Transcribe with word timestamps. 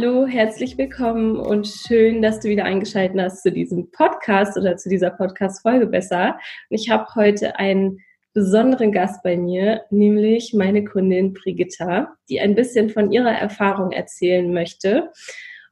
Hallo, 0.00 0.26
herzlich 0.26 0.78
willkommen 0.78 1.36
und 1.36 1.68
schön, 1.68 2.22
dass 2.22 2.40
du 2.40 2.48
wieder 2.48 2.64
eingeschaltet 2.64 3.20
hast 3.20 3.42
zu 3.42 3.52
diesem 3.52 3.90
Podcast 3.90 4.56
oder 4.56 4.78
zu 4.78 4.88
dieser 4.88 5.10
Podcast-Folge 5.10 5.86
besser. 5.88 6.38
Ich 6.70 6.88
habe 6.88 7.04
heute 7.16 7.58
einen 7.58 7.98
besonderen 8.32 8.92
Gast 8.92 9.22
bei 9.22 9.36
mir, 9.36 9.82
nämlich 9.90 10.54
meine 10.54 10.84
Kundin 10.84 11.34
Brigitta, 11.34 12.16
die 12.30 12.40
ein 12.40 12.54
bisschen 12.54 12.88
von 12.88 13.12
ihrer 13.12 13.32
Erfahrung 13.32 13.92
erzählen 13.92 14.50
möchte 14.54 15.12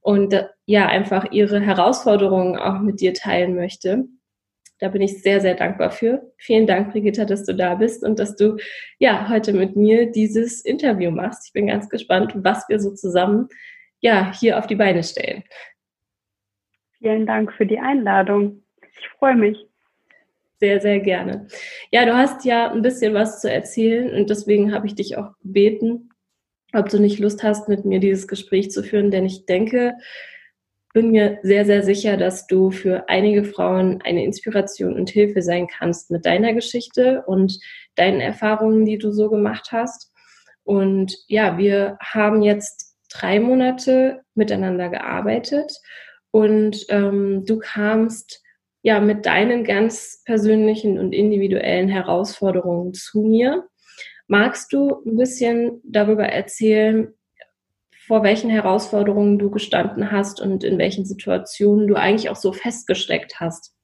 und 0.03 0.34
äh, 0.34 0.45
ja, 0.67 0.89
einfach 0.89 1.33
ihre 1.33 1.61
Herausforderungen 1.61 2.59
auch 2.59 2.81
mit 2.81 3.01
dir 3.01 3.15
teilen 3.15 3.55
möchte. 3.55 4.05
Da 4.79 4.89
bin 4.89 5.01
ich 5.01 5.23
sehr, 5.23 5.41
sehr 5.41 5.55
dankbar 5.55 5.91
für. 5.91 6.31
Vielen 6.37 6.67
Dank, 6.67 6.93
Brigitta, 6.93 7.25
dass 7.25 7.45
du 7.45 7.55
da 7.55 7.77
bist 7.77 8.05
und 8.05 8.19
dass 8.19 8.37
du 8.37 8.59
ja 8.99 9.31
heute 9.31 9.55
mit 9.55 9.75
mir 9.75 10.12
dieses 10.12 10.62
Interview 10.67 11.11
machst. 11.11 11.47
Ich 11.47 11.53
bin 11.55 11.69
ganz 11.69 11.89
gespannt, 11.89 12.34
was 12.37 12.69
wir 12.69 12.79
so 12.79 12.93
zusammen 12.93 13.49
ja, 14.00 14.32
hier 14.38 14.58
auf 14.58 14.66
die 14.66 14.77
Beine 14.77 15.02
stellen. 15.02 15.44
Vielen 16.98 17.26
Dank 17.26 17.53
für 17.53 17.66
die 17.66 17.78
Einladung. 17.78 18.62
Ich 18.98 19.09
freue 19.19 19.36
mich. 19.36 19.66
Sehr, 20.60 20.81
sehr 20.81 20.98
gerne. 20.98 21.47
Ja, 21.92 22.04
du 22.04 22.16
hast 22.16 22.44
ja 22.44 22.72
ein 22.72 22.82
bisschen 22.82 23.14
was 23.14 23.41
zu 23.41 23.50
erzählen 23.50 24.12
und 24.12 24.28
deswegen 24.28 24.75
habe 24.75 24.88
ich 24.88 24.97
dich 24.97 25.16
auch 25.16 25.31
gebeten, 25.41 26.10
ob 26.72 26.88
du 26.88 26.98
nicht 26.98 27.20
Lust 27.20 27.44
hast, 27.44 27.69
mit 27.69 27.84
mir 27.84 28.00
dieses 28.00 28.26
Gespräch 28.26 28.70
zu 28.72 28.82
führen, 28.82 29.12
denn 29.12 29.25
ich 29.25 29.47
denke, 29.47 29.94
bin 30.92 31.12
mir 31.12 31.38
sehr, 31.42 31.64
sehr 31.64 31.84
sicher, 31.84 32.16
dass 32.16 32.48
du 32.48 32.70
für 32.70 33.08
einige 33.08 33.44
Frauen 33.44 34.03
eine 34.03 34.25
Inspiration 34.25 34.94
und 34.94 35.10
Hilfe 35.10 35.42
sein 35.42 35.69
kannst 35.69 36.10
mit 36.10 36.26
deiner 36.26 36.54
Geschichte 36.54 37.22
und 37.26 37.60
deinen 37.94 38.20
Erfahrungen, 38.20 38.84
die 38.84 38.98
du 38.98 39.12
so 39.12 39.31
gemacht 39.31 39.69
hast. 39.70 40.12
Und 40.64 41.16
ja, 41.28 41.56
wir 41.56 41.98
haben 42.00 42.42
jetzt 42.42 42.88
drei 43.08 43.41
Monate 43.41 44.22
miteinander 44.34 44.88
gearbeitet 44.88 45.72
und 46.30 46.86
ähm, 46.88 47.44
du 47.46 47.58
kamst 47.58 48.42
ja 48.82 49.00
mit 49.00 49.26
deinen 49.26 49.64
ganz 49.64 50.22
persönlichen 50.24 50.98
und 50.98 51.12
individuellen 51.12 51.88
Herausforderungen 51.88 52.94
zu 52.94 53.22
mir. 53.22 53.66
Magst 54.26 54.72
du 54.72 55.02
ein 55.06 55.16
bisschen 55.16 55.80
darüber 55.84 56.24
erzählen, 56.26 57.14
vor 58.06 58.22
welchen 58.22 58.50
Herausforderungen 58.50 59.38
du 59.38 59.50
gestanden 59.50 60.10
hast 60.10 60.40
und 60.40 60.64
in 60.64 60.78
welchen 60.78 61.04
Situationen 61.04 61.86
du 61.86 61.94
eigentlich 61.94 62.30
auch 62.30 62.36
so 62.36 62.52
festgesteckt 62.52 63.40
hast? 63.40 63.75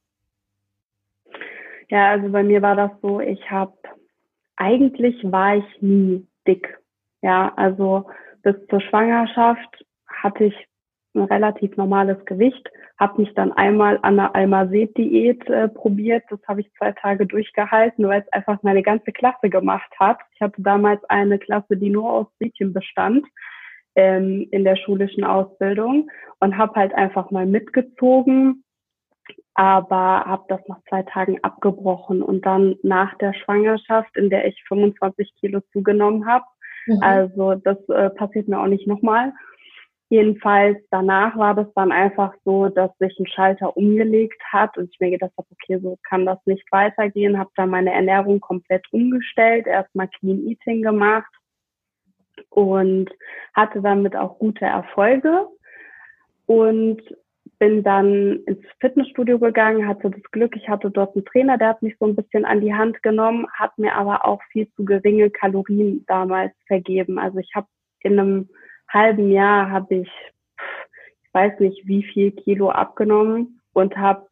Ja, 1.89 2.11
also 2.11 2.29
bei 2.29 2.41
mir 2.41 2.61
war 2.61 2.75
das 2.75 2.91
so, 3.01 3.19
ich 3.19 3.51
habe 3.51 3.77
eigentlich 4.55 5.15
war 5.23 5.57
ich 5.57 5.81
nie 5.81 6.25
dick. 6.47 6.79
Ja, 7.21 7.53
also 7.55 8.09
bis 8.45 8.55
zur 8.69 8.79
Schwangerschaft 8.79 9.85
hatte 10.07 10.45
ich 10.45 10.67
ein 11.15 11.23
relativ 11.23 11.75
normales 11.77 12.23
Gewicht, 12.25 12.69
habe 12.99 13.21
mich 13.21 13.33
dann 13.33 13.51
einmal 13.53 13.97
an 14.03 14.17
der 14.17 14.35
Almased-Diät 14.35 15.49
äh, 15.49 15.67
probiert. 15.67 16.23
Das 16.29 16.39
habe 16.47 16.61
ich 16.61 16.71
zwei 16.77 16.91
Tage 16.91 17.25
durchgehalten, 17.25 18.07
weil 18.07 18.21
es 18.21 18.31
einfach 18.31 18.61
meine 18.61 18.83
ganze 18.83 19.11
Klasse 19.11 19.49
gemacht 19.49 19.91
hat. 19.99 20.19
Ich 20.33 20.41
hatte 20.41 20.61
damals 20.61 21.03
eine 21.05 21.39
Klasse, 21.39 21.75
die 21.75 21.89
nur 21.89 22.11
aus 22.11 22.27
Mädchen 22.39 22.71
bestand 22.71 23.25
ähm, 23.95 24.47
in 24.51 24.63
der 24.63 24.75
schulischen 24.75 25.23
Ausbildung 25.23 26.11
und 26.39 26.57
habe 26.57 26.75
halt 26.75 26.93
einfach 26.93 27.31
mal 27.31 27.47
mitgezogen, 27.47 28.63
aber 29.55 30.25
habe 30.25 30.45
das 30.49 30.61
nach 30.67 30.83
zwei 30.87 31.01
Tagen 31.01 31.43
abgebrochen 31.43 32.21
und 32.21 32.45
dann 32.45 32.75
nach 32.83 33.17
der 33.17 33.33
Schwangerschaft, 33.33 34.15
in 34.15 34.29
der 34.29 34.45
ich 34.45 34.63
25 34.67 35.33
Kilo 35.39 35.61
zugenommen 35.71 36.27
habe, 36.27 36.45
Mhm. 36.85 36.99
Also 37.01 37.55
das 37.55 37.77
äh, 37.89 38.09
passiert 38.11 38.47
mir 38.47 38.59
auch 38.59 38.67
nicht 38.67 38.87
nochmal. 38.87 39.33
Jedenfalls 40.09 40.77
danach 40.91 41.35
war 41.35 41.55
das 41.55 41.67
dann 41.73 41.91
einfach 41.91 42.33
so, 42.43 42.69
dass 42.69 42.95
sich 42.99 43.17
ein 43.19 43.25
Schalter 43.25 43.75
umgelegt 43.75 44.41
hat 44.51 44.77
und 44.77 44.89
ich 44.91 44.99
mir 44.99 45.09
gedacht 45.09 45.31
habe, 45.35 45.47
okay, 45.51 45.79
so 45.81 45.97
kann 46.07 46.25
das 46.25 46.37
nicht 46.45 46.71
weitergehen, 46.71 47.39
habe 47.39 47.49
dann 47.55 47.71
meine 47.71 47.91
Ernährung 47.91 48.39
komplett 48.39 48.85
umgestellt, 48.91 49.65
erstmal 49.65 50.07
Clean 50.07 50.47
Eating 50.47 50.83
gemacht 50.83 51.31
und 52.49 53.09
hatte 53.55 53.81
damit 53.81 54.15
auch 54.15 54.37
gute 54.37 54.65
Erfolge 54.65 55.47
und 56.45 57.01
bin 57.57 57.83
dann 57.83 58.39
ins 58.45 58.65
Fitnessstudio 58.79 59.39
gegangen, 59.39 59.87
hatte 59.87 60.09
das 60.09 60.23
Glück, 60.31 60.55
ich 60.55 60.67
hatte 60.67 60.89
dort 60.91 61.15
einen 61.15 61.25
Trainer, 61.25 61.57
der 61.57 61.69
hat 61.69 61.81
mich 61.81 61.95
so 61.99 62.05
ein 62.05 62.15
bisschen 62.15 62.45
an 62.45 62.61
die 62.61 62.73
Hand 62.73 63.01
genommen, 63.03 63.47
hat 63.53 63.77
mir 63.77 63.95
aber 63.95 64.25
auch 64.25 64.41
viel 64.51 64.69
zu 64.73 64.85
geringe 64.85 65.29
Kalorien 65.29 66.05
damals 66.07 66.53
vergeben. 66.67 67.19
Also 67.19 67.39
ich 67.39 67.51
habe 67.55 67.67
in 68.01 68.19
einem 68.19 68.49
halben 68.87 69.31
Jahr 69.31 69.69
habe 69.69 69.95
ich, 69.95 70.11
ich 71.23 71.33
weiß 71.33 71.59
nicht 71.59 71.87
wie 71.87 72.03
viel 72.03 72.31
Kilo 72.31 72.69
abgenommen 72.69 73.61
und 73.73 73.97
habe 73.97 74.27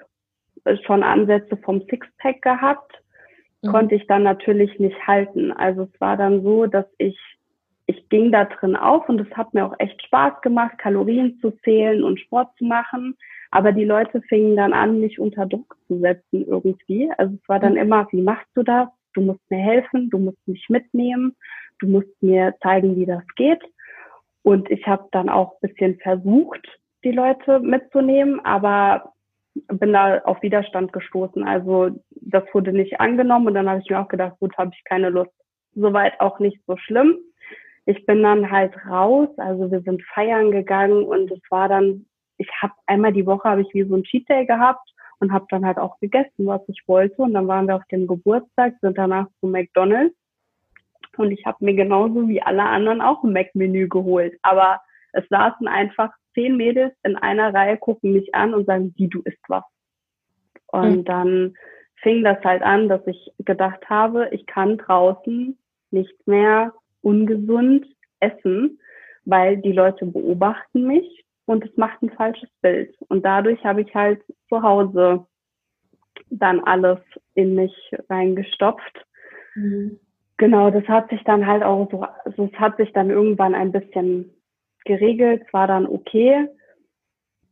schon 0.85 1.03
Ansätze 1.03 1.57
vom 1.57 1.81
Sixpack 1.89 2.41
gehabt, 2.41 3.01
mhm. 3.61 3.69
konnte 3.69 3.95
ich 3.95 4.07
dann 4.07 4.23
natürlich 4.23 4.79
nicht 4.79 5.07
halten. 5.07 5.51
Also 5.51 5.83
es 5.83 6.01
war 6.01 6.17
dann 6.17 6.43
so, 6.43 6.65
dass 6.65 6.85
ich 6.97 7.17
ich 7.85 8.07
ging 8.09 8.31
da 8.31 8.45
drin 8.45 8.75
auf 8.75 9.07
und 9.09 9.19
es 9.19 9.29
hat 9.35 9.53
mir 9.53 9.65
auch 9.65 9.75
echt 9.79 10.01
Spaß 10.05 10.41
gemacht, 10.41 10.77
Kalorien 10.77 11.37
zu 11.41 11.51
zählen 11.63 12.03
und 12.03 12.19
Sport 12.19 12.49
zu 12.57 12.65
machen. 12.65 13.17
Aber 13.51 13.71
die 13.71 13.83
Leute 13.83 14.21
fingen 14.21 14.55
dann 14.55 14.73
an, 14.73 14.99
mich 14.99 15.19
unter 15.19 15.45
Druck 15.45 15.75
zu 15.87 15.99
setzen 15.99 16.45
irgendwie. 16.47 17.11
Also 17.17 17.35
es 17.35 17.49
war 17.49 17.59
dann 17.59 17.75
immer, 17.75 18.07
wie 18.11 18.21
machst 18.21 18.49
du 18.55 18.63
das? 18.63 18.87
Du 19.13 19.21
musst 19.21 19.41
mir 19.49 19.59
helfen, 19.59 20.09
du 20.09 20.17
musst 20.17 20.47
mich 20.47 20.65
mitnehmen, 20.69 21.35
du 21.79 21.87
musst 21.87 22.21
mir 22.21 22.55
zeigen, 22.63 22.95
wie 22.95 23.05
das 23.05 23.23
geht. 23.35 23.61
Und 24.43 24.71
ich 24.71 24.87
habe 24.87 25.07
dann 25.11 25.29
auch 25.29 25.59
bisschen 25.59 25.99
versucht, 25.99 26.65
die 27.03 27.11
Leute 27.11 27.59
mitzunehmen, 27.59 28.43
aber 28.45 29.13
bin 29.67 29.93
da 29.93 30.19
auf 30.19 30.41
Widerstand 30.41 30.93
gestoßen. 30.93 31.43
Also 31.43 31.91
das 32.09 32.43
wurde 32.53 32.73
nicht 32.73 32.99
angenommen 32.99 33.47
und 33.47 33.53
dann 33.53 33.69
habe 33.69 33.81
ich 33.83 33.89
mir 33.89 33.99
auch 33.99 34.07
gedacht, 34.07 34.39
gut, 34.39 34.57
habe 34.57 34.71
ich 34.73 34.83
keine 34.85 35.09
Lust. 35.09 35.31
Soweit 35.75 36.19
auch 36.19 36.39
nicht 36.39 36.59
so 36.65 36.75
schlimm 36.77 37.17
ich 37.85 38.05
bin 38.05 38.23
dann 38.23 38.49
halt 38.49 38.73
raus, 38.85 39.29
also 39.37 39.71
wir 39.71 39.81
sind 39.81 40.01
feiern 40.13 40.51
gegangen 40.51 41.03
und 41.03 41.31
es 41.31 41.41
war 41.49 41.67
dann, 41.67 42.05
ich 42.37 42.49
habe 42.61 42.73
einmal 42.85 43.13
die 43.13 43.25
Woche 43.25 43.49
habe 43.49 43.61
ich 43.61 43.73
wie 43.73 43.83
so 43.83 43.95
ein 43.95 44.03
Cheat 44.03 44.27
Day 44.29 44.45
gehabt 44.45 44.89
und 45.19 45.31
habe 45.33 45.45
dann 45.49 45.65
halt 45.65 45.77
auch 45.77 45.99
gegessen, 45.99 46.45
was 46.45 46.61
ich 46.67 46.81
wollte 46.87 47.21
und 47.21 47.33
dann 47.33 47.47
waren 47.47 47.67
wir 47.67 47.75
auf 47.75 47.85
dem 47.91 48.07
Geburtstag, 48.07 48.75
sind 48.81 48.97
danach 48.97 49.27
zu 49.39 49.47
McDonald's 49.47 50.15
und 51.17 51.31
ich 51.31 51.45
habe 51.45 51.63
mir 51.63 51.73
genauso 51.73 52.27
wie 52.27 52.41
alle 52.41 52.63
anderen 52.63 53.01
auch 53.01 53.23
ein 53.23 53.33
Mac-Menü 53.33 53.87
geholt, 53.89 54.37
aber 54.41 54.81
es 55.11 55.27
saßen 55.29 55.67
einfach 55.67 56.11
zehn 56.33 56.57
Mädels 56.57 56.93
in 57.03 57.15
einer 57.15 57.53
Reihe, 57.53 57.77
gucken 57.77 58.13
mich 58.13 58.33
an 58.33 58.53
und 58.53 58.65
sagen, 58.65 58.93
die 58.95 59.09
du 59.09 59.21
isst 59.23 59.43
was. 59.47 59.63
Und 60.67 60.97
mhm. 60.97 61.05
dann 61.05 61.53
fing 62.01 62.23
das 62.23 62.43
halt 62.43 62.63
an, 62.63 62.89
dass 62.89 63.05
ich 63.05 63.31
gedacht 63.39 63.89
habe, 63.89 64.29
ich 64.31 64.47
kann 64.47 64.77
draußen 64.77 65.57
nicht 65.91 66.27
mehr 66.27 66.73
ungesund 67.03 67.85
essen, 68.19 68.79
weil 69.25 69.57
die 69.57 69.71
Leute 69.71 70.05
beobachten 70.05 70.87
mich 70.87 71.25
und 71.45 71.65
es 71.65 71.75
macht 71.77 72.01
ein 72.01 72.09
falsches 72.11 72.49
Bild. 72.61 72.95
Und 73.09 73.23
dadurch 73.23 73.63
habe 73.63 73.81
ich 73.81 73.93
halt 73.93 74.21
zu 74.49 74.61
Hause 74.61 75.25
dann 76.29 76.59
alles 76.61 76.99
in 77.35 77.55
mich 77.55 77.73
reingestopft. 78.09 79.05
Mhm. 79.55 79.99
Genau, 80.37 80.71
das 80.71 80.85
hat 80.87 81.09
sich 81.09 81.23
dann 81.23 81.45
halt 81.45 81.63
auch 81.63 81.89
so, 81.91 82.01
also 82.01 82.49
es 82.51 82.59
hat 82.59 82.77
sich 82.77 82.91
dann 82.93 83.09
irgendwann 83.09 83.53
ein 83.53 83.71
bisschen 83.71 84.31
geregelt, 84.85 85.43
es 85.45 85.53
war 85.53 85.67
dann 85.67 85.85
okay. 85.85 86.47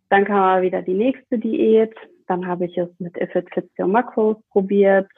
Dann 0.10 0.26
kam 0.26 0.38
aber 0.38 0.62
wieder 0.64 0.82
die 0.82 0.94
nächste 0.94 1.38
Diät. 1.38 1.96
Dann 2.28 2.46
habe 2.46 2.66
ich 2.66 2.78
es 2.78 2.90
mit 3.00 3.16
Fitzy 3.18 3.82
und 3.82 3.92
Macros 3.92 4.38
probiert, 4.50 5.10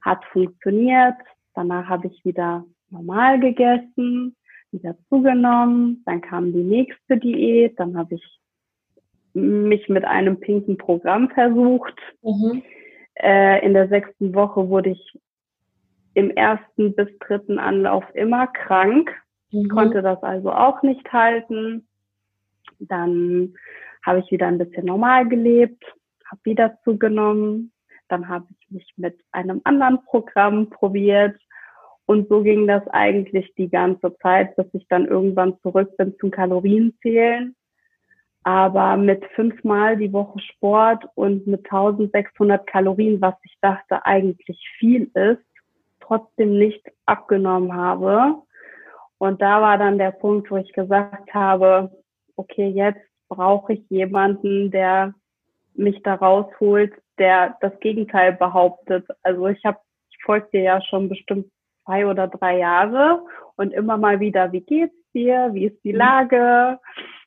hat 0.00 0.24
funktioniert. 0.26 1.16
Danach 1.54 1.88
habe 1.88 2.08
ich 2.08 2.24
wieder 2.24 2.64
normal 2.90 3.40
gegessen, 3.40 4.36
wieder 4.72 4.96
zugenommen. 5.08 6.02
Dann 6.06 6.20
kam 6.20 6.52
die 6.52 6.64
nächste 6.64 7.16
Diät. 7.16 7.78
Dann 7.78 7.96
habe 7.96 8.14
ich 8.14 8.40
mich 9.32 9.88
mit 9.88 10.04
einem 10.04 10.40
pinken 10.40 10.76
Programm 10.76 11.30
versucht. 11.30 11.98
Mhm. 12.22 12.62
Äh, 13.14 13.64
in 13.64 13.74
der 13.74 13.88
sechsten 13.88 14.34
Woche 14.34 14.68
wurde 14.68 14.90
ich 14.90 15.18
im 16.14 16.30
ersten 16.30 16.94
bis 16.94 17.08
dritten 17.20 17.58
Anlauf 17.58 18.04
immer 18.14 18.46
krank, 18.48 19.10
mhm. 19.52 19.68
konnte 19.68 20.02
das 20.02 20.22
also 20.22 20.52
auch 20.52 20.82
nicht 20.82 21.12
halten. 21.12 21.86
Dann 22.78 23.54
habe 24.04 24.20
ich 24.20 24.30
wieder 24.30 24.46
ein 24.46 24.58
bisschen 24.58 24.86
normal 24.86 25.28
gelebt, 25.28 25.84
habe 26.30 26.40
wieder 26.44 26.78
zugenommen. 26.84 27.72
Dann 28.08 28.28
habe 28.28 28.46
ich 28.50 28.70
mich 28.70 28.92
mit 28.96 29.20
einem 29.30 29.60
anderen 29.64 30.02
Programm 30.04 30.70
probiert. 30.70 31.38
Und 32.10 32.28
so 32.28 32.42
ging 32.42 32.66
das 32.66 32.82
eigentlich 32.88 33.54
die 33.54 33.68
ganze 33.68 34.12
Zeit, 34.16 34.56
bis 34.56 34.66
ich 34.72 34.84
dann 34.88 35.06
irgendwann 35.06 35.56
zurück 35.60 35.96
bin 35.96 36.12
zum 36.18 36.32
Kalorienzählen. 36.32 37.54
Aber 38.42 38.96
mit 38.96 39.24
fünfmal 39.36 39.96
die 39.96 40.12
Woche 40.12 40.40
Sport 40.40 41.04
und 41.14 41.46
mit 41.46 41.64
1600 41.66 42.66
Kalorien, 42.66 43.20
was 43.20 43.36
ich 43.44 43.56
dachte 43.60 44.04
eigentlich 44.04 44.58
viel 44.80 45.08
ist, 45.14 45.44
trotzdem 46.00 46.58
nicht 46.58 46.84
abgenommen 47.06 47.72
habe. 47.76 48.42
Und 49.18 49.40
da 49.40 49.62
war 49.62 49.78
dann 49.78 49.96
der 49.96 50.10
Punkt, 50.10 50.50
wo 50.50 50.56
ich 50.56 50.72
gesagt 50.72 51.32
habe, 51.32 51.92
okay, 52.34 52.70
jetzt 52.70 53.06
brauche 53.28 53.74
ich 53.74 53.88
jemanden, 53.88 54.72
der 54.72 55.14
mich 55.74 56.02
da 56.02 56.14
rausholt, 56.14 56.92
der 57.20 57.56
das 57.60 57.78
Gegenteil 57.78 58.32
behauptet. 58.32 59.06
Also 59.22 59.46
ich 59.46 59.64
habe, 59.64 59.78
ich 60.10 60.18
folge 60.24 60.48
dir 60.52 60.62
ja 60.62 60.82
schon 60.82 61.08
bestimmt 61.08 61.46
zwei 61.90 62.06
oder 62.06 62.28
drei 62.28 62.58
Jahre 62.58 63.22
und 63.56 63.72
immer 63.72 63.96
mal 63.96 64.20
wieder, 64.20 64.52
wie 64.52 64.60
geht's 64.60 64.94
dir? 65.12 65.50
Wie 65.52 65.66
ist 65.66 65.82
die 65.84 65.92
mhm. 65.92 65.98
Lage? 65.98 66.78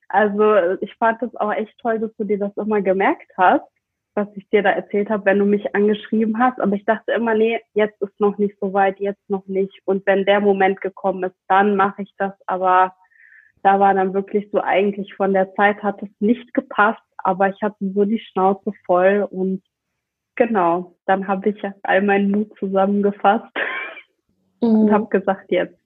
Also 0.07 0.77
ich 0.81 0.94
fand 0.95 1.21
es 1.21 1.36
auch 1.36 1.51
echt 1.51 1.77
toll, 1.80 2.00
dass 2.00 2.15
du 2.18 2.24
dir 2.24 2.39
das 2.39 2.56
immer 2.57 2.81
gemerkt 2.81 3.31
hast 3.38 3.63
was 4.15 4.27
ich 4.36 4.48
dir 4.50 4.62
da 4.62 4.69
erzählt 4.69 5.10
habe, 5.10 5.25
wenn 5.25 5.39
du 5.39 5.45
mich 5.45 5.75
angeschrieben 5.75 6.38
hast. 6.39 6.60
Aber 6.60 6.75
ich 6.75 6.86
dachte 6.86 7.12
immer, 7.13 7.33
nee, 7.33 7.60
jetzt 7.74 8.00
ist 8.01 8.19
noch 8.19 8.38
nicht 8.38 8.56
so 8.60 8.74
weit, 8.74 9.00
jetzt 9.00 9.27
noch 9.30 9.45
nicht. 9.48 9.81
Und 9.86 10.06
wenn 10.06 10.25
der 10.25 10.39
Moment 10.39 10.81
gekommen 10.81 11.24
ist, 11.24 11.36
dann 11.48 11.75
mache 11.75 12.04
ich 12.04 12.13
das. 12.18 12.33
Aber 12.45 12.94
da 13.63 13.80
war 13.80 13.94
dann 13.94 14.13
wirklich 14.13 14.50
so 14.51 14.62
eigentlich 14.62 15.16
von 15.16 15.33
der 15.33 15.54
Zeit 15.56 15.81
hat 15.81 16.01
es 16.04 16.09
nicht 16.19 16.54
gepasst, 16.54 17.01
aber 17.18 17.50
ich 17.50 17.62
hatte 17.62 17.77
so 17.80 18.06
die 18.06 18.19
Schnauze 18.19 18.71
voll 18.86 19.27
und 19.31 19.63
genau, 20.36 20.95
dann 21.06 21.27
habe 21.27 21.50
ich 21.50 21.63
all 21.83 22.01
meinen 22.01 22.31
Mut 22.31 22.51
zusammengefasst. 22.59 23.45
und 24.69 24.92
habe 24.92 25.07
gesagt, 25.10 25.51
jetzt. 25.51 25.77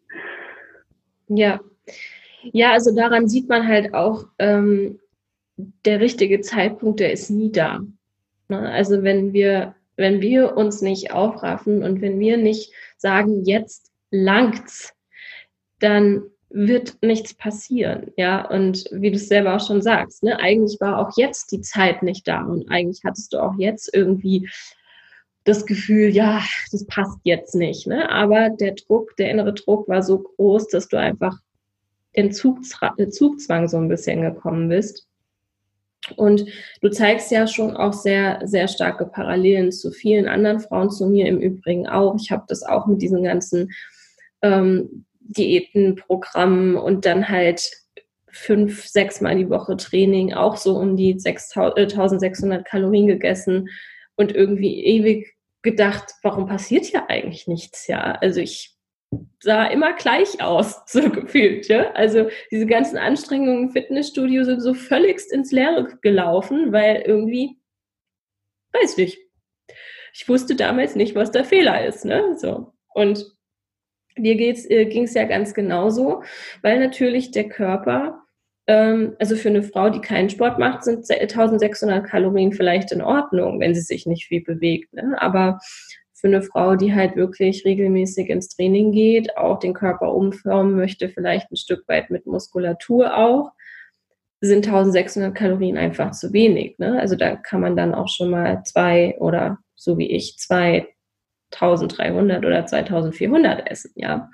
Ja. 1.27 1.59
Ja, 2.53 2.71
also 2.71 2.95
daran 2.95 3.27
sieht 3.27 3.50
man 3.50 3.68
halt 3.68 3.94
auch, 3.94 4.25
ähm, 4.39 5.00
der 5.85 6.00
richtige 6.00 6.41
Zeitpunkt, 6.41 7.00
der 7.00 7.12
ist 7.12 7.29
nie 7.29 7.51
da. 7.51 7.81
Ne? 8.47 8.69
Also 8.71 9.03
wenn 9.03 9.33
wir, 9.33 9.75
wenn 9.95 10.21
wir 10.21 10.56
uns 10.56 10.81
nicht 10.81 11.12
aufraffen 11.12 11.83
und 11.83 12.01
wenn 12.01 12.19
wir 12.19 12.38
nicht 12.38 12.71
sagen, 12.97 13.44
jetzt 13.44 13.91
langt's, 14.12 14.94
dann 15.80 16.23
wird 16.50 16.97
nichts 17.01 17.33
passieren, 17.33 18.12
ja. 18.15 18.47
Und 18.50 18.85
wie 18.91 19.12
du 19.12 19.18
es 19.18 19.27
selber 19.27 19.56
auch 19.56 19.68
schon 19.68 19.81
sagst, 19.81 20.23
ne, 20.23 20.39
eigentlich 20.39 20.80
war 20.80 21.00
auch 21.00 21.18
jetzt 21.18 21.51
die 21.51 21.62
Zeit 21.62 22.03
nicht 22.03 22.27
da 22.27 22.44
und 22.44 22.69
eigentlich 22.69 23.01
hattest 23.03 23.33
du 23.33 23.39
auch 23.39 23.56
jetzt 23.57 23.94
irgendwie 23.94 24.47
das 25.47 25.65
Gefühl, 25.65 26.09
ja, 26.09 26.44
das 26.73 26.85
passt 26.88 27.19
jetzt 27.23 27.55
nicht, 27.55 27.88
ne? 27.88 28.11
Aber 28.11 28.49
der 28.49 28.73
Druck, 28.73 29.15
der 29.15 29.31
innere 29.31 29.53
Druck 29.53 29.88
war 29.88 30.03
so 30.03 30.19
groß, 30.19 30.67
dass 30.67 30.89
du 30.89 30.97
einfach 30.97 31.38
in 32.11 32.33
Zugzwang 32.33 33.67
so 33.69 33.77
ein 33.77 33.88
bisschen 33.88 34.21
gekommen 34.21 34.67
bist. 34.67 35.07
Und 36.17 36.45
du 36.81 36.89
zeigst 36.89 37.31
ja 37.31 37.47
schon 37.47 37.77
auch 37.77 37.94
sehr, 37.94 38.41
sehr 38.44 38.67
starke 38.67 39.05
Parallelen 39.05 39.71
zu 39.71 39.91
vielen 39.91 40.27
anderen 40.27 40.59
Frauen, 40.59 40.89
zu 40.89 41.07
mir 41.07 41.27
im 41.27 41.39
Übrigen 41.39 41.88
auch. 41.88 42.15
Ich 42.19 42.29
habe 42.29 42.44
das 42.47 42.63
auch 42.63 42.85
mit 42.85 43.01
diesen 43.01 43.23
ganzen 43.23 43.71
ähm, 44.41 45.05
Diätenprogrammen 45.21 46.75
und 46.75 47.05
dann 47.05 47.29
halt 47.29 47.71
fünf, 48.27 48.85
sechs 48.85 49.21
Mal 49.21 49.38
die 49.38 49.49
Woche 49.49 49.77
Training, 49.77 50.33
auch 50.33 50.57
so 50.57 50.77
um 50.77 50.97
die 50.97 51.13
1600 51.13 52.59
äh, 52.59 52.63
Kalorien 52.63 53.07
gegessen 53.07 53.69
und 54.15 54.35
irgendwie 54.35 54.83
ewig 54.83 55.36
gedacht, 55.67 56.13
warum 56.23 56.47
passiert 56.47 56.85
hier 56.85 57.09
eigentlich 57.09 57.47
nichts? 57.47 57.87
Ja, 57.87 58.13
also 58.21 58.39
ich 58.39 58.77
sah 59.41 59.65
immer 59.67 59.93
gleich 59.93 60.41
aus, 60.41 60.81
so 60.87 61.09
gefühlt. 61.09 61.67
Ja? 61.67 61.91
Also 61.91 62.29
diese 62.51 62.65
ganzen 62.65 62.97
Anstrengungen 62.97 63.63
im 63.63 63.69
Fitnessstudio 63.71 64.43
sind 64.43 64.61
so 64.61 64.73
völligst 64.73 65.31
ins 65.31 65.51
Leere 65.51 65.97
gelaufen, 66.01 66.71
weil 66.71 67.01
irgendwie, 67.05 67.59
weiß 68.73 68.97
nicht, 68.97 69.17
ich 70.13 70.27
wusste 70.27 70.55
damals 70.55 70.95
nicht, 70.95 71.15
was 71.15 71.31
der 71.31 71.43
Fehler 71.43 71.85
ist. 71.85 72.05
Ne? 72.05 72.37
So. 72.37 72.73
Und 72.93 73.25
dir 74.17 74.39
äh, 74.39 74.85
ging 74.85 75.03
es 75.03 75.13
ja 75.13 75.25
ganz 75.25 75.53
genauso, 75.53 76.23
weil 76.61 76.80
natürlich 76.80 77.31
der 77.31 77.49
Körper, 77.49 78.23
also 78.69 79.38
für 79.38 79.47
eine 79.47 79.64
Frau, 79.64 79.90
die 79.90 80.02
keinen 80.02 80.30
Sport 80.30 80.59
macht, 80.59 80.83
sind 80.83 81.09
1600 81.09 82.06
Kalorien 82.06 82.52
vielleicht 82.52 82.92
in 82.92 83.02
Ordnung, 83.02 83.62
wenn 83.62 83.74
sie 83.74 83.80
sich 83.81 84.06
nicht 84.06 84.26
viel 84.26 84.44
bewegt. 84.44 84.92
Ne? 84.94 85.16
Aber 85.21 85.59
für 86.14 86.28
eine 86.28 86.42
Frau, 86.42 86.76
die 86.76 86.94
halt 86.94 87.16
wirklich 87.16 87.64
regelmäßig 87.64 88.30
ins 88.30 88.50
Training 88.50 88.92
geht, 88.92 89.38
auch 89.38 89.59
den 89.59 89.74
Körper 89.74 90.14
umformen 90.14 90.76
möchte, 90.76 91.07
vielleicht 91.07 91.50
ein 91.52 91.56
Stück 91.56 91.88
weit 91.88 92.09
mit 92.09 92.26
Muskulatur 92.26 93.16
auch, 93.16 93.52
sind 94.42 94.68
1600 94.68 95.33
Kalorien 95.33 95.78
einfach 95.78 96.12
zu 96.12 96.33
wenig. 96.33 96.78
Ne? 96.78 97.00
Also 97.00 97.16
da 97.16 97.38
kann 97.38 97.62
man 97.62 97.78
dann 97.78 97.95
auch 97.95 98.09
schon 98.09 98.31
mal 98.31 98.64
zwei 98.66 99.16
oder 99.19 99.59
so 99.76 99.97
wie 99.97 100.12
ich 100.12 100.38
2300 100.38 102.45
oder 102.45 102.66
2400 102.66 103.71
essen, 103.71 103.94
ja. 103.95 104.30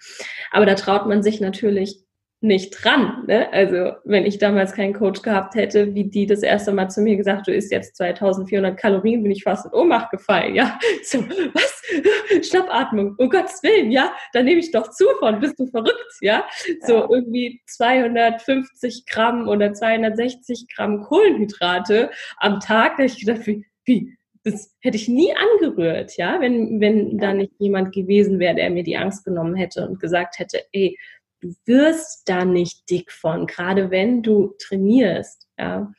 Aber 0.51 0.65
da 0.65 0.73
traut 0.75 1.07
man 1.07 1.21
sich 1.21 1.41
natürlich 1.41 2.03
nicht 2.43 2.83
dran. 2.83 3.23
Ne? 3.27 3.51
Also 3.53 3.93
wenn 4.03 4.25
ich 4.25 4.37
damals 4.37 4.73
keinen 4.73 4.93
Coach 4.93 5.21
gehabt 5.21 5.55
hätte, 5.55 5.95
wie 5.95 6.03
die 6.03 6.25
das 6.25 6.43
erste 6.43 6.73
Mal 6.73 6.89
zu 6.89 7.01
mir 7.01 7.15
gesagt, 7.15 7.47
du 7.47 7.53
isst 7.53 7.71
jetzt 7.71 7.95
2400 7.95 8.77
Kalorien, 8.77 9.23
bin 9.23 9.31
ich 9.31 9.43
fast 9.43 9.65
in 9.65 9.71
Ohnmacht 9.71 10.11
gefallen. 10.11 10.53
Ja, 10.53 10.77
so, 11.03 11.19
was? 11.19 11.73
Schnappatmung, 12.49 13.15
um 13.17 13.29
Gottes 13.29 13.61
Willen, 13.63 13.91
ja, 13.91 14.13
da 14.33 14.41
nehme 14.41 14.59
ich 14.59 14.71
doch 14.71 14.89
zu 14.91 15.05
von, 15.19 15.39
bist 15.39 15.59
du 15.59 15.67
verrückt, 15.67 16.17
ja? 16.21 16.45
So 16.85 17.09
irgendwie 17.09 17.61
250 17.67 19.05
Gramm 19.05 19.47
oder 19.47 19.73
260 19.73 20.67
Gramm 20.73 21.01
Kohlenhydrate 21.01 22.09
am 22.37 22.59
Tag, 22.59 22.97
da 22.97 23.03
habe 23.03 23.05
ich 23.05 23.25
gedacht, 23.25 23.45
wie, 23.47 23.65
wie, 23.85 24.17
das 24.43 24.73
hätte 24.81 24.97
ich 24.97 25.07
nie 25.07 25.33
angerührt, 25.33 26.17
ja, 26.17 26.39
wenn, 26.41 26.81
wenn 26.81 27.17
da 27.17 27.33
nicht 27.33 27.53
jemand 27.59 27.93
gewesen 27.93 28.39
wäre, 28.39 28.55
der 28.55 28.69
mir 28.69 28.83
die 28.83 28.97
Angst 28.97 29.23
genommen 29.23 29.55
hätte 29.55 29.87
und 29.87 29.99
gesagt 29.99 30.39
hätte, 30.39 30.61
ey, 30.71 30.97
du 31.43 31.53
wirst 31.65 32.29
da 32.29 32.45
nicht 32.45 32.89
dick 32.89 33.11
von, 33.11 33.45
gerade 33.45 33.91
wenn 33.91 34.23
du 34.23 34.55
trainierst. 34.59 35.47
Ja, 35.59 35.91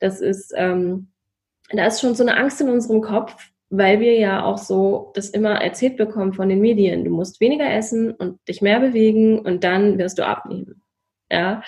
das 0.00 0.20
ist, 0.20 0.52
ähm, 0.56 1.08
da 1.70 1.86
ist 1.86 2.00
schon 2.00 2.14
so 2.14 2.24
eine 2.24 2.36
Angst 2.36 2.60
in 2.60 2.68
unserem 2.68 3.00
Kopf, 3.00 3.34
weil 3.70 4.00
wir 4.00 4.18
ja 4.18 4.44
auch 4.44 4.58
so 4.58 5.12
das 5.14 5.30
immer 5.30 5.62
erzählt 5.62 5.96
bekommen 5.96 6.34
von 6.34 6.48
den 6.48 6.60
Medien. 6.60 7.04
Du 7.04 7.10
musst 7.10 7.40
weniger 7.40 7.70
essen 7.72 8.10
und 8.10 8.38
dich 8.48 8.60
mehr 8.60 8.80
bewegen 8.80 9.38
und 9.38 9.64
dann 9.64 9.98
wirst 9.98 10.18
du 10.18 10.26
abnehmen. 10.26 10.82
Ja, 11.30 11.62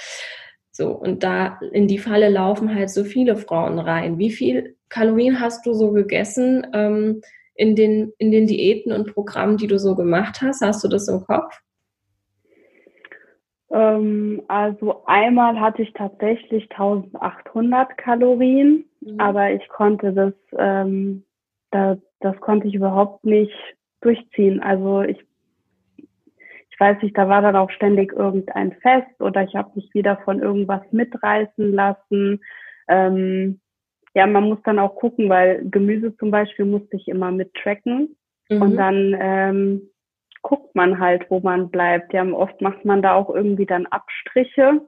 so 0.71 0.91
und 0.91 1.23
da 1.23 1.61
in 1.73 1.89
die 1.89 1.99
Falle 1.99 2.29
laufen 2.29 2.75
halt 2.75 2.91
so 2.91 3.05
viele 3.05 3.37
Frauen 3.37 3.79
rein. 3.79 4.19
Wie 4.19 4.33
viel 4.33 4.77
Kalorien 4.89 5.41
hast 5.41 5.65
du 5.65 5.73
so 5.73 5.93
gegessen 5.93 6.67
ähm, 6.75 7.23
in 7.55 7.77
den 7.77 8.13
in 8.19 8.33
den 8.33 8.47
Diäten 8.49 8.93
und 8.93 9.15
Programmen, 9.15 9.57
die 9.57 9.69
du 9.69 9.79
so 9.79 9.95
gemacht 9.95 10.43
hast? 10.43 10.61
Hast 10.61 10.83
du 10.85 10.89
das 10.89 11.09
im 11.09 11.25
Kopf? 11.25 11.61
Ähm, 13.75 14.41
also 14.47 15.05
einmal 15.07 15.59
hatte 15.59 15.83
ich 15.83 15.93
tatsächlich 15.95 16.71
1800 16.71 17.99
Kalorien, 17.99 18.85
mhm. 19.01 19.19
aber 19.19 19.51
ich 19.51 19.69
konnte 19.69 20.13
das, 20.13 20.33
ähm, 20.57 21.25
da, 21.73 21.97
das 22.21 22.39
konnte 22.41 22.69
ich 22.69 22.75
überhaupt 22.75 23.25
nicht 23.25 23.53
durchziehen. 24.01 24.63
Also 24.63 25.03
ich, 25.03 25.19
ich 25.97 26.79
weiß 26.79 27.03
nicht, 27.03 27.19
da 27.19 27.29
war 27.29 27.43
dann 27.43 27.57
auch 27.57 27.71
ständig 27.71 28.13
irgendein 28.13 28.73
Fest 28.75 29.21
oder 29.21 29.43
ich 29.43 29.57
habe 29.57 29.73
mich 29.75 29.93
wieder 29.93 30.19
von 30.25 30.41
irgendwas 30.41 30.83
mitreißen 30.93 31.73
lassen. 31.73 32.41
Ähm, 32.87 33.61
ja, 34.15 34.29
man 34.29 34.45
muss 34.45 34.63
dann 34.63 34.79
auch 34.79 34.95
gucken, 34.95 35.29
weil 35.29 35.69
Gemüse 35.69 36.17
zum 36.19 36.31
Beispiel 36.31 36.65
musste 36.65 36.97
ich 36.97 37.09
immer 37.09 37.33
mittracken. 37.33 38.15
Mhm. 38.49 38.63
Und 38.63 38.77
dann 38.77 39.17
ähm, 39.19 39.91
guckt 40.45 40.75
man 40.75 41.01
halt, 41.01 41.29
wo 41.31 41.41
man 41.41 41.71
bleibt. 41.71 42.13
Ja, 42.13 42.25
oft 42.25 42.61
macht 42.61 42.85
man 42.85 43.03
da 43.03 43.15
auch 43.15 43.35
irgendwie 43.35 43.67
dann 43.67 43.87
Abstriche, 43.87 44.83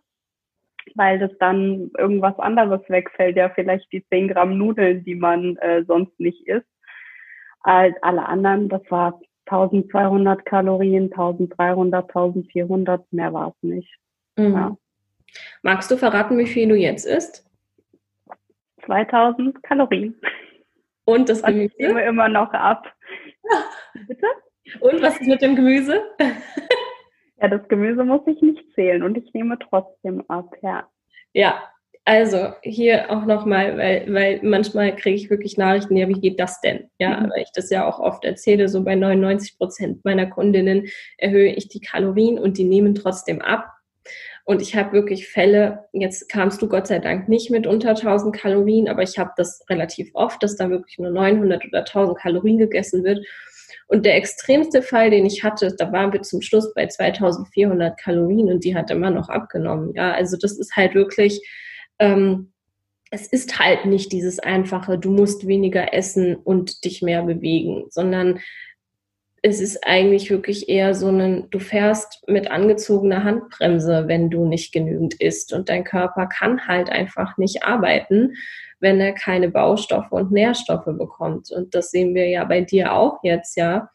weil 0.94 1.18
das 1.18 1.32
dann 1.40 1.90
irgendwas 1.98 2.38
anderes 2.38 2.82
wegfällt. 2.88 3.36
Ja, 3.36 3.48
vielleicht 3.48 3.90
die 3.90 4.06
10 4.06 4.28
Gramm 4.28 4.56
Nudeln, 4.56 5.02
die 5.02 5.16
man 5.16 5.56
äh, 5.56 5.82
sonst 5.84 6.20
nicht 6.20 6.46
isst. 6.46 6.68
Als 7.60 7.96
alle 8.02 8.26
anderen, 8.26 8.68
das 8.68 8.82
war 8.90 9.20
1200 9.46 10.44
Kalorien, 10.44 11.04
1300, 11.04 12.04
1400, 12.04 13.12
mehr 13.12 13.32
war 13.32 13.48
es 13.48 13.62
nicht. 13.62 13.98
Mhm. 14.36 14.52
Ja. 14.52 14.76
Magst 15.62 15.90
du 15.90 15.96
verraten, 15.96 16.38
wie 16.38 16.46
viel 16.46 16.68
du 16.68 16.76
jetzt 16.76 17.06
isst? 17.06 17.48
2000 18.84 19.62
Kalorien. 19.62 20.20
Und 21.06 21.28
das 21.28 21.42
Gemüse? 21.42 21.72
Ich 21.78 21.86
nehme 21.86 22.04
immer 22.04 22.28
noch 22.28 22.52
ab. 22.52 22.92
Bitte? 24.06 24.26
Und 24.80 25.02
was 25.02 25.20
ist 25.20 25.28
mit 25.28 25.42
dem 25.42 25.56
Gemüse? 25.56 26.02
ja, 27.40 27.48
das 27.48 27.66
Gemüse 27.68 28.04
muss 28.04 28.26
ich 28.26 28.40
nicht 28.42 28.64
zählen 28.74 29.02
und 29.02 29.16
ich 29.16 29.32
nehme 29.32 29.58
trotzdem 29.58 30.24
ab, 30.28 30.54
ja. 30.62 30.88
Ja, 31.32 31.62
also 32.04 32.52
hier 32.62 33.10
auch 33.10 33.26
nochmal, 33.26 33.76
weil, 33.76 34.06
weil 34.14 34.40
manchmal 34.42 34.94
kriege 34.94 35.16
ich 35.16 35.28
wirklich 35.28 35.56
Nachrichten, 35.56 35.96
ja, 35.96 36.08
wie 36.08 36.20
geht 36.20 36.38
das 36.38 36.60
denn? 36.60 36.88
Ja, 37.00 37.20
mhm. 37.20 37.30
weil 37.30 37.42
ich 37.42 37.50
das 37.52 37.68
ja 37.68 37.84
auch 37.86 37.98
oft 37.98 38.24
erzähle, 38.24 38.68
so 38.68 38.84
bei 38.84 38.94
99 38.94 39.58
Prozent 39.58 40.04
meiner 40.04 40.26
Kundinnen 40.26 40.86
erhöhe 41.18 41.52
ich 41.52 41.68
die 41.68 41.80
Kalorien 41.80 42.38
und 42.38 42.58
die 42.58 42.64
nehmen 42.64 42.94
trotzdem 42.94 43.42
ab. 43.42 43.72
Und 44.44 44.62
ich 44.62 44.76
habe 44.76 44.92
wirklich 44.92 45.26
Fälle, 45.26 45.86
jetzt 45.92 46.28
kamst 46.28 46.62
du 46.62 46.68
Gott 46.68 46.86
sei 46.86 47.00
Dank 47.00 47.28
nicht 47.28 47.50
mit 47.50 47.66
unter 47.66 47.90
1000 47.90 48.36
Kalorien, 48.36 48.88
aber 48.88 49.02
ich 49.02 49.18
habe 49.18 49.32
das 49.36 49.64
relativ 49.68 50.10
oft, 50.14 50.40
dass 50.44 50.54
da 50.54 50.70
wirklich 50.70 50.98
nur 50.98 51.10
900 51.10 51.64
oder 51.66 51.80
1000 51.80 52.16
Kalorien 52.16 52.58
gegessen 52.58 53.02
wird. 53.02 53.26
Und 53.88 54.04
der 54.04 54.16
extremste 54.16 54.82
Fall, 54.82 55.10
den 55.10 55.26
ich 55.26 55.44
hatte, 55.44 55.74
da 55.76 55.92
waren 55.92 56.12
wir 56.12 56.22
zum 56.22 56.42
Schluss 56.42 56.74
bei 56.74 56.86
2400 56.86 57.98
Kalorien 57.98 58.50
und 58.50 58.64
die 58.64 58.74
hat 58.74 58.90
immer 58.90 59.10
noch 59.10 59.28
abgenommen. 59.28 59.92
Ja, 59.94 60.12
also 60.12 60.36
das 60.36 60.58
ist 60.58 60.74
halt 60.74 60.94
wirklich, 60.94 61.40
ähm, 61.98 62.52
es 63.10 63.28
ist 63.28 63.60
halt 63.60 63.86
nicht 63.86 64.10
dieses 64.10 64.40
einfache, 64.40 64.98
du 64.98 65.10
musst 65.10 65.46
weniger 65.46 65.94
essen 65.94 66.34
und 66.34 66.84
dich 66.84 67.02
mehr 67.02 67.22
bewegen, 67.22 67.84
sondern 67.90 68.40
es 69.42 69.60
ist 69.60 69.86
eigentlich 69.86 70.28
wirklich 70.30 70.68
eher 70.68 70.92
so 70.92 71.08
ein, 71.08 71.48
du 71.50 71.60
fährst 71.60 72.24
mit 72.26 72.50
angezogener 72.50 73.22
Handbremse, 73.22 74.08
wenn 74.08 74.28
du 74.28 74.44
nicht 74.44 74.72
genügend 74.72 75.14
isst 75.20 75.52
und 75.52 75.68
dein 75.68 75.84
Körper 75.84 76.26
kann 76.26 76.66
halt 76.66 76.90
einfach 76.90 77.36
nicht 77.38 77.62
arbeiten, 77.62 78.34
wenn 78.80 79.00
er 79.00 79.12
keine 79.12 79.48
Baustoffe 79.48 80.12
und 80.12 80.32
Nährstoffe 80.32 80.84
bekommt. 80.84 81.50
Und 81.50 81.74
das 81.74 81.90
sehen 81.90 82.14
wir 82.14 82.28
ja 82.28 82.44
bei 82.44 82.60
dir 82.60 82.92
auch 82.92 83.18
jetzt, 83.22 83.56
ja. 83.56 83.90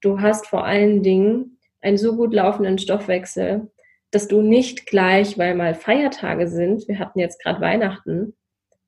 Du 0.00 0.20
hast 0.20 0.46
vor 0.46 0.64
allen 0.64 1.02
Dingen 1.02 1.58
einen 1.80 1.98
so 1.98 2.16
gut 2.16 2.32
laufenden 2.32 2.78
Stoffwechsel, 2.78 3.70
dass 4.10 4.28
du 4.28 4.42
nicht 4.42 4.86
gleich, 4.86 5.38
weil 5.38 5.54
mal 5.54 5.74
Feiertage 5.74 6.48
sind, 6.48 6.88
wir 6.88 6.98
hatten 6.98 7.18
jetzt 7.18 7.42
gerade 7.42 7.60
Weihnachten, 7.60 8.34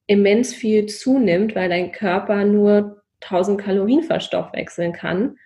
immens 0.06 0.54
viel 0.54 0.86
zunimmt, 0.86 1.54
weil 1.54 1.68
dein 1.68 1.92
Körper 1.92 2.44
nur 2.44 3.02
1000 3.20 3.60
Kalorien 3.60 4.02
verstoffwechseln 4.02 4.92
kann, 4.92 5.36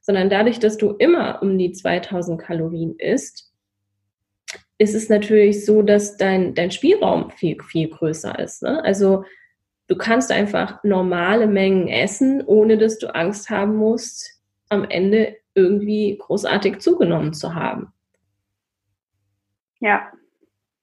sondern 0.00 0.30
dadurch, 0.30 0.60
dass 0.60 0.76
du 0.76 0.92
immer 0.92 1.42
um 1.42 1.58
die 1.58 1.72
2000 1.72 2.40
Kalorien 2.40 2.96
isst, 2.98 3.45
ist 4.78 4.94
es 4.94 5.08
natürlich 5.08 5.64
so, 5.64 5.82
dass 5.82 6.16
dein, 6.16 6.54
dein 6.54 6.70
Spielraum 6.70 7.30
viel, 7.30 7.60
viel 7.62 7.88
größer 7.88 8.38
ist. 8.38 8.62
Ne? 8.62 8.82
Also 8.84 9.24
du 9.86 9.96
kannst 9.96 10.30
einfach 10.30 10.82
normale 10.84 11.46
Mengen 11.46 11.88
essen, 11.88 12.42
ohne 12.44 12.76
dass 12.76 12.98
du 12.98 13.14
Angst 13.14 13.50
haben 13.50 13.76
musst, 13.76 14.42
am 14.68 14.84
Ende 14.84 15.36
irgendwie 15.54 16.16
großartig 16.18 16.80
zugenommen 16.80 17.32
zu 17.32 17.54
haben. 17.54 17.92
Ja. 19.80 20.12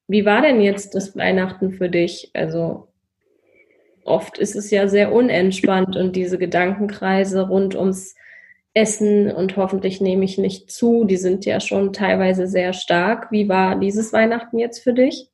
Wie 0.08 0.26
war 0.26 0.42
denn 0.42 0.62
jetzt 0.62 0.96
das 0.96 1.16
Weihnachten 1.16 1.72
für 1.72 1.90
dich? 1.90 2.32
Also 2.34 2.88
oft 4.04 4.38
ist 4.38 4.56
es 4.56 4.72
ja 4.72 4.88
sehr 4.88 5.12
unentspannt 5.12 5.96
und 5.96 6.16
diese 6.16 6.38
Gedankenkreise 6.38 7.48
rund 7.48 7.76
ums 7.76 8.16
Essen 8.74 9.32
und 9.32 9.56
hoffentlich 9.56 10.01
nehme 10.01 10.25
ich 10.25 10.38
nicht 10.38 10.72
zu. 10.72 11.06
Die 11.06 11.18
sind 11.18 11.46
ja 11.46 11.60
schon 11.60 11.94
teilweise 11.94 12.48
sehr 12.48 12.74
stark. 12.74 13.32
Wie 13.32 13.48
war 13.48 13.80
dieses 13.80 14.13
Weihnachten 14.13 14.58
jetzt 14.58 14.80
für 14.80 14.94
dich? 14.94 15.30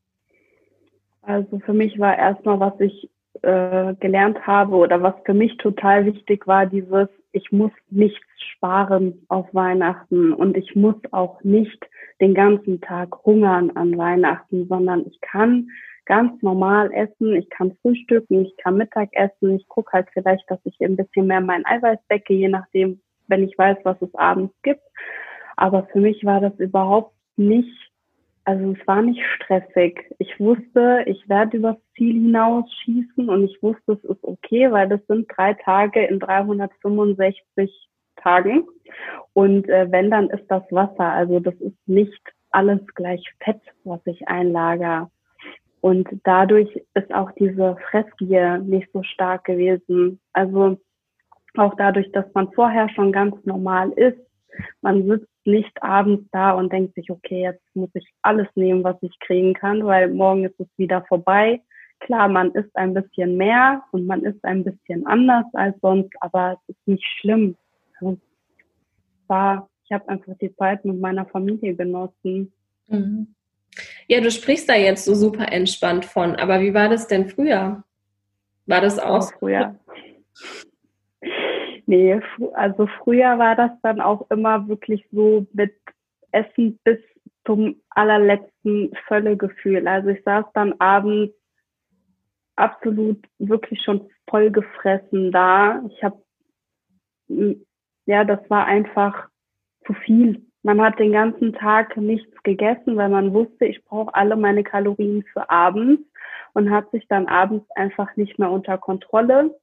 Also 1.22 1.60
für 1.60 1.74
mich 1.74 2.00
war 2.00 2.18
erstmal, 2.18 2.60
was 2.60 2.80
ich 2.80 3.10
äh, 3.42 3.94
gelernt 3.96 4.46
habe 4.46 4.76
oder 4.76 5.02
was 5.02 5.16
für 5.26 5.34
mich 5.34 5.56
total 5.58 6.06
wichtig 6.06 6.48
war, 6.48 6.66
dieses, 6.66 7.08
ich 7.32 7.52
muss 7.52 7.72
nichts 7.90 8.26
sparen 8.56 9.26
auf 9.30 9.48
Weihnachten 9.54 10.34
und 10.34 10.58
ich 10.58 10.76
muss 10.76 10.96
auch 11.12 11.42
nicht 11.44 11.80
den 12.20 12.34
ganzen 12.34 12.82
Tag 12.82 13.24
hungern 13.24 13.72
an 13.76 13.98
Weihnachten, 13.98 14.68
sondern 14.68 15.06
ich 15.08 15.22
kann 15.22 15.70
ganz 16.06 16.42
normal 16.42 16.92
essen, 16.92 17.36
ich 17.36 17.50
kann 17.50 17.78
frühstücken, 17.82 18.42
ich 18.42 18.58
kann 18.58 18.78
Mittag 18.78 19.10
essen, 19.14 19.56
ich 19.56 19.68
gucke 19.68 19.92
halt 19.94 20.08
vielleicht, 20.12 20.44
dass 20.50 20.60
ich 20.66 20.76
ein 20.82 20.98
bisschen 20.98 21.28
mehr 21.28 21.40
mein 21.40 21.66
Eiweiß 21.66 22.00
decke, 22.10 22.34
je 22.34 22.50
nachdem, 22.50 23.00
wenn 23.30 23.44
ich 23.44 23.58
weiß, 23.58 23.78
was 23.84 24.02
es 24.02 24.14
abends 24.16 24.54
gibt. 24.64 24.82
Aber 25.56 25.88
für 25.92 26.00
mich 26.00 26.24
war 26.24 26.40
das 26.42 26.58
überhaupt 26.60 27.14
nicht, 27.38 27.92
also 28.46 28.72
es 28.72 28.88
war 28.88 29.02
nicht 29.02 29.22
stressig. 29.36 30.04
Ich 30.18 30.40
wusste, 30.40 31.04
ich 31.06 31.28
werde 31.28 31.58
übers 31.58 31.78
Ziel 31.96 32.14
hinaus 32.14 32.66
schießen 32.84 33.30
und 33.30 33.44
ich 33.44 33.62
wusste, 33.62 33.94
es 33.94 34.04
ist 34.04 34.24
okay, 34.24 34.72
weil 34.72 34.90
das 34.90 35.06
sind 35.08 35.28
drei 35.36 35.54
Tage 35.54 36.06
in 36.06 36.20
365 36.20 37.90
Tagen. 38.16 38.68
Und 39.34 39.70
äh, 39.70 39.92
wenn, 39.92 40.10
dann 40.12 40.30
ist 40.30 40.48
das 40.50 40.64
Wasser. 40.72 41.12
Also 41.12 41.40
das 41.40 41.56
ist 41.56 41.78
nicht 41.88 42.22
alles 42.52 42.82
gleich 42.96 43.24
Fett, 43.44 43.62
was 43.84 44.02
ich 44.06 44.28
einlager. 44.28 45.12
Und 45.82 46.10
dadurch 46.24 46.70
ist 46.94 47.14
auch 47.14 47.32
diese 47.34 47.78
Fressgier 47.90 48.58
nicht 48.58 48.90
so 48.92 49.04
stark 49.04 49.46
gewesen. 49.46 50.20
Also 50.34 50.78
auch 51.58 51.76
dadurch, 51.76 52.12
dass 52.12 52.26
man 52.34 52.52
vorher 52.54 52.90
schon 52.90 53.12
ganz 53.12 53.36
normal 53.46 53.92
ist. 53.92 54.20
Man 54.82 55.08
sitzt 55.08 55.30
nicht 55.46 55.82
abends 55.82 56.28
da 56.32 56.52
und 56.52 56.72
denkt 56.72 56.96
sich, 56.96 57.10
okay, 57.10 57.44
jetzt 57.44 57.64
muss 57.74 57.90
ich 57.94 58.08
alles 58.22 58.48
nehmen, 58.56 58.84
was 58.84 58.98
ich 59.02 59.18
kriegen 59.20 59.54
kann, 59.54 59.86
weil 59.86 60.10
morgen 60.10 60.46
ist 60.46 60.60
es 60.60 60.68
wieder 60.78 61.04
vorbei. 61.08 61.62
Klar, 62.00 62.30
man 62.30 62.52
isst 62.52 62.76
ein 62.76 62.94
bisschen 62.94 63.36
mehr 63.38 63.84
und 63.92 64.06
man 64.06 64.24
isst 64.24 64.44
ein 64.44 64.64
bisschen 64.64 65.06
anders 65.06 65.46
als 65.54 65.80
sonst, 65.82 66.12
aber 66.22 66.60
es 66.68 66.76
ist 66.76 66.88
nicht 66.88 67.06
schlimm. 67.20 67.56
Es 68.02 68.18
war, 69.28 69.70
ich 69.86 69.92
habe 69.92 70.08
einfach 70.10 70.34
die 70.42 70.56
Zeit 70.56 70.86
mit 70.86 71.00
meiner 71.00 71.26
Familie 71.26 71.76
genossen. 71.76 72.54
Mhm. 72.88 73.36
Ja, 74.08 74.22
du 74.22 74.32
sprichst 74.32 74.70
da 74.70 74.76
jetzt 74.76 75.06
so 75.06 75.14
super 75.14 75.52
entspannt 75.52 76.06
von, 76.06 76.36
aber 76.36 76.62
wie 76.62 76.74
war 76.74 76.90
das 76.90 77.08
denn 77.08 77.30
früher? 77.30 77.84
War 78.66 78.82
das 78.82 79.00
auch, 79.00 79.20
auch 79.20 79.34
früher? 79.34 79.76
Nee, 81.90 82.22
also 82.54 82.86
früher 83.04 83.40
war 83.40 83.56
das 83.56 83.72
dann 83.82 84.00
auch 84.00 84.30
immer 84.30 84.68
wirklich 84.68 85.04
so 85.12 85.48
mit 85.54 85.74
Essen 86.32 86.80
bis 86.84 87.00
zum 87.48 87.82
allerletzten 87.90 88.94
Völlegefühl. 89.08 89.88
Also 89.88 90.10
ich 90.10 90.24
saß 90.24 90.46
dann 90.54 90.76
abends 90.78 91.34
absolut 92.56 93.18
wirklich 93.40 93.82
schon 93.82 94.08
voll 94.30 94.52
gefressen 94.52 95.32
da. 95.32 95.82
Ich 95.90 96.04
habe, 96.04 96.22
ja, 98.06 98.24
das 98.24 98.48
war 98.52 98.68
einfach 98.68 99.28
zu 99.88 99.94
viel. 99.94 100.46
Man 100.62 100.80
hat 100.80 101.00
den 101.00 101.12
ganzen 101.12 101.54
Tag 101.54 101.98
nichts 101.98 102.44
gegessen, 102.44 102.98
weil 102.98 103.10
man 103.10 103.34
wusste, 103.34 103.66
ich 103.66 103.84
brauche 103.84 104.14
alle 104.14 104.36
meine 104.36 104.64
Kalorien 104.64 105.24
für 105.34 105.50
abends 105.50 106.04
und 106.54 106.70
hat 106.70 106.92
sich 106.92 107.08
dann 107.08 107.26
abends 107.26 107.66
einfach 107.72 108.16
nicht 108.16 108.38
mehr 108.38 108.52
unter 108.52 108.78
Kontrolle 108.78 109.56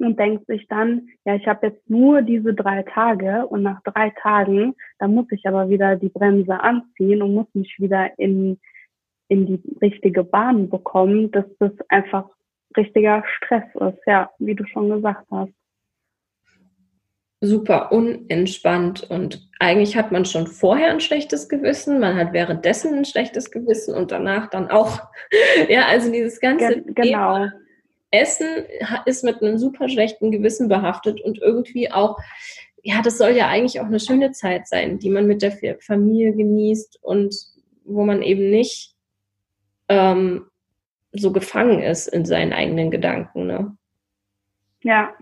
und 0.00 0.18
denkt 0.18 0.46
sich 0.46 0.66
dann, 0.68 1.08
ja, 1.24 1.34
ich 1.34 1.46
habe 1.46 1.68
jetzt 1.68 1.88
nur 1.88 2.22
diese 2.22 2.54
drei 2.54 2.82
Tage 2.82 3.46
und 3.46 3.62
nach 3.62 3.82
drei 3.82 4.10
Tagen, 4.10 4.74
da 4.98 5.08
muss 5.08 5.26
ich 5.30 5.46
aber 5.46 5.68
wieder 5.68 5.96
die 5.96 6.08
Bremse 6.08 6.60
anziehen 6.60 7.22
und 7.22 7.34
muss 7.34 7.46
mich 7.54 7.74
wieder 7.78 8.10
in, 8.18 8.58
in 9.28 9.46
die 9.46 9.62
richtige 9.80 10.24
Bahn 10.24 10.68
bekommen, 10.68 11.30
dass 11.30 11.46
das 11.58 11.72
einfach 11.88 12.28
richtiger 12.76 13.24
Stress 13.36 13.64
ist, 13.74 14.00
ja, 14.06 14.30
wie 14.38 14.54
du 14.54 14.64
schon 14.66 14.90
gesagt 14.90 15.26
hast. 15.30 15.52
Super 17.40 17.92
unentspannt 17.92 19.08
und 19.10 19.48
eigentlich 19.60 19.96
hat 19.96 20.10
man 20.10 20.24
schon 20.24 20.46
vorher 20.46 20.90
ein 20.90 21.00
schlechtes 21.00 21.48
Gewissen, 21.48 22.00
man 22.00 22.16
hat 22.16 22.32
währenddessen 22.32 22.94
ein 22.94 23.04
schlechtes 23.04 23.50
Gewissen 23.50 23.94
und 23.94 24.10
danach 24.10 24.48
dann 24.48 24.70
auch. 24.70 25.00
ja, 25.68 25.86
also 25.86 26.10
dieses 26.10 26.40
ganze 26.40 26.82
Ge 26.82 26.92
genau. 26.94 27.34
Thema 27.34 27.52
Essen 28.10 28.66
ist 29.04 29.24
mit 29.24 29.42
einem 29.42 29.58
super 29.58 29.88
schlechten 29.88 30.30
Gewissen 30.30 30.68
behaftet 30.68 31.20
und 31.20 31.38
irgendwie 31.38 31.90
auch, 31.90 32.18
ja, 32.82 33.02
das 33.02 33.18
soll 33.18 33.30
ja 33.30 33.48
eigentlich 33.48 33.80
auch 33.80 33.86
eine 33.86 34.00
schöne 34.00 34.32
Zeit 34.32 34.68
sein, 34.68 34.98
die 34.98 35.10
man 35.10 35.26
mit 35.26 35.42
der 35.42 35.52
Familie 35.80 36.32
genießt 36.32 36.98
und 37.02 37.34
wo 37.84 38.04
man 38.04 38.22
eben 38.22 38.50
nicht 38.50 38.94
ähm, 39.88 40.46
so 41.12 41.32
gefangen 41.32 41.82
ist 41.82 42.08
in 42.08 42.24
seinen 42.24 42.52
eigenen 42.52 42.90
Gedanken. 42.90 43.46
Ne? 43.46 43.76
Ja. 44.82 45.14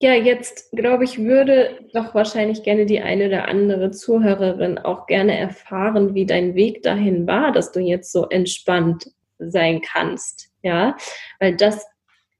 Ja, 0.00 0.14
jetzt 0.14 0.72
glaube 0.72 1.04
ich, 1.04 1.20
würde 1.20 1.78
doch 1.92 2.12
wahrscheinlich 2.12 2.64
gerne 2.64 2.86
die 2.86 3.00
eine 3.00 3.28
oder 3.28 3.46
andere 3.46 3.92
Zuhörerin 3.92 4.78
auch 4.78 5.06
gerne 5.06 5.38
erfahren, 5.38 6.14
wie 6.14 6.26
dein 6.26 6.56
Weg 6.56 6.82
dahin 6.82 7.28
war, 7.28 7.52
dass 7.52 7.70
du 7.70 7.78
jetzt 7.78 8.10
so 8.10 8.28
entspannt 8.28 9.12
sein 9.50 9.80
kannst. 9.80 10.50
Ja, 10.62 10.96
weil 11.40 11.56
das, 11.56 11.86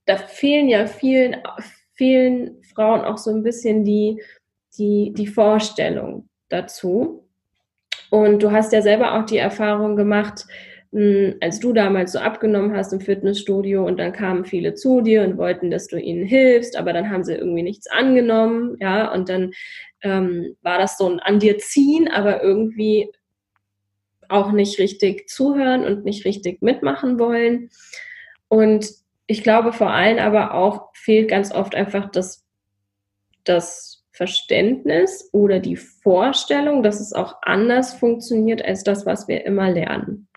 da 0.07 0.17
fehlen 0.17 0.69
ja 0.69 0.87
vielen, 0.87 1.37
vielen 1.95 2.63
Frauen 2.75 3.03
auch 3.03 3.19
so 3.19 3.31
ein 3.31 3.43
bisschen 3.43 3.85
die, 3.85 4.23
die, 4.79 5.13
die 5.17 5.27
Vorstellung 5.27 6.29
dazu. 6.49 7.29
Und 8.11 8.43
du 8.43 8.53
hast 8.53 8.73
ja 8.73 8.83
selber 8.83 9.19
auch 9.19 9.25
die 9.25 9.39
Erfahrung 9.39 9.97
gemacht, 9.97 10.47
hm, 10.93 11.37
als 11.41 11.59
du 11.59 11.73
damals 11.73 12.13
so 12.13 12.19
abgenommen 12.19 12.77
hast 12.77 12.93
im 12.93 13.01
Fitnessstudio 13.01 13.85
und 13.87 13.99
dann 13.99 14.13
kamen 14.13 14.45
viele 14.45 14.75
zu 14.75 15.01
dir 15.01 15.23
und 15.23 15.39
wollten, 15.39 15.71
dass 15.71 15.87
du 15.87 15.99
ihnen 15.99 16.27
hilfst, 16.27 16.77
aber 16.77 16.93
dann 16.93 17.09
haben 17.09 17.25
sie 17.25 17.35
irgendwie 17.35 17.63
nichts 17.63 17.87
angenommen, 17.91 18.77
ja, 18.79 19.11
und 19.11 19.31
dann 19.31 19.53
ähm, 20.03 20.55
war 20.61 20.79
das 20.79 20.99
so 20.99 21.09
ein 21.09 21.21
an 21.21 21.39
dir 21.39 21.57
ziehen, 21.57 22.09
aber 22.09 22.43
irgendwie 22.43 23.11
auch 24.33 24.53
nicht 24.53 24.79
richtig 24.79 25.29
zuhören 25.29 25.85
und 25.85 26.05
nicht 26.05 26.25
richtig 26.25 26.63
mitmachen 26.63 27.19
wollen. 27.19 27.71
Und 28.49 28.91
ich 29.27 29.43
glaube 29.43 29.73
vor 29.73 29.91
allem 29.91 30.19
aber 30.19 30.55
auch 30.55 30.91
fehlt 30.95 31.29
ganz 31.29 31.53
oft 31.53 31.75
einfach 31.75 32.11
das, 32.11 32.45
das 33.45 34.05
Verständnis 34.13 35.31
oder 35.33 35.59
die 35.59 35.77
Vorstellung, 35.77 36.83
dass 36.83 37.01
es 37.01 37.13
auch 37.13 37.37
anders 37.43 37.95
funktioniert 37.95 38.65
als 38.65 38.85
das, 38.85 39.07
was 39.07 39.27
wir 39.27 39.45
immer 39.47 39.71
lernen. 39.71 40.29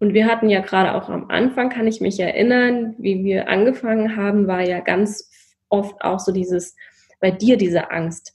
Und 0.00 0.12
wir 0.12 0.26
hatten 0.26 0.50
ja 0.50 0.60
gerade 0.60 0.94
auch 0.94 1.08
am 1.08 1.30
Anfang, 1.30 1.70
kann 1.70 1.86
ich 1.86 2.00
mich 2.00 2.20
erinnern, 2.20 2.94
wie 2.98 3.24
wir 3.24 3.48
angefangen 3.48 4.16
haben, 4.16 4.46
war 4.46 4.60
ja 4.60 4.80
ganz 4.80 5.30
oft 5.70 6.02
auch 6.02 6.20
so 6.20 6.30
dieses, 6.30 6.76
bei 7.20 7.30
dir 7.30 7.56
diese 7.56 7.90
Angst. 7.90 8.33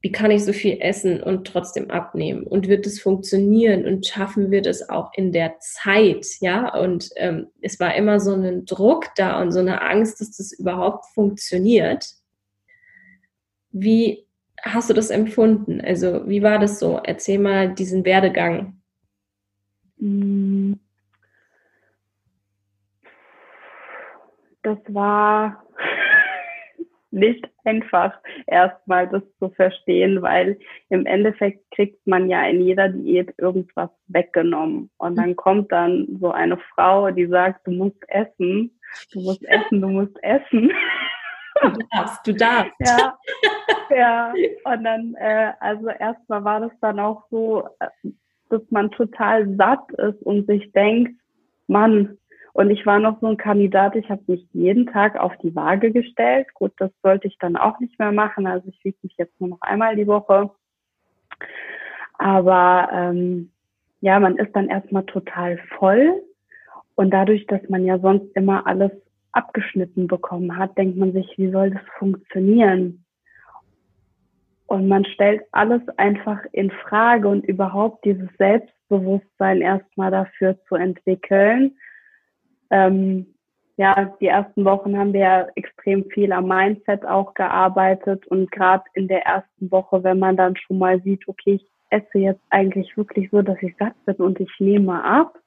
Wie 0.00 0.12
kann 0.12 0.30
ich 0.30 0.44
so 0.44 0.52
viel 0.52 0.78
essen 0.80 1.22
und 1.22 1.46
trotzdem 1.46 1.90
abnehmen? 1.90 2.44
Und 2.44 2.68
wird 2.68 2.86
es 2.86 3.00
funktionieren? 3.00 3.84
Und 3.84 4.06
schaffen 4.06 4.50
wir 4.50 4.62
das 4.62 4.88
auch 4.88 5.12
in 5.14 5.32
der 5.32 5.58
Zeit? 5.58 6.24
Ja, 6.40 6.74
und 6.78 7.10
ähm, 7.16 7.48
es 7.60 7.80
war 7.80 7.94
immer 7.96 8.20
so 8.20 8.34
ein 8.34 8.64
Druck 8.64 9.06
da 9.16 9.40
und 9.40 9.50
so 9.50 9.58
eine 9.58 9.82
Angst, 9.82 10.20
dass 10.20 10.36
das 10.36 10.52
überhaupt 10.52 11.06
funktioniert. 11.14 12.06
Wie 13.70 14.26
hast 14.62 14.88
du 14.88 14.94
das 14.94 15.10
empfunden? 15.10 15.80
Also, 15.80 16.28
wie 16.28 16.42
war 16.42 16.58
das 16.58 16.78
so? 16.78 17.00
Erzähl 17.02 17.38
mal 17.38 17.74
diesen 17.74 18.04
Werdegang. 18.04 18.80
Hm. 19.98 20.78
das 24.68 24.78
war 24.94 25.64
nicht 27.10 27.48
einfach, 27.64 28.12
erstmal 28.46 29.08
das 29.08 29.22
zu 29.38 29.48
verstehen, 29.50 30.22
weil 30.22 30.58
im 30.90 31.06
Endeffekt 31.06 31.70
kriegt 31.70 32.06
man 32.06 32.28
ja 32.28 32.46
in 32.46 32.60
jeder 32.60 32.88
Diät 32.88 33.32
irgendwas 33.38 33.90
weggenommen. 34.08 34.90
Und 34.98 35.16
dann 35.16 35.36
kommt 35.36 35.72
dann 35.72 36.18
so 36.20 36.30
eine 36.30 36.58
Frau, 36.74 37.10
die 37.10 37.26
sagt, 37.26 37.66
du 37.66 37.72
musst 37.72 38.02
essen, 38.08 38.78
du 39.12 39.20
musst 39.20 39.44
essen, 39.46 39.80
du 39.80 39.88
musst 39.88 40.22
essen. 40.22 40.70
Du 41.60 41.70
darfst, 41.90 42.26
du 42.26 42.34
darfst. 42.34 42.72
Ja, 42.80 43.18
ja. 43.90 44.32
Und 44.64 44.84
dann, 44.84 45.14
äh, 45.18 45.52
also 45.60 45.88
erstmal 45.88 46.44
war 46.44 46.60
das 46.60 46.72
dann 46.80 47.00
auch 47.00 47.24
so, 47.30 47.68
äh, 47.80 48.10
dass 48.50 48.62
man 48.70 48.90
total 48.92 49.56
satt 49.56 49.90
ist 49.92 50.22
und 50.22 50.46
sich 50.46 50.70
denkt, 50.72 51.18
Mann, 51.66 52.17
und 52.58 52.70
ich 52.70 52.84
war 52.86 52.98
noch 52.98 53.20
so 53.20 53.28
ein 53.28 53.36
Kandidat, 53.36 53.94
ich 53.94 54.10
habe 54.10 54.20
mich 54.26 54.44
jeden 54.52 54.88
Tag 54.88 55.16
auf 55.16 55.32
die 55.36 55.54
Waage 55.54 55.92
gestellt. 55.92 56.52
Gut, 56.54 56.72
das 56.78 56.90
sollte 57.04 57.28
ich 57.28 57.38
dann 57.38 57.54
auch 57.54 57.78
nicht 57.78 57.96
mehr 58.00 58.10
machen. 58.10 58.48
Also 58.48 58.66
ich 58.66 58.84
wiege 58.84 58.98
mich 59.02 59.14
jetzt 59.16 59.40
nur 59.40 59.50
noch 59.50 59.60
einmal 59.60 59.94
die 59.94 60.08
Woche. 60.08 60.50
Aber 62.14 62.88
ähm, 62.92 63.52
ja, 64.00 64.18
man 64.18 64.36
ist 64.38 64.56
dann 64.56 64.66
erstmal 64.66 65.04
total 65.04 65.58
voll. 65.78 66.20
Und 66.96 67.12
dadurch, 67.12 67.46
dass 67.46 67.60
man 67.68 67.84
ja 67.84 67.96
sonst 68.00 68.34
immer 68.34 68.66
alles 68.66 68.90
abgeschnitten 69.30 70.08
bekommen 70.08 70.56
hat, 70.56 70.76
denkt 70.76 70.96
man 70.96 71.12
sich, 71.12 71.32
wie 71.36 71.52
soll 71.52 71.70
das 71.70 71.82
funktionieren? 71.96 73.04
Und 74.66 74.88
man 74.88 75.04
stellt 75.04 75.42
alles 75.52 75.82
einfach 75.96 76.40
in 76.50 76.72
Frage 76.72 77.28
und 77.28 77.44
überhaupt 77.46 78.04
dieses 78.04 78.28
Selbstbewusstsein 78.36 79.60
erstmal 79.60 80.10
dafür 80.10 80.58
zu 80.66 80.74
entwickeln, 80.74 81.76
ähm, 82.70 83.26
ja, 83.76 84.12
die 84.20 84.26
ersten 84.26 84.64
Wochen 84.64 84.98
haben 84.98 85.12
wir 85.12 85.20
ja 85.20 85.46
extrem 85.54 86.04
viel 86.10 86.32
am 86.32 86.48
Mindset 86.48 87.06
auch 87.06 87.34
gearbeitet 87.34 88.26
und 88.26 88.50
gerade 88.50 88.82
in 88.94 89.06
der 89.06 89.24
ersten 89.24 89.70
Woche, 89.70 90.02
wenn 90.02 90.18
man 90.18 90.36
dann 90.36 90.56
schon 90.56 90.78
mal 90.78 91.00
sieht, 91.02 91.28
okay, 91.28 91.54
ich 91.54 91.70
esse 91.90 92.18
jetzt 92.18 92.42
eigentlich 92.50 92.96
wirklich 92.96 93.30
so, 93.30 93.40
dass 93.40 93.56
ich 93.62 93.74
satt 93.78 93.94
bin 94.04 94.16
und 94.16 94.40
ich 94.40 94.50
nehme 94.58 95.02
ab 95.04 95.38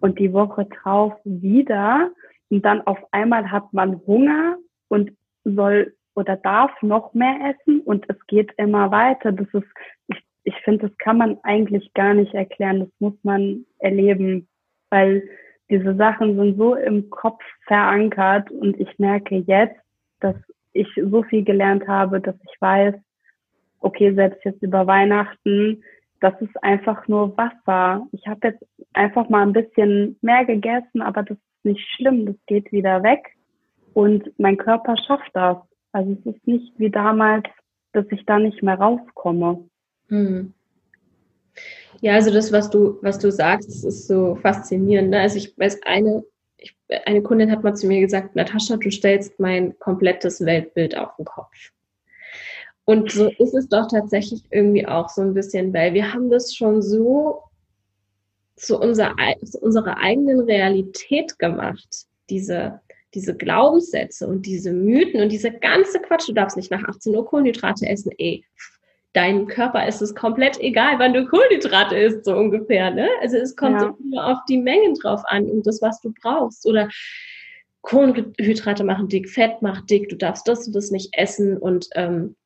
und 0.00 0.18
die 0.18 0.32
Woche 0.32 0.66
drauf 0.66 1.14
wieder 1.24 2.10
und 2.50 2.64
dann 2.64 2.86
auf 2.86 2.98
einmal 3.12 3.50
hat 3.50 3.72
man 3.72 4.00
Hunger 4.06 4.58
und 4.88 5.12
soll 5.44 5.94
oder 6.14 6.36
darf 6.36 6.70
noch 6.82 7.14
mehr 7.14 7.54
essen 7.54 7.80
und 7.80 8.04
es 8.08 8.26
geht 8.26 8.52
immer 8.58 8.90
weiter. 8.90 9.32
Das 9.32 9.46
ist, 9.54 9.68
ich, 10.08 10.22
ich 10.44 10.54
finde, 10.64 10.88
das 10.88 10.98
kann 10.98 11.16
man 11.16 11.38
eigentlich 11.44 11.92
gar 11.94 12.14
nicht 12.14 12.34
erklären. 12.34 12.80
Das 12.80 12.88
muss 12.98 13.14
man 13.22 13.64
erleben, 13.78 14.48
weil 14.90 15.22
diese 15.70 15.94
Sachen 15.94 16.36
sind 16.36 16.58
so 16.58 16.74
im 16.74 17.08
Kopf 17.10 17.42
verankert 17.66 18.50
und 18.50 18.78
ich 18.78 18.98
merke 18.98 19.36
jetzt, 19.36 19.80
dass 20.20 20.36
ich 20.72 20.88
so 20.96 21.22
viel 21.22 21.44
gelernt 21.44 21.86
habe, 21.88 22.20
dass 22.20 22.34
ich 22.34 22.60
weiß, 22.60 22.94
okay, 23.80 24.14
selbst 24.14 24.44
jetzt 24.44 24.62
über 24.62 24.86
Weihnachten, 24.86 25.82
das 26.20 26.34
ist 26.40 26.62
einfach 26.62 27.08
nur 27.08 27.36
Wasser. 27.36 28.06
Ich 28.12 28.26
habe 28.26 28.48
jetzt 28.48 28.62
einfach 28.92 29.28
mal 29.28 29.42
ein 29.42 29.52
bisschen 29.52 30.18
mehr 30.20 30.44
gegessen, 30.44 31.00
aber 31.00 31.22
das 31.22 31.38
ist 31.38 31.64
nicht 31.64 31.88
schlimm, 31.96 32.26
das 32.26 32.36
geht 32.46 32.70
wieder 32.72 33.02
weg 33.02 33.36
und 33.94 34.30
mein 34.38 34.56
Körper 34.56 34.96
schafft 34.96 35.30
das. 35.34 35.56
Also 35.92 36.12
es 36.12 36.34
ist 36.34 36.46
nicht 36.46 36.78
wie 36.78 36.90
damals, 36.90 37.44
dass 37.92 38.06
ich 38.10 38.24
da 38.26 38.38
nicht 38.38 38.62
mehr 38.62 38.78
rauskomme. 38.78 39.64
Hm. 40.08 40.52
Ja, 42.00 42.14
also 42.14 42.32
das, 42.32 42.52
was 42.52 42.70
du, 42.70 42.98
was 43.02 43.18
du 43.18 43.30
sagst, 43.30 43.68
das 43.68 43.84
ist 43.84 44.06
so 44.06 44.36
faszinierend. 44.36 45.10
Ne? 45.10 45.20
Also 45.20 45.36
ich 45.36 45.56
weiß, 45.58 45.80
eine, 45.84 46.24
ich, 46.56 46.74
eine 47.04 47.22
Kundin 47.22 47.50
hat 47.50 47.62
mal 47.62 47.74
zu 47.74 47.86
mir 47.86 48.00
gesagt, 48.00 48.36
Natascha, 48.36 48.76
du 48.76 48.90
stellst 48.90 49.38
mein 49.38 49.78
komplettes 49.78 50.44
Weltbild 50.44 50.96
auf 50.96 51.14
den 51.16 51.24
Kopf. 51.24 51.72
Und 52.84 53.12
so 53.12 53.28
ist 53.38 53.54
es 53.54 53.68
doch 53.68 53.86
tatsächlich 53.88 54.42
irgendwie 54.50 54.86
auch 54.86 55.08
so 55.08 55.22
ein 55.22 55.34
bisschen, 55.34 55.72
weil 55.72 55.94
wir 55.94 56.12
haben 56.12 56.30
das 56.30 56.54
schon 56.54 56.82
so 56.82 57.42
zu, 58.56 58.78
unser, 58.78 59.14
zu 59.44 59.58
unserer 59.60 59.98
eigenen 59.98 60.40
Realität 60.40 61.38
gemacht, 61.38 62.06
diese, 62.30 62.80
diese 63.14 63.36
Glaubenssätze 63.36 64.26
und 64.26 64.46
diese 64.46 64.72
Mythen 64.72 65.22
und 65.22 65.30
diese 65.30 65.52
ganze 65.52 66.00
Quatsch, 66.00 66.28
du 66.28 66.32
darfst 66.32 66.56
nicht 66.56 66.70
nach 66.70 66.82
18 66.82 67.14
Uhr 67.14 67.26
Kohlenhydrate 67.26 67.86
essen, 67.86 68.12
ey, 68.18 68.44
deinem 69.12 69.46
Körper 69.46 69.86
ist 69.86 70.02
es 70.02 70.14
komplett 70.14 70.60
egal, 70.60 70.98
wann 70.98 71.12
du 71.12 71.26
Kohlenhydrate 71.26 71.96
isst, 71.96 72.24
so 72.24 72.36
ungefähr. 72.36 72.90
Ne? 72.90 73.08
Also 73.20 73.38
es 73.38 73.56
kommt 73.56 73.80
ja. 73.80 73.94
nur 74.02 74.26
auf 74.26 74.38
die 74.48 74.58
Mengen 74.58 74.94
drauf 74.94 75.22
an 75.26 75.50
und 75.50 75.66
das, 75.66 75.82
was 75.82 76.00
du 76.00 76.12
brauchst. 76.22 76.66
Oder 76.66 76.88
Kohlenhydrate 77.82 78.84
machen 78.84 79.08
dick, 79.08 79.28
Fett 79.28 79.62
macht 79.62 79.90
dick, 79.90 80.08
du 80.08 80.16
darfst 80.16 80.46
das 80.46 80.66
und 80.66 80.76
das 80.76 80.90
nicht 80.90 81.16
essen 81.16 81.56
und 81.56 81.88
ähm, 81.94 82.36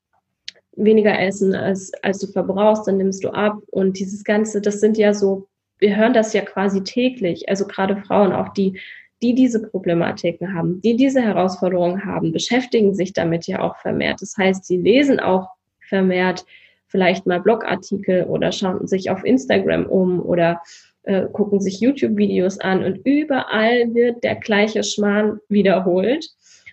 weniger 0.76 1.18
essen, 1.18 1.54
als, 1.54 1.92
als 2.02 2.18
du 2.18 2.26
verbrauchst, 2.28 2.88
dann 2.88 2.96
nimmst 2.96 3.24
du 3.24 3.30
ab. 3.30 3.58
Und 3.70 3.98
dieses 3.98 4.24
Ganze, 4.24 4.60
das 4.60 4.80
sind 4.80 4.96
ja 4.96 5.12
so, 5.12 5.46
wir 5.78 5.96
hören 5.96 6.14
das 6.14 6.32
ja 6.32 6.40
quasi 6.42 6.82
täglich. 6.82 7.48
Also 7.48 7.66
gerade 7.66 7.96
Frauen, 7.96 8.32
auch 8.32 8.50
die, 8.50 8.80
die 9.22 9.34
diese 9.34 9.60
Problematiken 9.68 10.54
haben, 10.54 10.80
die 10.80 10.96
diese 10.96 11.20
Herausforderungen 11.20 12.04
haben, 12.04 12.32
beschäftigen 12.32 12.94
sich 12.94 13.12
damit 13.12 13.46
ja 13.46 13.60
auch 13.60 13.76
vermehrt. 13.76 14.22
Das 14.22 14.36
heißt, 14.36 14.64
sie 14.64 14.78
lesen 14.78 15.20
auch 15.20 15.48
vermehrt 15.88 16.44
vielleicht 16.86 17.26
mal 17.26 17.40
Blogartikel 17.40 18.24
oder 18.24 18.52
schauen 18.52 18.86
sich 18.86 19.10
auf 19.10 19.24
Instagram 19.24 19.86
um 19.86 20.20
oder 20.20 20.60
äh, 21.02 21.26
gucken 21.32 21.60
sich 21.60 21.80
YouTube-Videos 21.80 22.60
an 22.60 22.84
und 22.84 23.00
überall 23.04 23.94
wird 23.94 24.22
der 24.24 24.36
gleiche 24.36 24.84
Schmarrn 24.84 25.40
wiederholt. 25.48 26.26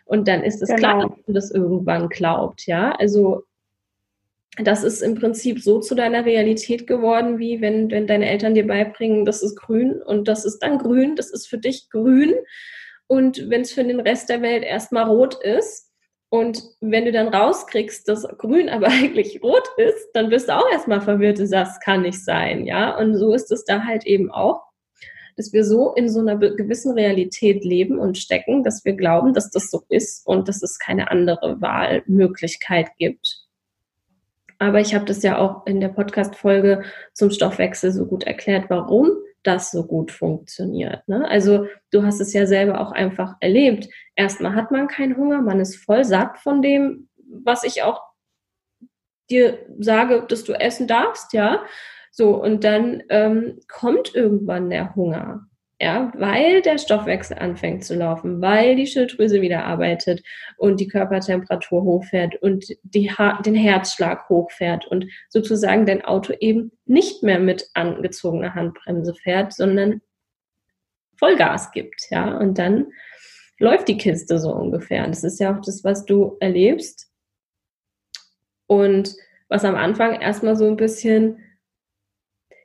Und 0.06 0.28
dann 0.28 0.44
ist 0.44 0.62
es 0.62 0.70
genau. 0.70 0.80
klar, 0.80 1.02
dass 1.02 1.28
man 1.28 1.34
das 1.34 1.52
irgendwann 1.52 2.10
glaubt, 2.10 2.68
ja. 2.68 2.92
Also 2.94 3.44
das 4.58 4.84
ist 4.84 5.02
im 5.02 5.16
Prinzip 5.16 5.62
so 5.62 5.80
zu 5.80 5.96
deiner 5.96 6.26
Realität 6.26 6.86
geworden, 6.86 7.40
wie 7.40 7.62
wenn, 7.62 7.90
wenn 7.90 8.08
deine 8.08 8.30
Eltern 8.30 8.54
dir 8.54 8.68
beibringen, 8.68 9.26
das 9.26 9.42
ist 9.42 9.56
grün 9.56 10.02
und 10.02 10.28
das 10.28 10.44
ist 10.46 10.60
dann 10.60 10.78
grün, 10.78 11.16
das 11.16 11.32
ist 11.32 11.48
für 11.48 11.58
dich 11.58 11.90
grün. 11.90 12.34
Und 13.08 13.50
wenn 13.50 13.62
es 13.62 13.72
für 13.72 13.84
den 13.84 14.00
Rest 14.00 14.30
der 14.30 14.42
Welt 14.42 14.64
erstmal 14.64 15.06
rot 15.06 15.42
ist, 15.42 15.91
und 16.34 16.64
wenn 16.80 17.04
du 17.04 17.12
dann 17.12 17.28
rauskriegst, 17.28 18.08
dass 18.08 18.26
grün 18.38 18.70
aber 18.70 18.88
eigentlich 18.90 19.44
rot 19.44 19.68
ist, 19.76 20.12
dann 20.14 20.30
bist 20.30 20.48
du 20.48 20.56
auch 20.56 20.72
erstmal 20.72 21.02
verwirrt 21.02 21.40
und 21.42 21.48
sagst, 21.48 21.84
kann 21.84 22.04
nicht 22.04 22.24
sein, 22.24 22.66
ja. 22.66 22.98
Und 22.98 23.18
so 23.18 23.34
ist 23.34 23.52
es 23.52 23.66
da 23.66 23.84
halt 23.84 24.06
eben 24.06 24.32
auch, 24.32 24.64
dass 25.36 25.52
wir 25.52 25.66
so 25.66 25.94
in 25.94 26.08
so 26.08 26.22
einer 26.22 26.38
gewissen 26.38 26.94
Realität 26.94 27.66
leben 27.66 28.00
und 28.00 28.18
stecken, 28.18 28.64
dass 28.64 28.86
wir 28.86 28.94
glauben, 28.94 29.34
dass 29.34 29.52
das 29.52 29.70
so 29.70 29.84
ist 29.90 30.26
und 30.26 30.48
dass 30.48 30.64
es 30.64 30.80
keine 30.80 31.12
andere 31.12 31.60
Wahlmöglichkeit 31.60 32.92
gibt. 32.98 33.46
Aber 34.58 34.80
ich 34.80 34.96
habe 34.96 35.04
das 35.04 35.24
ja 35.24 35.38
auch 35.38 35.66
in 35.66 35.82
der 35.82 35.90
Podcast-Folge 35.90 36.84
zum 37.14 37.32
Stoffwechsel 37.32 37.92
so 37.92 38.06
gut 38.06 38.24
erklärt, 38.24 38.70
warum 38.70 39.18
das 39.44 39.72
so 39.72 39.86
gut 39.86 40.12
funktioniert. 40.12 41.08
Ne? 41.08 41.28
Also 41.28 41.68
du 41.92 42.04
hast 42.04 42.20
es 42.20 42.34
ja 42.34 42.46
selber 42.46 42.80
auch 42.80 42.92
einfach 42.92 43.36
erlebt. 43.40 43.88
Erstmal 44.16 44.56
hat 44.56 44.72
man 44.72 44.88
keinen 44.88 45.18
Hunger, 45.18 45.42
man 45.42 45.60
ist 45.60 45.78
voll 45.78 46.04
satt 46.04 46.38
von 46.40 46.62
dem, 46.62 47.10
was 47.26 47.64
ich 47.64 47.84
auch 47.84 48.02
dir 49.30 49.60
sage, 49.80 50.26
dass 50.28 50.44
du 50.44 50.54
essen 50.54 50.88
darfst, 50.88 51.34
ja. 51.34 51.64
So, 52.12 52.36
und 52.36 52.66
dann 52.66 53.04
ähm, 53.10 53.60
kommt 53.70 54.14
irgendwann 54.14 54.70
der 54.70 54.96
Hunger 54.96 55.48
ja, 55.82 56.12
weil 56.16 56.62
der 56.62 56.78
Stoffwechsel 56.78 57.40
anfängt 57.40 57.84
zu 57.84 57.96
laufen, 57.96 58.40
weil 58.40 58.76
die 58.76 58.86
Schilddrüse 58.86 59.42
wieder 59.42 59.66
arbeitet 59.66 60.22
und 60.58 60.80
die 60.80 60.88
Körpertemperatur 60.88 61.82
hochfährt 61.82 62.36
und 62.36 62.68
die 62.84 63.12
den 63.44 63.56
Herzschlag 63.56 64.30
hochfährt 64.30 64.86
und 64.86 65.08
sozusagen 65.30 65.88
dein 65.88 66.06
Auto 66.06 66.34
eben 66.40 66.72
nicht 66.86 67.24
mehr 67.24 67.40
mit 67.40 67.68
angezogener 67.74 68.54
Handbremse 68.54 69.16
fährt, 69.16 69.54
sondern 69.54 70.02
Vollgas 71.16 71.72
gibt, 71.72 72.06
ja, 72.12 72.38
und 72.38 72.60
dann 72.60 72.92
läuft 73.58 73.88
die 73.88 73.98
Kiste 73.98 74.38
so 74.38 74.54
ungefähr. 74.54 75.06
Und 75.06 75.16
das 75.16 75.24
ist 75.24 75.40
ja 75.40 75.56
auch 75.56 75.62
das, 75.62 75.84
was 75.84 76.06
du 76.06 76.38
erlebst 76.40 77.12
und 78.68 79.16
was 79.50 79.66
am 79.66 79.76
Anfang 79.76 80.22
erstmal 80.22 80.56
so 80.56 80.68
ein 80.68 80.78
bisschen 80.78 81.40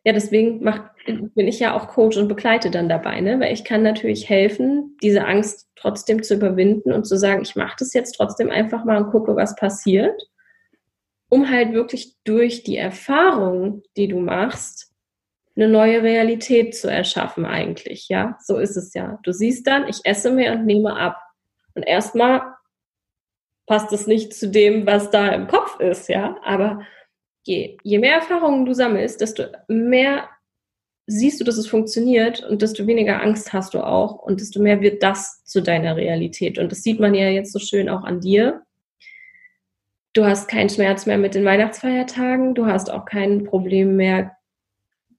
ja, 0.06 0.12
deswegen 0.12 0.62
macht, 0.62 0.84
bin 1.06 1.48
ich 1.48 1.58
ja 1.58 1.74
auch 1.74 1.88
Coach 1.88 2.16
und 2.16 2.28
begleite 2.28 2.70
dann 2.70 2.88
dabei, 2.88 3.20
ne? 3.20 3.40
weil 3.40 3.52
ich 3.52 3.64
kann 3.64 3.82
natürlich 3.82 4.28
helfen, 4.28 4.96
diese 5.02 5.24
Angst 5.24 5.68
trotzdem 5.76 6.22
zu 6.22 6.34
überwinden 6.34 6.92
und 6.92 7.06
zu 7.06 7.16
sagen, 7.16 7.42
ich 7.42 7.56
mache 7.56 7.76
das 7.78 7.94
jetzt 7.94 8.12
trotzdem 8.12 8.50
einfach 8.50 8.84
mal 8.84 9.02
und 9.02 9.10
gucke, 9.10 9.36
was 9.36 9.56
passiert, 9.56 10.20
um 11.28 11.50
halt 11.50 11.72
wirklich 11.72 12.14
durch 12.24 12.62
die 12.62 12.76
Erfahrung, 12.76 13.82
die 13.96 14.08
du 14.08 14.18
machst, 14.18 14.92
eine 15.56 15.68
neue 15.68 16.02
Realität 16.02 16.74
zu 16.74 16.90
erschaffen 16.90 17.46
eigentlich, 17.46 18.08
ja, 18.08 18.36
so 18.42 18.58
ist 18.58 18.76
es 18.76 18.92
ja. 18.92 19.18
Du 19.22 19.32
siehst 19.32 19.66
dann, 19.66 19.88
ich 19.88 20.00
esse 20.04 20.30
mehr 20.30 20.52
und 20.52 20.66
nehme 20.66 20.96
ab. 20.96 21.18
Und 21.74 21.82
erstmal 21.82 22.42
passt 23.66 23.92
es 23.92 24.06
nicht 24.06 24.34
zu 24.34 24.48
dem, 24.48 24.86
was 24.86 25.10
da 25.10 25.28
im 25.28 25.46
Kopf 25.46 25.80
ist, 25.80 26.08
ja, 26.08 26.36
aber 26.44 26.80
je, 27.42 27.78
je 27.82 27.98
mehr 27.98 28.16
Erfahrungen 28.16 28.66
du 28.66 28.74
sammelst, 28.74 29.20
desto 29.20 29.44
mehr 29.66 30.28
siehst 31.06 31.40
du, 31.40 31.44
dass 31.44 31.56
es 31.56 31.68
funktioniert 31.68 32.42
und 32.42 32.62
desto 32.62 32.86
weniger 32.86 33.22
Angst 33.22 33.52
hast 33.52 33.74
du 33.74 33.80
auch 33.80 34.16
und 34.22 34.40
desto 34.40 34.60
mehr 34.60 34.80
wird 34.80 35.02
das 35.02 35.44
zu 35.44 35.62
deiner 35.62 35.96
Realität. 35.96 36.58
Und 36.58 36.72
das 36.72 36.82
sieht 36.82 36.98
man 36.98 37.14
ja 37.14 37.28
jetzt 37.28 37.52
so 37.52 37.58
schön 37.58 37.88
auch 37.88 38.02
an 38.02 38.20
dir. 38.20 38.62
Du 40.12 40.24
hast 40.24 40.48
keinen 40.48 40.70
Schmerz 40.70 41.06
mehr 41.06 41.18
mit 41.18 41.34
den 41.34 41.44
Weihnachtsfeiertagen, 41.44 42.54
du 42.54 42.66
hast 42.66 42.90
auch 42.90 43.04
kein 43.04 43.44
Problem 43.44 43.96
mehr, 43.96 44.32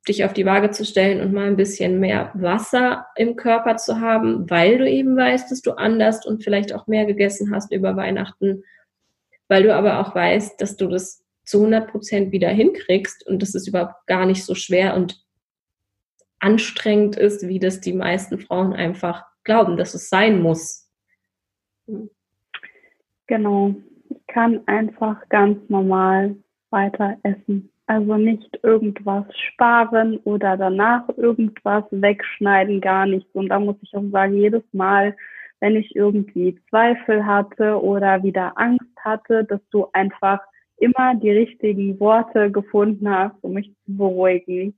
dich 0.07 0.25
auf 0.25 0.33
die 0.33 0.45
Waage 0.45 0.71
zu 0.71 0.85
stellen 0.85 1.21
und 1.21 1.33
mal 1.33 1.47
ein 1.47 1.57
bisschen 1.57 1.99
mehr 1.99 2.31
Wasser 2.33 3.05
im 3.15 3.35
Körper 3.35 3.77
zu 3.77 3.99
haben, 3.99 4.49
weil 4.49 4.77
du 4.77 4.89
eben 4.89 5.15
weißt, 5.15 5.51
dass 5.51 5.61
du 5.61 5.71
anders 5.71 6.25
und 6.25 6.43
vielleicht 6.43 6.73
auch 6.73 6.87
mehr 6.87 7.05
gegessen 7.05 7.53
hast 7.53 7.71
über 7.71 7.95
Weihnachten, 7.95 8.63
weil 9.47 9.63
du 9.63 9.75
aber 9.75 9.99
auch 9.99 10.15
weißt, 10.15 10.59
dass 10.59 10.77
du 10.77 10.87
das 10.87 11.23
zu 11.45 11.59
100 11.59 11.89
Prozent 11.89 12.31
wieder 12.31 12.49
hinkriegst 12.49 13.25
und 13.27 13.41
dass 13.41 13.55
es 13.55 13.67
überhaupt 13.67 14.05
gar 14.07 14.25
nicht 14.25 14.43
so 14.45 14.55
schwer 14.55 14.95
und 14.95 15.26
anstrengend 16.39 17.15
ist, 17.15 17.47
wie 17.47 17.59
das 17.59 17.81
die 17.81 17.93
meisten 17.93 18.39
Frauen 18.39 18.73
einfach 18.73 19.25
glauben, 19.43 19.77
dass 19.77 19.93
es 19.93 20.09
sein 20.09 20.41
muss. 20.41 20.91
Genau. 23.27 23.75
Ich 24.09 24.27
kann 24.27 24.61
einfach 24.67 25.27
ganz 25.29 25.57
normal 25.69 26.35
weiter 26.69 27.17
essen. 27.23 27.71
Also 27.87 28.17
nicht 28.17 28.59
irgendwas 28.63 29.25
sparen 29.53 30.17
oder 30.25 30.57
danach 30.57 31.07
irgendwas 31.17 31.85
wegschneiden, 31.91 32.81
gar 32.81 33.05
nichts. 33.05 33.33
Und 33.33 33.49
da 33.49 33.59
muss 33.59 33.77
ich 33.81 33.95
auch 33.95 34.03
sagen, 34.11 34.35
jedes 34.35 34.63
Mal, 34.73 35.15
wenn 35.61 35.77
ich 35.77 35.95
irgendwie 35.95 36.59
Zweifel 36.69 37.25
hatte 37.25 37.81
oder 37.81 38.21
wieder 38.23 38.57
Angst 38.57 38.91
hatte, 38.97 39.45
dass 39.45 39.61
du 39.71 39.87
einfach 39.93 40.39
immer 40.77 41.15
die 41.15 41.31
richtigen 41.31 41.99
Worte 41.99 42.51
gefunden 42.51 43.09
hast, 43.09 43.41
um 43.41 43.53
mich 43.53 43.73
zu 43.85 43.97
beruhigen. 43.97 44.77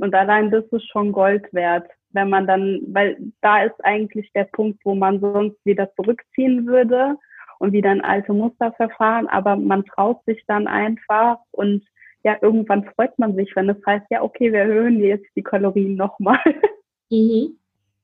Und 0.00 0.14
allein 0.14 0.50
das 0.50 0.64
ist 0.72 0.88
schon 0.90 1.12
Gold 1.12 1.52
wert, 1.52 1.88
wenn 2.12 2.28
man 2.28 2.46
dann, 2.46 2.80
weil 2.88 3.16
da 3.40 3.64
ist 3.64 3.84
eigentlich 3.84 4.32
der 4.32 4.44
Punkt, 4.44 4.80
wo 4.84 4.94
man 4.94 5.20
sonst 5.20 5.58
wieder 5.64 5.92
zurückziehen 5.94 6.66
würde 6.66 7.16
und 7.58 7.72
wieder 7.72 7.90
ein 7.90 8.00
alte 8.00 8.32
Muster 8.32 8.72
verfahren, 8.72 9.28
aber 9.28 9.56
man 9.56 9.84
traut 9.84 10.24
sich 10.24 10.42
dann 10.46 10.66
einfach 10.66 11.38
und 11.52 11.84
ja, 12.22 12.36
irgendwann 12.42 12.84
freut 12.84 13.18
man 13.18 13.34
sich, 13.34 13.54
wenn 13.56 13.68
es 13.70 13.78
heißt, 13.86 14.06
ja, 14.10 14.22
okay, 14.22 14.52
wir 14.52 14.60
erhöhen 14.60 15.00
jetzt 15.00 15.28
die 15.36 15.42
Kalorien 15.42 15.94
nochmal. 15.94 16.40
Mhm. 17.12 17.56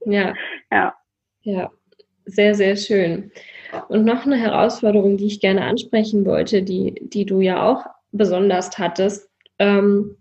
Ja. 0.05 0.35
Ja. 0.73 0.97
Ja, 1.43 1.71
sehr, 2.25 2.57
sehr 2.57 2.75
schön. 2.75 3.31
Und 3.89 4.05
noch 4.05 4.27
eine 4.27 4.37
Herausforderung, 4.37 5.17
die 5.17 5.27
ich 5.27 5.39
gerne 5.39 5.63
ansprechen 5.63 6.27
wollte, 6.27 6.65
die, 6.65 6.95
die 7.01 7.25
du 7.25 7.41
ja 7.41 7.63
auch 7.63 7.87
besonders 8.11 8.77
hattest, 8.79 9.31
ähm, 9.61 10.17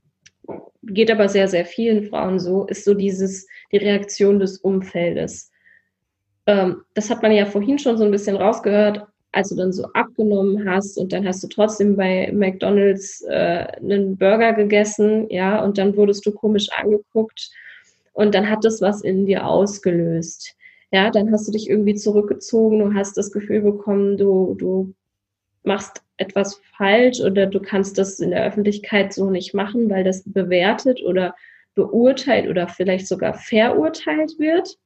geht 0.88 1.12
aber 1.12 1.30
sehr, 1.30 1.48
sehr 1.48 1.66
vielen 1.66 2.06
Frauen 2.10 2.40
so, 2.40 2.66
ist 2.68 2.86
so 2.86 2.94
dieses, 2.94 3.48
die 3.72 3.78
Reaktion 3.78 4.40
des 4.40 4.58
Umfeldes. 4.58 5.52
Ähm, 6.46 6.82
das 6.94 7.10
hat 7.10 7.22
man 7.22 7.32
ja 7.32 7.46
vorhin 7.46 7.80
schon 7.80 7.98
so 7.98 8.06
ein 8.06 8.12
bisschen 8.12 8.36
rausgehört, 8.36 9.06
als 9.32 9.50
du 9.50 9.56
dann 9.56 9.74
so 9.74 9.86
abgenommen 9.94 10.70
hast 10.70 10.98
und 10.98 11.12
dann 11.12 11.28
hast 11.28 11.44
du 11.44 11.48
trotzdem 11.48 11.96
bei 11.98 12.32
McDonalds 12.34 13.22
äh, 13.28 13.68
einen 13.78 14.18
Burger 14.18 14.54
gegessen, 14.54 15.30
ja, 15.30 15.64
und 15.64 15.78
dann 15.78 15.98
wurdest 15.98 16.26
du 16.26 16.32
komisch 16.32 16.70
angeguckt 16.72 17.52
und 18.14 18.34
dann 18.34 18.50
hat 18.50 18.64
das 18.64 18.82
was 18.82 19.02
in 19.02 19.26
dir 19.26 19.46
ausgelöst 19.46 20.56
ja, 20.96 21.10
dann 21.10 21.32
hast 21.32 21.48
du 21.48 21.52
dich 21.52 21.70
irgendwie 21.70 21.96
zurückgezogen, 21.96 22.80
du 22.80 22.94
hast 22.94 23.18
das 23.18 23.32
Gefühl 23.32 23.62
bekommen, 23.62 24.18
du, 24.18 24.56
du 24.58 24.94
machst 25.64 26.02
etwas 26.18 26.62
falsch 26.78 27.20
oder 27.20 27.46
du 27.46 27.60
kannst 27.60 27.98
das 27.98 28.20
in 28.20 28.32
der 28.32 28.46
Öffentlichkeit 28.46 29.14
so 29.14 29.30
nicht 29.30 29.54
machen, 29.54 29.90
weil 29.90 30.04
das 30.04 30.24
bewertet 30.26 31.02
oder 31.04 31.36
beurteilt 31.76 32.48
oder 32.48 32.68
vielleicht 32.68 33.08
sogar 33.08 33.34
verurteilt 33.34 34.40
wird. 34.40 34.78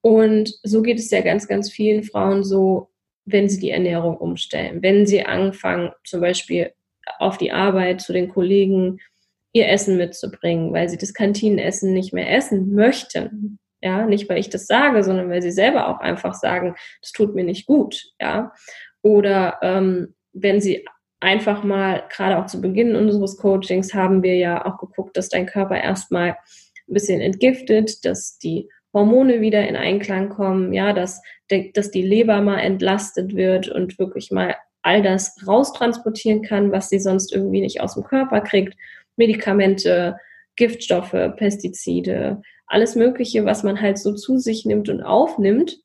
Und 0.00 0.52
so 0.62 0.82
geht 0.82 0.98
es 0.98 1.10
ja 1.10 1.20
ganz, 1.20 1.48
ganz 1.48 1.70
vielen 1.70 2.02
Frauen 2.02 2.44
so, 2.44 2.90
wenn 3.24 3.48
sie 3.48 3.60
die 3.60 3.70
Ernährung 3.70 4.16
umstellen, 4.16 4.82
wenn 4.82 5.06
sie 5.06 5.24
anfangen, 5.24 5.92
zum 6.04 6.20
Beispiel 6.20 6.72
auf 7.18 7.38
die 7.38 7.52
Arbeit 7.52 8.00
zu 8.00 8.12
den 8.12 8.28
Kollegen 8.28 9.00
ihr 9.52 9.68
Essen 9.68 9.96
mitzubringen, 9.96 10.72
weil 10.72 10.88
sie 10.88 10.98
das 10.98 11.14
Kantinenessen 11.14 11.92
nicht 11.92 12.12
mehr 12.12 12.30
essen 12.32 12.74
möchten, 12.74 13.58
ja, 13.80 14.06
nicht 14.06 14.28
weil 14.28 14.38
ich 14.38 14.50
das 14.50 14.66
sage, 14.66 15.02
sondern 15.04 15.30
weil 15.30 15.42
sie 15.42 15.50
selber 15.50 15.88
auch 15.88 16.00
einfach 16.00 16.34
sagen, 16.34 16.74
das 17.00 17.12
tut 17.12 17.34
mir 17.34 17.44
nicht 17.44 17.66
gut. 17.66 18.04
Ja. 18.20 18.52
Oder 19.06 19.58
ähm, 19.62 20.14
wenn 20.32 20.60
sie 20.60 20.84
einfach 21.20 21.62
mal, 21.62 22.02
gerade 22.10 22.38
auch 22.38 22.46
zu 22.46 22.60
Beginn 22.60 22.96
unseres 22.96 23.36
Coachings, 23.36 23.94
haben 23.94 24.24
wir 24.24 24.34
ja 24.34 24.66
auch 24.66 24.78
geguckt, 24.78 25.16
dass 25.16 25.28
dein 25.28 25.46
Körper 25.46 25.80
erstmal 25.80 26.30
ein 26.30 26.92
bisschen 26.92 27.20
entgiftet, 27.20 28.04
dass 28.04 28.36
die 28.38 28.68
Hormone 28.92 29.40
wieder 29.40 29.68
in 29.68 29.76
Einklang 29.76 30.28
kommen, 30.28 30.72
ja, 30.72 30.92
dass, 30.92 31.22
dass 31.74 31.92
die 31.92 32.02
Leber 32.02 32.40
mal 32.40 32.58
entlastet 32.58 33.36
wird 33.36 33.68
und 33.68 33.96
wirklich 34.00 34.32
mal 34.32 34.56
all 34.82 35.02
das 35.04 35.36
raustransportieren 35.46 36.42
kann, 36.42 36.72
was 36.72 36.88
sie 36.88 36.98
sonst 36.98 37.32
irgendwie 37.32 37.60
nicht 37.60 37.80
aus 37.80 37.94
dem 37.94 38.02
Körper 38.02 38.40
kriegt. 38.40 38.76
Medikamente, 39.14 40.16
Giftstoffe, 40.56 41.14
Pestizide, 41.36 42.42
alles 42.66 42.96
Mögliche, 42.96 43.44
was 43.44 43.62
man 43.62 43.80
halt 43.80 43.98
so 43.98 44.14
zu 44.14 44.38
sich 44.38 44.66
nimmt 44.66 44.88
und 44.88 45.00
aufnimmt. 45.00 45.78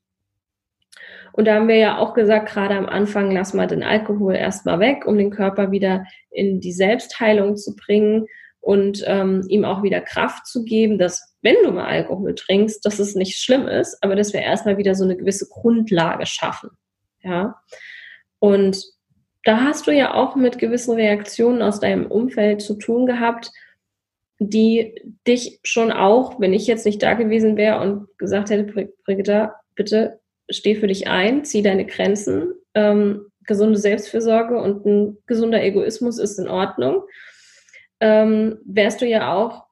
Und 1.33 1.45
da 1.45 1.55
haben 1.55 1.67
wir 1.67 1.77
ja 1.77 1.97
auch 1.97 2.13
gesagt, 2.13 2.49
gerade 2.49 2.75
am 2.75 2.87
Anfang, 2.87 3.31
lass 3.31 3.53
mal 3.53 3.67
den 3.67 3.83
Alkohol 3.83 4.35
erstmal 4.35 4.79
weg, 4.79 5.05
um 5.05 5.17
den 5.17 5.31
Körper 5.31 5.71
wieder 5.71 6.05
in 6.29 6.59
die 6.59 6.73
Selbstheilung 6.73 7.55
zu 7.55 7.75
bringen 7.75 8.27
und 8.59 9.03
ähm, 9.07 9.43
ihm 9.47 9.65
auch 9.65 9.83
wieder 9.83 10.01
Kraft 10.01 10.45
zu 10.45 10.63
geben, 10.63 10.97
dass 10.97 11.35
wenn 11.41 11.55
du 11.63 11.71
mal 11.71 11.87
Alkohol 11.87 12.35
trinkst, 12.35 12.85
dass 12.85 12.99
es 12.99 13.15
nicht 13.15 13.39
schlimm 13.39 13.67
ist, 13.67 13.97
aber 14.03 14.15
dass 14.15 14.33
wir 14.33 14.41
erstmal 14.41 14.77
wieder 14.77 14.93
so 14.93 15.03
eine 15.03 15.17
gewisse 15.17 15.47
Grundlage 15.49 16.25
schaffen. 16.25 16.69
Ja. 17.23 17.61
Und 18.39 18.83
da 19.43 19.61
hast 19.61 19.87
du 19.87 19.91
ja 19.91 20.13
auch 20.13 20.35
mit 20.35 20.59
gewissen 20.59 20.93
Reaktionen 20.93 21.63
aus 21.63 21.79
deinem 21.79 22.05
Umfeld 22.05 22.61
zu 22.61 22.75
tun 22.75 23.07
gehabt, 23.07 23.51
die 24.37 24.95
dich 25.27 25.59
schon 25.63 25.91
auch, 25.91 26.39
wenn 26.39 26.53
ich 26.53 26.67
jetzt 26.67 26.85
nicht 26.85 27.01
da 27.01 27.15
gewesen 27.15 27.57
wäre 27.57 27.79
und 27.79 28.07
gesagt 28.17 28.49
hätte, 28.49 28.91
Brigitta, 29.05 29.55
bitte 29.75 30.20
steh 30.51 30.75
für 30.75 30.87
dich 30.87 31.07
ein, 31.07 31.43
zieh 31.43 31.61
deine 31.61 31.85
Grenzen, 31.85 32.53
ähm, 32.73 33.27
gesunde 33.45 33.77
Selbstfürsorge 33.77 34.57
und 34.57 34.85
ein 34.85 35.17
gesunder 35.25 35.63
Egoismus 35.63 36.19
ist 36.19 36.37
in 36.37 36.47
Ordnung, 36.47 37.03
ähm, 37.99 38.59
wärst 38.65 39.01
du 39.01 39.05
ja 39.05 39.33
auch 39.33 39.65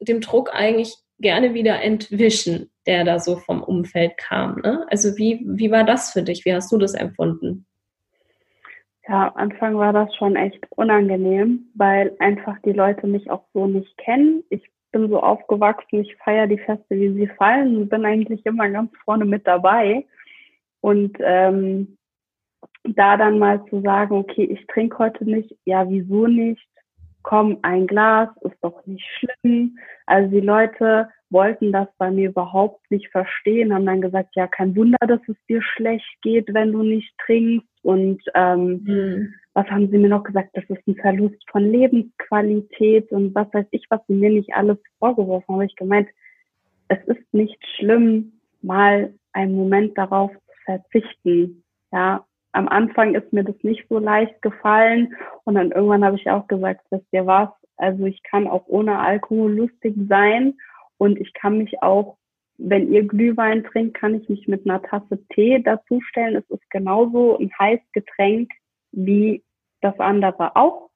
dem 0.00 0.20
Druck 0.20 0.50
eigentlich 0.52 0.96
gerne 1.18 1.54
wieder 1.54 1.80
entwischen, 1.80 2.70
der 2.86 3.04
da 3.04 3.18
so 3.20 3.36
vom 3.36 3.62
Umfeld 3.62 4.16
kam. 4.16 4.60
Ne? 4.62 4.84
Also 4.90 5.16
wie, 5.16 5.40
wie 5.44 5.70
war 5.70 5.84
das 5.84 6.12
für 6.12 6.22
dich? 6.22 6.44
Wie 6.44 6.52
hast 6.52 6.72
du 6.72 6.78
das 6.78 6.94
empfunden? 6.94 7.66
Ja, 9.08 9.28
am 9.28 9.36
Anfang 9.36 9.76
war 9.76 9.92
das 9.92 10.14
schon 10.16 10.36
echt 10.36 10.64
unangenehm, 10.70 11.70
weil 11.74 12.14
einfach 12.18 12.56
die 12.64 12.72
Leute 12.72 13.06
mich 13.06 13.30
auch 13.30 13.44
so 13.52 13.66
nicht 13.66 13.96
kennen. 13.98 14.44
Ich 14.48 14.62
bin 14.92 15.08
so 15.08 15.20
aufgewachsen, 15.20 16.00
ich 16.00 16.16
feiere 16.16 16.46
die 16.46 16.58
Feste, 16.58 16.90
wie 16.90 17.12
sie 17.14 17.26
fallen 17.26 17.76
und 17.76 17.88
bin 17.88 18.04
eigentlich 18.04 18.44
immer 18.46 18.68
ganz 18.68 18.92
vorne 19.04 19.24
mit 19.24 19.46
dabei. 19.46 20.04
Und 20.82 21.16
ähm, 21.20 21.96
da 22.84 23.16
dann 23.16 23.38
mal 23.38 23.64
zu 23.70 23.80
sagen, 23.80 24.16
okay, 24.16 24.44
ich 24.44 24.66
trinke 24.66 24.98
heute 24.98 25.24
nicht, 25.24 25.56
ja, 25.64 25.88
wieso 25.88 26.26
nicht? 26.26 26.66
Komm, 27.22 27.58
ein 27.62 27.86
Glas, 27.86 28.28
ist 28.42 28.56
doch 28.62 28.84
nicht 28.84 29.06
schlimm. 29.18 29.78
Also 30.06 30.30
die 30.30 30.44
Leute 30.44 31.08
wollten 31.30 31.70
das 31.70 31.86
bei 31.98 32.10
mir 32.10 32.30
überhaupt 32.30 32.90
nicht 32.90 33.08
verstehen, 33.10 33.72
haben 33.72 33.86
dann 33.86 34.00
gesagt, 34.00 34.34
ja, 34.34 34.48
kein 34.48 34.74
Wunder, 34.74 34.98
dass 35.06 35.20
es 35.28 35.36
dir 35.48 35.62
schlecht 35.62 36.20
geht, 36.22 36.52
wenn 36.52 36.72
du 36.72 36.82
nicht 36.82 37.14
trinkst. 37.24 37.68
Und 37.82 38.20
ähm, 38.34 38.82
mhm. 38.84 39.34
was 39.54 39.66
haben 39.68 39.88
sie 39.88 39.98
mir 39.98 40.08
noch 40.08 40.24
gesagt? 40.24 40.50
Das 40.54 40.64
ist 40.68 40.86
ein 40.88 40.96
Verlust 40.96 41.42
von 41.48 41.62
Lebensqualität 41.62 43.10
und 43.12 43.34
was 43.36 43.46
weiß 43.52 43.66
ich, 43.70 43.86
was 43.88 44.00
sie 44.08 44.14
mir 44.14 44.30
nicht 44.30 44.52
alles 44.52 44.78
vorgeworfen 44.98 45.46
haben. 45.48 45.54
Habe 45.54 45.66
ich 45.66 45.76
gemeint, 45.76 46.08
es 46.88 46.98
ist 47.06 47.32
nicht 47.32 47.58
schlimm, 47.76 48.32
mal 48.60 49.14
einen 49.32 49.54
Moment 49.54 49.96
darauf 49.96 50.30
zu 50.32 50.41
verzichten. 50.64 51.64
Ja, 51.92 52.24
am 52.52 52.68
Anfang 52.68 53.14
ist 53.14 53.32
mir 53.32 53.44
das 53.44 53.56
nicht 53.62 53.86
so 53.88 53.98
leicht 53.98 54.40
gefallen 54.42 55.14
und 55.44 55.54
dann 55.54 55.72
irgendwann 55.72 56.04
habe 56.04 56.16
ich 56.16 56.30
auch 56.30 56.46
gesagt, 56.46 56.84
wisst 56.90 57.06
ihr 57.12 57.26
was? 57.26 57.48
Also 57.76 58.04
ich 58.04 58.22
kann 58.22 58.46
auch 58.46 58.64
ohne 58.66 58.98
Alkohol 58.98 59.52
lustig 59.52 59.94
sein 60.08 60.54
und 60.98 61.18
ich 61.18 61.32
kann 61.32 61.58
mich 61.58 61.82
auch, 61.82 62.16
wenn 62.58 62.92
ihr 62.92 63.06
Glühwein 63.06 63.64
trinkt, 63.64 63.94
kann 63.94 64.14
ich 64.14 64.28
mich 64.28 64.46
mit 64.46 64.66
einer 64.66 64.82
Tasse 64.82 65.18
Tee 65.30 65.60
dazustellen. 65.62 66.36
Es 66.36 66.48
ist 66.50 66.70
genauso 66.70 67.38
ein 67.38 67.50
heißes 67.58 67.90
Getränk 67.92 68.50
wie 68.92 69.42
das 69.80 69.98
andere 69.98 70.54
auch. 70.54 70.90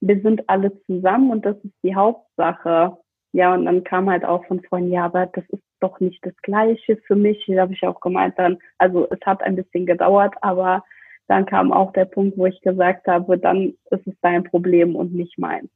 Wir 0.00 0.20
sind 0.20 0.48
alle 0.48 0.76
zusammen 0.84 1.30
und 1.30 1.44
das 1.44 1.56
ist 1.62 1.74
die 1.84 1.94
Hauptsache. 1.94 2.96
Ja, 3.32 3.54
und 3.54 3.66
dann 3.66 3.84
kam 3.84 4.10
halt 4.10 4.24
auch 4.24 4.44
von 4.46 4.62
Freunden, 4.62 4.92
ja, 4.92 5.04
aber 5.04 5.26
das 5.26 5.44
ist 5.50 5.62
doch 5.82 6.00
nicht 6.00 6.24
das 6.24 6.36
Gleiche 6.42 6.96
für 7.06 7.16
mich. 7.16 7.44
Da 7.46 7.62
habe 7.62 7.72
ich 7.72 7.82
auch 7.82 8.00
gemeint 8.00 8.38
dann, 8.38 8.58
also 8.78 9.08
es 9.10 9.20
hat 9.24 9.42
ein 9.42 9.56
bisschen 9.56 9.86
gedauert, 9.86 10.34
aber 10.40 10.84
dann 11.28 11.46
kam 11.46 11.72
auch 11.72 11.92
der 11.92 12.04
Punkt, 12.04 12.36
wo 12.36 12.46
ich 12.46 12.60
gesagt 12.60 13.06
habe, 13.06 13.38
dann 13.38 13.74
ist 13.90 14.06
es 14.06 14.14
dein 14.22 14.44
Problem 14.44 14.96
und 14.96 15.14
nicht 15.14 15.38
meins. 15.38 15.70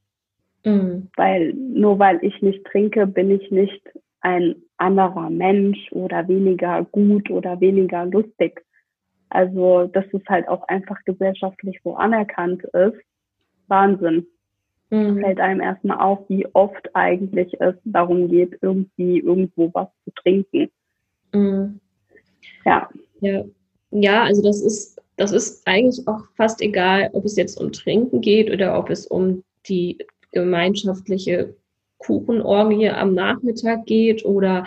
Mhm. 0.64 1.08
Weil 1.16 1.52
nur 1.54 1.98
weil 1.98 2.18
ich 2.22 2.42
nicht 2.42 2.64
trinke, 2.64 3.06
bin 3.06 3.30
ich 3.30 3.50
nicht 3.50 3.82
ein 4.20 4.56
anderer 4.76 5.30
Mensch 5.30 5.90
oder 5.92 6.26
weniger 6.28 6.84
gut 6.90 7.30
oder 7.30 7.60
weniger 7.60 8.04
lustig. 8.06 8.62
Also, 9.28 9.86
dass 9.86 10.04
es 10.12 10.22
halt 10.28 10.48
auch 10.48 10.66
einfach 10.68 11.02
gesellschaftlich 11.04 11.80
so 11.82 11.96
anerkannt 11.96 12.64
ist, 12.64 13.00
Wahnsinn. 13.68 14.26
Mhm. 14.90 15.20
Fällt 15.20 15.40
einem 15.40 15.60
erstmal 15.60 15.98
auf, 15.98 16.20
wie 16.28 16.46
oft 16.54 16.94
eigentlich 16.94 17.60
es 17.60 17.74
darum 17.84 18.28
geht, 18.28 18.58
irgendwie 18.60 19.18
irgendwo 19.18 19.70
was 19.72 19.88
zu 20.04 20.10
trinken. 20.12 20.70
Mhm. 21.32 21.80
Ja. 22.64 22.88
ja. 23.20 23.44
Ja, 23.90 24.24
also 24.24 24.42
das 24.42 24.60
ist, 24.60 25.00
das 25.16 25.32
ist 25.32 25.66
eigentlich 25.66 26.06
auch 26.06 26.22
fast 26.36 26.60
egal, 26.60 27.10
ob 27.12 27.24
es 27.24 27.36
jetzt 27.36 27.60
um 27.60 27.72
Trinken 27.72 28.20
geht 28.20 28.50
oder 28.50 28.78
ob 28.78 28.90
es 28.90 29.06
um 29.06 29.42
die 29.68 29.98
gemeinschaftliche 30.32 31.54
Kuchenorgie 31.98 32.90
am 32.90 33.14
Nachmittag 33.14 33.86
geht 33.86 34.24
oder 34.24 34.64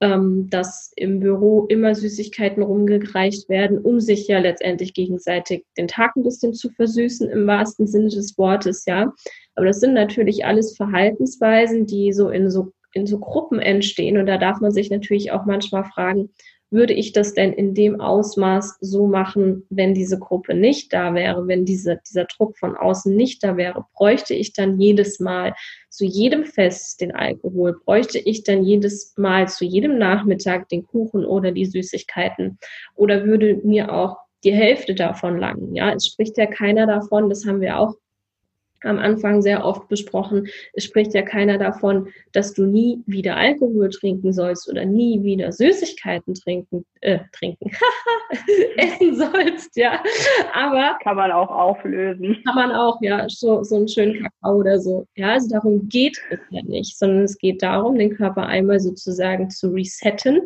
ähm, 0.00 0.50
dass 0.50 0.92
im 0.96 1.20
Büro 1.20 1.66
immer 1.66 1.94
Süßigkeiten 1.94 2.62
rumgereicht 2.62 3.48
werden, 3.48 3.78
um 3.78 4.00
sich 4.00 4.26
ja 4.26 4.38
letztendlich 4.38 4.92
gegenseitig 4.92 5.64
den 5.78 5.88
Tag 5.88 6.16
ein 6.16 6.24
bisschen 6.24 6.52
zu 6.52 6.70
versüßen, 6.70 7.30
im 7.30 7.46
wahrsten 7.46 7.86
Sinne 7.86 8.08
des 8.08 8.36
Wortes, 8.36 8.84
ja. 8.86 9.12
Aber 9.54 9.66
das 9.66 9.80
sind 9.80 9.94
natürlich 9.94 10.44
alles 10.44 10.76
Verhaltensweisen, 10.76 11.86
die 11.86 12.12
so 12.12 12.28
in 12.28 12.50
so 12.50 12.72
in 12.94 13.06
so 13.06 13.18
Gruppen 13.18 13.58
entstehen. 13.58 14.18
Und 14.18 14.26
da 14.26 14.38
darf 14.38 14.60
man 14.60 14.70
sich 14.70 14.90
natürlich 14.90 15.32
auch 15.32 15.44
manchmal 15.44 15.84
fragen, 15.84 16.30
würde 16.70 16.92
ich 16.92 17.12
das 17.12 17.34
denn 17.34 17.52
in 17.52 17.74
dem 17.74 18.00
Ausmaß 18.00 18.78
so 18.80 19.06
machen, 19.06 19.64
wenn 19.70 19.94
diese 19.94 20.18
Gruppe 20.18 20.54
nicht 20.54 20.92
da 20.92 21.14
wäre, 21.14 21.46
wenn 21.46 21.64
diese, 21.64 22.00
dieser 22.06 22.24
Druck 22.24 22.58
von 22.58 22.76
außen 22.76 23.14
nicht 23.14 23.44
da 23.44 23.56
wäre? 23.56 23.84
Bräuchte 23.94 24.34
ich 24.34 24.54
dann 24.54 24.80
jedes 24.80 25.20
Mal 25.20 25.54
zu 25.88 26.04
jedem 26.04 26.44
Fest 26.44 27.00
den 27.00 27.14
Alkohol? 27.14 27.78
Bräuchte 27.84 28.18
ich 28.18 28.42
dann 28.42 28.64
jedes 28.64 29.14
Mal 29.16 29.48
zu 29.48 29.64
jedem 29.64 29.98
Nachmittag 29.98 30.68
den 30.68 30.84
Kuchen 30.84 31.24
oder 31.24 31.52
die 31.52 31.66
Süßigkeiten? 31.66 32.58
Oder 32.96 33.24
würde 33.24 33.60
mir 33.62 33.92
auch 33.92 34.16
die 34.42 34.52
Hälfte 34.52 34.94
davon 34.94 35.38
langen? 35.38 35.76
Ja, 35.76 35.92
es 35.92 36.06
spricht 36.06 36.36
ja 36.38 36.46
keiner 36.46 36.86
davon, 36.86 37.28
das 37.28 37.46
haben 37.46 37.60
wir 37.60 37.78
auch 37.78 37.94
am 38.84 38.98
Anfang 38.98 39.42
sehr 39.42 39.64
oft 39.64 39.88
besprochen. 39.88 40.48
Es 40.72 40.84
spricht 40.84 41.14
ja 41.14 41.22
keiner 41.22 41.58
davon, 41.58 42.08
dass 42.32 42.54
du 42.54 42.66
nie 42.66 43.02
wieder 43.06 43.36
Alkohol 43.36 43.90
trinken 43.90 44.32
sollst 44.32 44.68
oder 44.70 44.84
nie 44.84 45.22
wieder 45.22 45.52
Süßigkeiten 45.52 46.34
trinken, 46.34 46.84
äh, 47.00 47.20
trinken, 47.32 47.70
essen 48.76 49.16
sollst, 49.16 49.76
ja. 49.76 50.02
Aber 50.52 50.98
kann 51.02 51.16
man 51.16 51.32
auch 51.32 51.50
auflösen. 51.50 52.38
Kann 52.44 52.54
man 52.54 52.72
auch, 52.72 53.00
ja, 53.00 53.26
so, 53.28 53.62
so 53.62 53.76
einen 53.76 53.88
schönen 53.88 54.22
Kakao 54.22 54.58
oder 54.58 54.78
so. 54.78 55.06
Ja, 55.16 55.32
also 55.32 55.48
darum 55.48 55.88
geht 55.88 56.18
es 56.30 56.38
ja 56.50 56.62
nicht, 56.62 56.98
sondern 56.98 57.24
es 57.24 57.38
geht 57.38 57.62
darum, 57.62 57.98
den 57.98 58.16
Körper 58.16 58.46
einmal 58.46 58.80
sozusagen 58.80 59.50
zu 59.50 59.68
resetten 59.68 60.40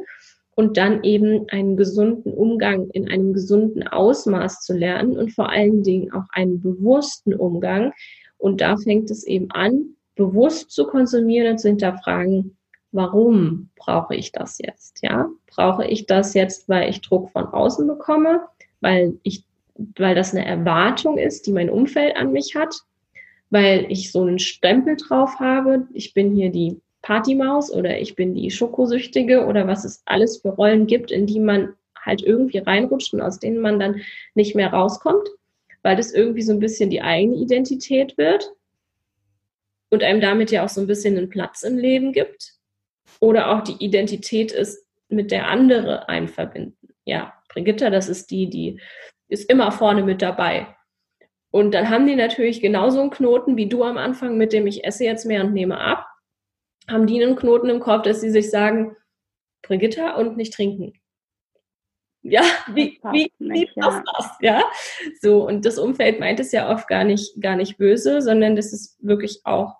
und 0.59 0.77
dann 0.77 1.05
eben 1.05 1.49
einen 1.51 1.77
gesunden 1.77 2.35
Umgang 2.35 2.91
in 2.91 3.09
einem 3.09 3.33
gesunden 3.33 3.87
Ausmaß 3.87 4.63
zu 4.63 4.77
lernen 4.77 5.17
und 5.17 5.31
vor 5.31 5.51
allen 5.51 5.85
Dingen 5.85 6.13
auch 6.13 6.25
einen 6.33 6.61
bewussten 6.61 7.33
Umgang 7.33 7.93
und 8.39 8.61
da 8.61 8.77
fängt 8.77 9.11
es 9.11 9.25
eben 9.25 9.51
an, 9.51 9.97
bewusst 10.15 10.71
zu 10.71 10.87
konsumieren 10.87 11.53
und 11.53 11.59
zu 11.59 11.69
hinterfragen, 11.69 12.57
warum 12.93 13.71
brauche 13.77 14.15
ich 14.15 14.33
das 14.33 14.59
jetzt? 14.59 15.03
Ja, 15.03 15.29
brauche 15.47 15.87
ich 15.87 16.07
das 16.07 16.35
jetzt, 16.35 16.69
weil 16.69 16.89
ich 16.89 17.01
Druck 17.01 17.31
von 17.31 17.47
außen 17.47 17.87
bekomme, 17.87 18.43
weil 18.81 19.19
ich, 19.23 19.45
weil 19.97 20.15
das 20.15 20.35
eine 20.35 20.47
Erwartung 20.47 21.19
ist, 21.19 21.47
die 21.47 21.53
mein 21.53 21.71
Umfeld 21.71 22.17
an 22.17 22.33
mich 22.33 22.55
hat, 22.55 22.75
weil 23.51 23.87
ich 23.91 24.13
so 24.13 24.23
einen 24.23 24.39
Stempel 24.39 24.97
drauf 24.97 25.39
habe. 25.39 25.87
Ich 25.93 26.15
bin 26.15 26.35
hier 26.35 26.51
die 26.51 26.81
Partymaus 27.03 27.73
oder 27.73 28.01
ich 28.01 28.17
bin 28.17 28.35
die 28.35 28.51
Schokosüchtige 28.51 29.47
oder 29.47 29.67
was 29.67 29.85
es 29.85 30.03
alles 30.07 30.39
für 30.39 30.51
Rollen 30.51 30.87
gibt, 30.87 31.11
in 31.11 31.27
die 31.27 31.41
man 31.41 31.75
halt 32.01 32.23
irgendwie 32.23 32.59
reinrutscht 32.59 33.13
und 33.15 33.21
aus 33.21 33.39
denen 33.39 33.61
man 33.61 33.79
dann 33.79 34.01
nicht 34.35 34.55
mehr 34.55 34.73
rauskommt 34.73 35.29
weil 35.83 35.97
das 35.97 36.13
irgendwie 36.13 36.43
so 36.43 36.53
ein 36.53 36.61
bisschen 36.61 36.91
die 36.91 37.03
eigene 37.03 37.37
Identität 37.37 38.17
wird 38.19 38.53
und 39.91 40.03
einem 40.03 40.21
damit 40.21 40.51
ja 40.51 40.65
auch 40.65 40.69
so 40.69 40.81
ein 40.81 40.87
bisschen 40.87 41.17
einen 41.17 41.31
Platz 41.31 41.63
im 41.63 41.79
Leben 41.79 42.13
gibt. 42.13 42.55
Oder 43.21 43.51
auch 43.51 43.63
die 43.63 43.83
Identität 43.85 44.53
ist, 44.53 44.87
mit 45.09 45.31
der 45.31 45.49
andere 45.49 46.09
einen 46.09 46.29
verbinden. 46.29 46.77
Ja, 47.05 47.33
Brigitta, 47.49 47.89
das 47.89 48.09
ist 48.09 48.31
die, 48.31 48.51
die 48.51 48.81
ist 49.29 49.49
immer 49.51 49.73
vorne 49.73 50.03
mit 50.03 50.21
dabei. 50.21 50.77
Und 51.51 51.73
dann 51.73 51.89
haben 51.89 52.07
die 52.07 52.15
natürlich 52.15 52.61
genauso 52.61 53.01
einen 53.01 53.11
Knoten 53.11 53.57
wie 53.57 53.69
du 53.69 53.83
am 53.85 53.97
Anfang 53.97 54.37
mit 54.37 54.53
dem 54.53 54.67
ich 54.67 54.85
esse 54.85 55.05
jetzt 55.05 55.25
mehr 55.25 55.43
und 55.45 55.55
nehme 55.55 55.81
ab. 55.81 56.07
Haben 56.89 57.07
die 57.07 57.23
einen 57.23 57.37
Knoten 57.37 57.71
im 57.71 57.81
Kopf, 57.81 58.03
dass 58.03 58.21
sie 58.21 58.31
sich 58.31 58.51
sagen, 58.51 58.95
Brigitta 59.63 60.17
und 60.17 60.37
nicht 60.37 60.53
trinken 60.53 60.93
ja, 62.23 62.43
wie, 62.75 62.99
wie, 63.13 63.33
wie 63.39 63.67
passt 63.79 64.03
ja. 64.07 64.13
das? 64.17 64.31
Ja, 64.41 64.65
so 65.21 65.47
und 65.47 65.65
das 65.65 65.79
Umfeld 65.79 66.21
meint 66.21 66.41
es 66.41 66.53
ja 66.53 66.73
oft 66.73 66.89
gar 66.89 67.05
nicht, 67.05 67.41
gar 67.41 67.57
nicht 67.57 67.79
böse, 67.79 68.21
sondern 68.23 68.57
das 68.57 68.73
ist 68.73 68.97
wirklich 69.01 69.41
auch 69.45 69.77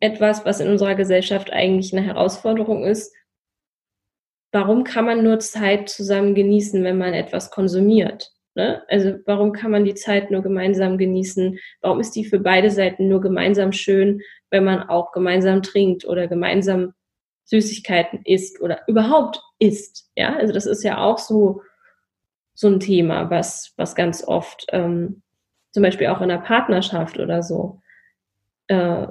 etwas, 0.00 0.44
was 0.44 0.60
in 0.60 0.68
unserer 0.68 0.94
Gesellschaft 0.94 1.52
eigentlich 1.52 1.92
eine 1.92 2.04
Herausforderung 2.04 2.84
ist. 2.84 3.14
Warum 4.52 4.82
kann 4.82 5.04
man 5.04 5.22
nur 5.22 5.38
Zeit 5.38 5.88
zusammen 5.88 6.34
genießen, 6.34 6.82
wenn 6.82 6.98
man 6.98 7.14
etwas 7.14 7.50
konsumiert? 7.50 8.32
Ne? 8.56 8.82
Also 8.88 9.18
warum 9.26 9.52
kann 9.52 9.70
man 9.70 9.84
die 9.84 9.94
Zeit 9.94 10.30
nur 10.30 10.42
gemeinsam 10.42 10.98
genießen? 10.98 11.58
Warum 11.82 12.00
ist 12.00 12.16
die 12.16 12.24
für 12.24 12.40
beide 12.40 12.70
Seiten 12.70 13.08
nur 13.08 13.20
gemeinsam 13.20 13.72
schön, 13.72 14.20
wenn 14.50 14.64
man 14.64 14.82
auch 14.88 15.12
gemeinsam 15.12 15.62
trinkt 15.62 16.04
oder 16.04 16.26
gemeinsam 16.26 16.94
Süßigkeiten 17.50 18.20
isst 18.24 18.60
oder 18.60 18.82
überhaupt 18.86 19.42
isst. 19.58 20.08
Ja, 20.16 20.36
also 20.36 20.52
das 20.52 20.66
ist 20.66 20.84
ja 20.84 20.98
auch 20.98 21.18
so, 21.18 21.62
so 22.54 22.68
ein 22.68 22.78
Thema, 22.78 23.28
was, 23.28 23.74
was 23.76 23.96
ganz 23.96 24.22
oft 24.26 24.66
ähm, 24.70 25.22
zum 25.72 25.82
Beispiel 25.82 26.06
auch 26.08 26.20
in 26.20 26.28
der 26.28 26.38
Partnerschaft 26.38 27.18
oder 27.18 27.42
so, 27.42 27.80
äh, 28.68 29.08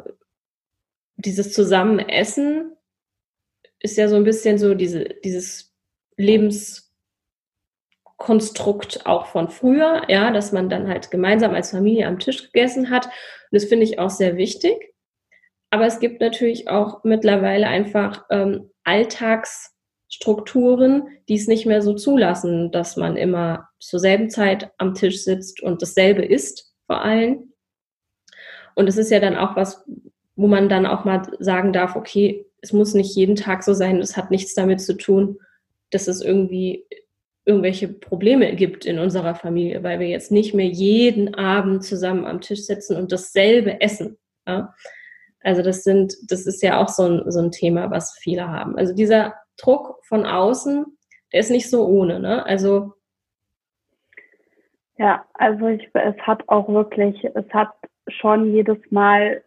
dieses 1.18 1.52
Zusammenessen 1.52 2.78
ist 3.80 3.98
ja 3.98 4.08
so 4.08 4.16
ein 4.16 4.24
bisschen 4.24 4.58
so 4.58 4.74
diese, 4.74 5.04
dieses 5.24 5.76
Lebenskonstrukt 6.16 9.06
auch 9.06 9.28
von 9.28 9.50
früher, 9.50 10.04
ja, 10.08 10.32
dass 10.32 10.54
man 10.54 10.70
dann 10.70 10.88
halt 10.88 11.12
gemeinsam 11.12 11.54
als 11.54 11.72
Familie 11.72 12.08
am 12.08 12.20
Tisch 12.20 12.52
gegessen 12.52 12.90
hat. 12.90 13.06
Und 13.06 13.12
das 13.52 13.66
finde 13.66 13.84
ich 13.84 14.00
auch 14.00 14.10
sehr 14.10 14.38
wichtig. 14.38 14.89
Aber 15.70 15.86
es 15.86 16.00
gibt 16.00 16.22
natürlich 16.22 16.68
auch 16.68 17.04
mittlerweile 17.04 17.68
einfach 17.68 18.26
ähm, 18.32 18.72
Alltagsstrukturen, 18.84 21.08
die 21.28 21.36
es 21.36 21.48
nicht 21.48 21.66
mehr 21.66 21.82
so 21.82 21.94
zulassen, 21.94 22.72
dass 22.72 22.98
man 22.98 23.18
immer 23.18 23.70
zur 23.80 24.00
selben 24.00 24.30
Zeit 24.30 24.72
am 24.78 24.94
Tisch 24.96 25.24
sitzt 25.24 25.62
und 25.62 25.82
dasselbe 25.82 26.26
isst 26.26 26.74
vor 26.88 27.04
allem. 27.04 27.54
Und 28.76 28.88
es 28.88 28.98
ist 28.98 29.12
ja 29.12 29.20
dann 29.20 29.36
auch 29.36 29.56
was, 29.56 29.86
wo 30.36 30.48
man 30.48 30.70
dann 30.70 30.86
auch 30.86 31.06
mal 31.06 31.24
sagen 31.40 31.74
darf, 31.74 31.96
okay, 31.96 32.46
es 32.62 32.74
muss 32.74 32.94
nicht 32.94 33.16
jeden 33.16 33.36
Tag 33.36 33.64
so 33.64 33.74
sein, 33.74 34.00
es 34.00 34.18
hat 34.18 34.32
nichts 34.32 34.54
damit 34.54 34.82
zu 34.82 34.98
tun, 34.98 35.38
dass 35.92 36.08
es 36.08 36.22
irgendwie 36.22 36.86
irgendwelche 37.46 37.88
Probleme 37.88 38.56
gibt 38.56 38.86
in 38.86 39.00
unserer 39.00 39.36
Familie, 39.36 39.84
weil 39.84 40.00
wir 40.00 40.08
jetzt 40.08 40.32
nicht 40.32 40.54
mehr 40.54 40.68
jeden 40.68 41.36
Abend 41.36 41.84
zusammen 41.84 42.26
am 42.26 42.42
Tisch 42.42 42.62
sitzen 42.62 42.96
und 42.96 43.12
dasselbe 43.12 43.82
essen. 43.82 44.18
Ja? 44.48 44.74
Also 45.42 45.62
das 45.62 45.84
sind, 45.84 46.16
das 46.30 46.46
ist 46.46 46.62
ja 46.62 46.82
auch 46.82 46.90
so 46.90 47.04
ein, 47.04 47.32
so 47.32 47.40
ein 47.40 47.52
Thema, 47.52 47.92
was 47.92 48.18
viele 48.20 48.50
haben. 48.50 48.78
Also 48.78 48.94
dieser 48.94 49.36
Druck 49.58 50.00
von 50.06 50.26
außen, 50.26 50.86
der 51.32 51.40
ist 51.40 51.52
nicht 51.52 51.70
so 51.70 51.86
ohne, 51.86 52.20
ne? 52.20 52.46
Also 52.46 52.94
ja, 54.98 55.26
also 55.34 55.68
ich, 55.68 55.90
es 55.94 56.18
hat 56.20 56.44
auch 56.50 56.68
wirklich, 56.68 57.24
es 57.24 57.50
hat 57.54 57.72
schon 58.10 58.54
jedes 58.54 58.78
Mal 58.90 59.42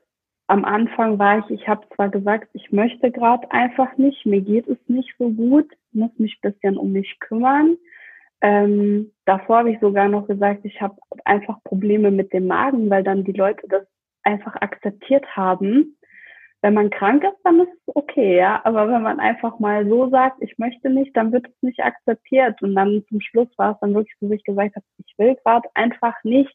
am 0.46 0.64
Anfang 0.64 1.18
war 1.18 1.38
ich, 1.38 1.60
ich 1.60 1.68
habe 1.68 1.86
zwar 1.94 2.08
gesagt, 2.08 2.48
ich 2.52 2.72
möchte 2.72 3.10
gerade 3.10 3.50
einfach 3.52 3.96
nicht, 3.96 4.26
mir 4.26 4.40
geht 4.40 4.66
es 4.68 4.78
nicht 4.86 5.14
so 5.18 5.30
gut, 5.30 5.70
muss 5.92 6.10
mich 6.18 6.38
ein 6.42 6.52
bisschen 6.52 6.76
um 6.76 6.92
mich 6.92 7.18
kümmern. 7.20 7.76
Ähm, 8.40 9.12
davor 9.24 9.58
habe 9.58 9.70
ich 9.70 9.80
sogar 9.80 10.08
noch 10.08 10.26
gesagt, 10.26 10.64
ich 10.64 10.80
habe 10.80 10.96
einfach 11.24 11.62
Probleme 11.64 12.10
mit 12.10 12.32
dem 12.32 12.48
Magen, 12.48 12.90
weil 12.90 13.04
dann 13.04 13.24
die 13.24 13.32
Leute 13.32 13.66
das 13.68 13.86
einfach 14.24 14.54
akzeptiert 14.56 15.24
haben. 15.36 15.96
Wenn 16.60 16.74
man 16.74 16.90
krank 16.90 17.24
ist, 17.24 17.40
dann 17.42 17.60
ist 17.60 17.72
es 17.72 17.96
okay, 17.96 18.36
ja. 18.36 18.60
Aber 18.64 18.88
wenn 18.88 19.02
man 19.02 19.18
einfach 19.18 19.58
mal 19.58 19.86
so 19.88 20.08
sagt, 20.10 20.40
ich 20.40 20.58
möchte 20.58 20.90
nicht, 20.90 21.16
dann 21.16 21.32
wird 21.32 21.46
es 21.46 21.62
nicht 21.62 21.80
akzeptiert. 21.80 22.62
Und 22.62 22.76
dann 22.76 23.04
zum 23.08 23.20
Schluss 23.20 23.48
war 23.56 23.72
es 23.72 23.80
dann 23.80 23.94
wirklich 23.94 24.14
so, 24.20 24.30
wie 24.30 24.36
ich 24.36 24.44
gesagt 24.44 24.76
habe, 24.76 24.86
ich 25.04 25.14
will 25.18 25.36
gerade 25.44 25.68
einfach 25.74 26.14
nicht. 26.22 26.54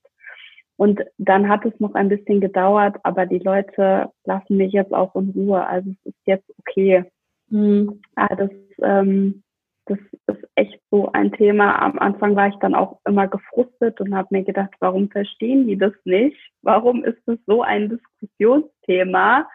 Und 0.77 1.01
dann 1.17 1.49
hat 1.49 1.65
es 1.65 1.77
noch 1.80 1.95
ein 1.95 2.08
bisschen 2.08 2.39
gedauert, 2.39 2.97
aber 3.03 3.25
die 3.25 3.39
Leute 3.39 4.12
lassen 4.25 4.58
mich 4.58 4.71
jetzt 4.71 4.93
auch 4.93 5.15
in 5.15 5.32
Ruhe. 5.32 5.65
Also 5.65 5.89
es 5.89 6.13
ist 6.13 6.21
jetzt 6.25 6.49
okay. 6.60 7.03
Mhm. 7.49 8.01
Ja, 8.15 8.27
das, 8.27 8.51
ähm, 8.82 9.43
das 9.88 10.00
ist 10.28 10.47
echt 10.56 10.80
so 10.91 11.12
ein 11.13 11.32
Thema. 11.32 11.82
Am 11.82 11.97
Anfang 12.00 12.36
war 12.36 12.47
ich 12.47 12.56
dann 12.56 12.76
auch 12.76 13.00
immer 13.06 13.28
gefrustet 13.28 14.00
und 14.02 14.15
habe 14.15 14.28
mir 14.32 14.43
gedacht, 14.43 14.73
warum 14.80 15.10
verstehen 15.10 15.67
die 15.67 15.78
das 15.78 15.93
nicht? 16.06 16.38
Warum 16.62 17.04
ist 17.04 17.21
das 17.26 17.38
so 17.45 17.62
ein 17.62 17.89
Diskussionsthema? 17.89 19.47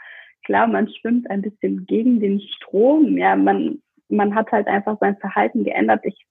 Klar, 0.45 0.67
man 0.67 0.89
schwimmt 0.89 1.31
ein 1.31 1.43
bisschen 1.43 1.87
gegen 1.87 2.21
den 2.21 2.41
Strom. 2.41 3.17
Ja, 3.17 3.37
man, 3.37 3.83
man 4.09 4.35
hat 4.35 4.51
halt 4.51 4.67
einfach 4.67 4.99
sein 5.01 5.17
Verhalten 5.19 5.65
geändert. 5.65 6.01
Ich, 6.05 6.27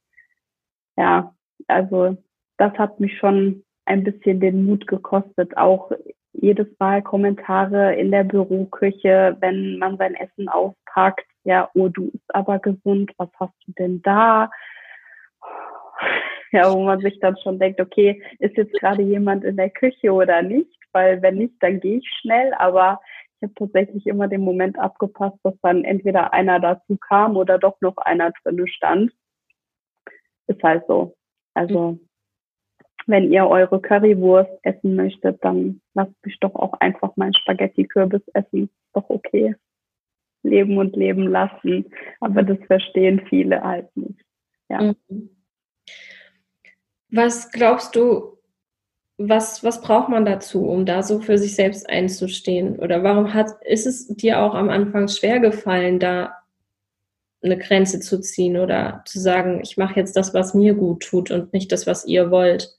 ja, 0.98 1.34
also 1.68 2.18
das 2.58 2.74
hat 2.74 3.00
mich 3.00 3.18
schon 3.18 3.64
ein 3.86 4.04
bisschen 4.04 4.40
den 4.40 4.66
Mut 4.66 4.88
gekostet, 4.88 5.58
auch 5.58 5.92
jedes 6.34 6.68
Mal 6.80 7.02
Kommentare 7.02 7.96
in 7.96 8.12
der 8.12 8.24
Büroküche, 8.24 9.36
wenn 9.40 9.78
man 9.80 9.98
sein 9.98 10.16
Essen 10.16 10.48
auspackt, 10.48 11.26
ja, 11.44 11.70
oh, 11.74 11.90
du 11.90 12.10
isst 12.10 12.36
aber 12.36 12.60
gesund, 12.60 13.12
was 13.18 13.30
hast 13.40 13.56
du 13.66 13.74
denn 13.74 14.02
da? 14.02 14.50
Ja, 16.54 16.70
wo 16.74 16.84
man 16.84 17.00
sich 17.00 17.18
dann 17.22 17.38
schon 17.38 17.60
denkt, 17.60 17.80
okay, 17.80 18.22
ist 18.40 18.58
jetzt 18.58 18.74
gerade 18.74 19.02
jemand 19.02 19.46
in 19.46 19.56
der 19.56 19.70
Küche 19.70 20.12
oder 20.12 20.42
nicht? 20.42 20.78
Weil 20.92 21.22
wenn 21.22 21.36
nicht, 21.36 21.54
dann 21.62 21.80
gehe 21.80 22.00
ich 22.00 22.10
schnell, 22.20 22.54
aber 22.56 23.00
ich 23.38 23.44
habe 23.44 23.54
tatsächlich 23.54 24.06
immer 24.06 24.28
den 24.28 24.42
Moment 24.42 24.78
abgepasst, 24.78 25.38
dass 25.44 25.54
dann 25.62 25.86
entweder 25.86 26.34
einer 26.34 26.60
dazu 26.60 26.98
kam 26.98 27.38
oder 27.38 27.58
doch 27.58 27.80
noch 27.80 27.96
einer 27.96 28.34
drinne 28.44 28.68
stand. 28.68 29.14
Ist 30.48 30.62
halt 30.62 30.84
so. 30.88 31.16
Also 31.54 32.00
wenn 33.08 33.32
ihr 33.32 33.48
eure 33.48 33.82
Currywurst 33.82 34.52
essen 34.64 34.96
möchtet, 34.96 35.44
dann 35.44 35.82
lasst 35.94 36.14
mich 36.24 36.38
doch 36.40 36.56
auch 36.56 36.74
einfach 36.74 37.14
mein 37.16 37.34
Spaghetti-Kürbis 37.34 38.22
essen. 38.34 38.64
Ist 38.64 38.72
doch 38.94 39.10
okay. 39.10 39.56
Leben 40.44 40.78
und 40.78 40.96
leben 40.96 41.28
lassen. 41.28 41.86
Aber 42.20 42.44
das 42.44 42.58
verstehen 42.68 43.22
viele 43.30 43.62
halt 43.62 43.96
nicht. 43.96 44.20
Ja. 44.70 44.96
Mhm. 45.10 45.30
Was 47.10 47.52
glaubst 47.52 47.96
du, 47.96 48.38
was, 49.18 49.64
was 49.64 49.82
braucht 49.82 50.10
man 50.10 50.26
dazu, 50.26 50.68
um 50.68 50.86
da 50.86 51.04
so 51.04 51.20
für 51.20 51.38
sich 51.38 51.56
selbst 51.56 51.90
einzustehen? 51.90 52.80
Oder 52.80 53.04
warum 53.04 53.34
hat, 53.34 53.50
ist 53.66 53.86
es 53.86 54.08
dir 54.08 54.40
auch 54.40 54.56
am 54.56 54.70
Anfang 54.70 55.08
schwer 55.08 55.40
gefallen, 55.40 56.00
da 56.00 56.38
eine 57.44 57.58
Grenze 57.58 58.00
zu 58.00 58.22
ziehen 58.22 58.58
oder 58.58 59.02
zu 59.06 59.20
sagen, 59.20 59.62
ich 59.64 59.78
mache 59.78 60.00
jetzt 60.00 60.16
das, 60.16 60.34
was 60.34 60.54
mir 60.54 60.74
gut 60.74 61.04
tut 61.04 61.32
und 61.32 61.54
nicht 61.54 61.72
das, 61.72 61.88
was 61.88 62.06
ihr 62.06 62.32
wollt? 62.32 62.78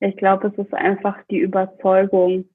Ich 0.00 0.16
glaube, 0.16 0.48
es 0.48 0.58
ist 0.58 0.74
einfach 0.74 1.16
die 1.30 1.38
Überzeugung. 1.38 2.48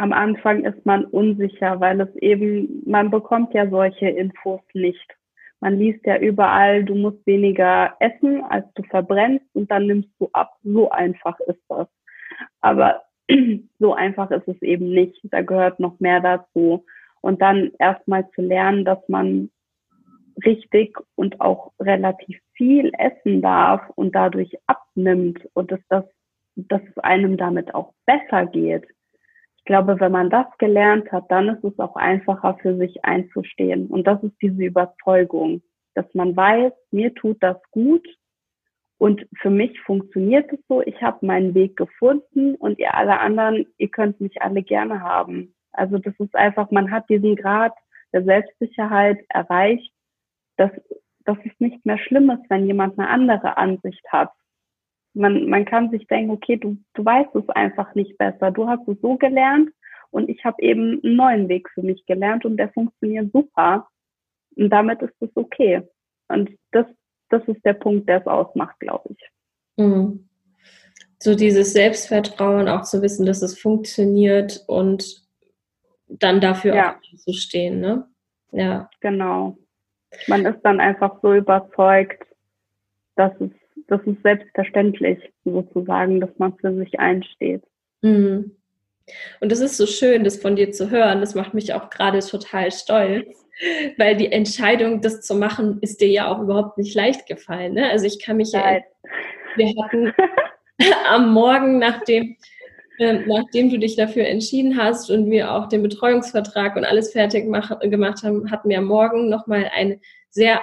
Am 0.00 0.14
Anfang 0.14 0.64
ist 0.64 0.86
man 0.86 1.04
unsicher, 1.04 1.78
weil 1.78 2.00
es 2.00 2.16
eben, 2.16 2.82
man 2.86 3.10
bekommt 3.10 3.52
ja 3.52 3.68
solche 3.68 4.08
Infos 4.08 4.62
nicht. 4.72 5.06
Man 5.60 5.76
liest 5.78 6.06
ja 6.06 6.16
überall, 6.16 6.84
du 6.84 6.94
musst 6.94 7.26
weniger 7.26 7.94
essen, 8.00 8.42
als 8.44 8.64
du 8.76 8.82
verbrennst 8.84 9.44
und 9.52 9.70
dann 9.70 9.86
nimmst 9.86 10.08
du 10.18 10.30
ab. 10.32 10.56
So 10.64 10.88
einfach 10.88 11.38
ist 11.40 11.60
das. 11.68 11.86
Aber 12.62 13.02
so 13.78 13.92
einfach 13.92 14.30
ist 14.30 14.48
es 14.48 14.62
eben 14.62 14.88
nicht. 14.88 15.20
Da 15.24 15.42
gehört 15.42 15.78
noch 15.80 16.00
mehr 16.00 16.20
dazu. 16.20 16.86
Und 17.20 17.42
dann 17.42 17.72
erstmal 17.78 18.26
zu 18.30 18.40
lernen, 18.40 18.86
dass 18.86 19.06
man 19.06 19.50
richtig 20.46 20.96
und 21.14 21.42
auch 21.42 21.72
relativ 21.78 22.40
viel 22.54 22.90
essen 22.96 23.42
darf 23.42 23.82
und 23.96 24.14
dadurch 24.14 24.56
abnimmt 24.66 25.46
und 25.52 25.70
dass 25.70 25.80
das 25.90 26.06
dass 26.56 26.82
es 26.88 26.98
einem 26.98 27.36
damit 27.36 27.74
auch 27.74 27.92
besser 28.06 28.46
geht. 28.46 28.86
Ich 29.60 29.64
glaube, 29.66 30.00
wenn 30.00 30.10
man 30.10 30.30
das 30.30 30.46
gelernt 30.56 31.12
hat, 31.12 31.30
dann 31.30 31.50
ist 31.50 31.62
es 31.62 31.78
auch 31.78 31.94
einfacher 31.94 32.56
für 32.62 32.76
sich 32.76 33.04
einzustehen. 33.04 33.88
Und 33.88 34.06
das 34.06 34.20
ist 34.22 34.34
diese 34.40 34.64
Überzeugung, 34.64 35.62
dass 35.94 36.06
man 36.14 36.34
weiß, 36.34 36.72
mir 36.90 37.14
tut 37.14 37.42
das 37.42 37.58
gut 37.70 38.06
und 38.96 39.26
für 39.40 39.50
mich 39.50 39.78
funktioniert 39.82 40.50
es 40.50 40.58
so. 40.66 40.80
Ich 40.80 41.02
habe 41.02 41.26
meinen 41.26 41.54
Weg 41.54 41.76
gefunden 41.76 42.54
und 42.54 42.78
ihr 42.78 42.94
alle 42.94 43.20
anderen, 43.20 43.66
ihr 43.76 43.88
könnt 43.88 44.20
mich 44.20 44.40
alle 44.40 44.62
gerne 44.62 45.02
haben. 45.02 45.54
Also 45.72 45.98
das 45.98 46.14
ist 46.18 46.34
einfach, 46.34 46.70
man 46.70 46.90
hat 46.90 47.08
diesen 47.10 47.36
Grad 47.36 47.74
der 48.14 48.24
Selbstsicherheit 48.24 49.18
erreicht, 49.28 49.92
dass, 50.56 50.70
dass 51.26 51.36
es 51.44 51.52
nicht 51.58 51.84
mehr 51.84 51.98
schlimm 51.98 52.30
ist, 52.30 52.48
wenn 52.48 52.66
jemand 52.66 52.98
eine 52.98 53.08
andere 53.08 53.58
Ansicht 53.58 54.04
hat 54.08 54.32
man, 55.14 55.48
man 55.48 55.64
kann 55.64 55.90
sich 55.90 56.06
denken, 56.06 56.30
okay, 56.30 56.56
du, 56.56 56.76
du 56.94 57.04
weißt 57.04 57.34
es 57.34 57.48
einfach 57.50 57.94
nicht 57.94 58.16
besser. 58.18 58.50
Du 58.50 58.68
hast 58.68 58.86
es 58.88 59.00
so 59.00 59.16
gelernt 59.16 59.70
und 60.10 60.28
ich 60.28 60.44
habe 60.44 60.62
eben 60.62 61.00
einen 61.02 61.16
neuen 61.16 61.48
Weg 61.48 61.68
für 61.70 61.82
mich 61.82 62.04
gelernt 62.06 62.44
und 62.44 62.56
der 62.56 62.72
funktioniert 62.72 63.32
super. 63.32 63.88
Und 64.56 64.70
damit 64.70 65.02
ist 65.02 65.14
es 65.20 65.30
okay. 65.34 65.82
Und 66.28 66.50
das, 66.72 66.86
das 67.28 67.42
ist 67.46 67.64
der 67.64 67.74
Punkt, 67.74 68.08
der 68.08 68.20
es 68.20 68.26
ausmacht, 68.26 68.78
glaube 68.80 69.10
ich. 69.10 69.30
Mhm. 69.76 70.28
So 71.18 71.34
dieses 71.34 71.72
Selbstvertrauen, 71.72 72.68
auch 72.68 72.82
zu 72.82 73.02
wissen, 73.02 73.26
dass 73.26 73.42
es 73.42 73.58
funktioniert 73.58 74.64
und 74.66 75.22
dann 76.08 76.40
dafür 76.40 76.74
ja. 76.74 76.96
auch 76.96 77.16
zu 77.18 77.32
stehen, 77.32 77.80
ne? 77.80 78.08
Ja. 78.52 78.90
Genau. 79.00 79.56
Man 80.26 80.44
ist 80.46 80.60
dann 80.62 80.80
einfach 80.80 81.20
so 81.22 81.34
überzeugt, 81.34 82.24
dass 83.16 83.32
es 83.40 83.50
das 83.90 84.00
ist 84.06 84.22
selbstverständlich 84.22 85.18
sozusagen, 85.44 86.20
dass 86.20 86.30
man 86.38 86.56
für 86.56 86.74
sich 86.76 86.98
einsteht. 86.98 87.62
Mhm. 88.02 88.52
Und 89.40 89.50
das 89.50 89.60
ist 89.60 89.76
so 89.76 89.86
schön, 89.86 90.22
das 90.22 90.36
von 90.36 90.54
dir 90.56 90.70
zu 90.70 90.90
hören. 90.90 91.20
Das 91.20 91.34
macht 91.34 91.54
mich 91.54 91.74
auch 91.74 91.90
gerade 91.90 92.20
total 92.20 92.70
stolz, 92.70 93.44
weil 93.98 94.16
die 94.16 94.30
Entscheidung, 94.30 95.00
das 95.00 95.22
zu 95.22 95.34
machen, 95.34 95.78
ist 95.80 96.00
dir 96.00 96.08
ja 96.08 96.28
auch 96.28 96.40
überhaupt 96.40 96.78
nicht 96.78 96.94
leicht 96.94 97.26
gefallen. 97.26 97.74
Ne? 97.74 97.90
Also 97.90 98.06
ich 98.06 98.22
kann 98.22 98.36
mich 98.36 98.52
ja, 98.52 98.78
wir 99.56 99.74
hatten 99.82 100.12
am 101.08 101.32
Morgen, 101.32 101.80
nachdem, 101.80 102.36
äh, 102.98 103.14
nachdem 103.26 103.70
du 103.70 103.78
dich 103.78 103.96
dafür 103.96 104.26
entschieden 104.26 104.76
hast 104.76 105.10
und 105.10 105.28
wir 105.28 105.52
auch 105.52 105.68
den 105.68 105.82
Betreuungsvertrag 105.82 106.76
und 106.76 106.84
alles 106.84 107.10
fertig 107.12 107.48
mach, 107.48 107.80
gemacht 107.80 108.22
haben, 108.22 108.52
hatten 108.52 108.68
wir 108.68 108.78
am 108.78 108.84
Morgen 108.84 109.28
nochmal 109.28 109.68
ein 109.74 110.00
sehr 110.28 110.60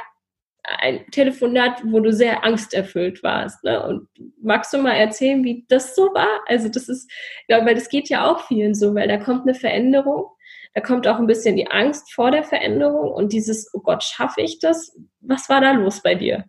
ein 0.68 1.06
Telefonat, 1.12 1.82
wo 1.86 2.00
du 2.00 2.12
sehr 2.12 2.44
angsterfüllt 2.44 3.24
warst. 3.24 3.64
Ne? 3.64 3.82
Und 3.86 4.08
magst 4.42 4.74
du 4.74 4.78
mal 4.80 4.94
erzählen, 4.94 5.44
wie 5.44 5.66
das 5.70 5.96
so 5.96 6.14
war? 6.14 6.42
Also 6.46 6.70
das 6.70 6.90
ist, 6.90 7.10
ja, 7.48 7.66
weil 7.66 7.76
das 7.76 7.90
geht 7.90 8.10
ja 8.10 8.30
auch 8.30 8.42
vielen 8.48 8.76
so, 8.76 8.94
weil 8.94 9.08
da 9.08 9.18
kommt 9.18 9.44
eine 9.44 9.56
Veränderung, 9.56 10.26
da 10.74 10.82
kommt 10.82 11.08
auch 11.08 11.20
ein 11.20 11.28
bisschen 11.28 11.56
die 11.56 11.72
Angst 11.72 12.14
vor 12.14 12.32
der 12.32 12.44
Veränderung 12.44 13.12
und 13.12 13.32
dieses, 13.32 13.74
oh 13.74 13.80
Gott, 13.80 14.04
schaffe 14.04 14.42
ich 14.42 14.60
das? 14.60 14.96
Was 15.22 15.50
war 15.50 15.62
da 15.62 15.72
los 15.72 16.04
bei 16.04 16.16
dir? 16.16 16.46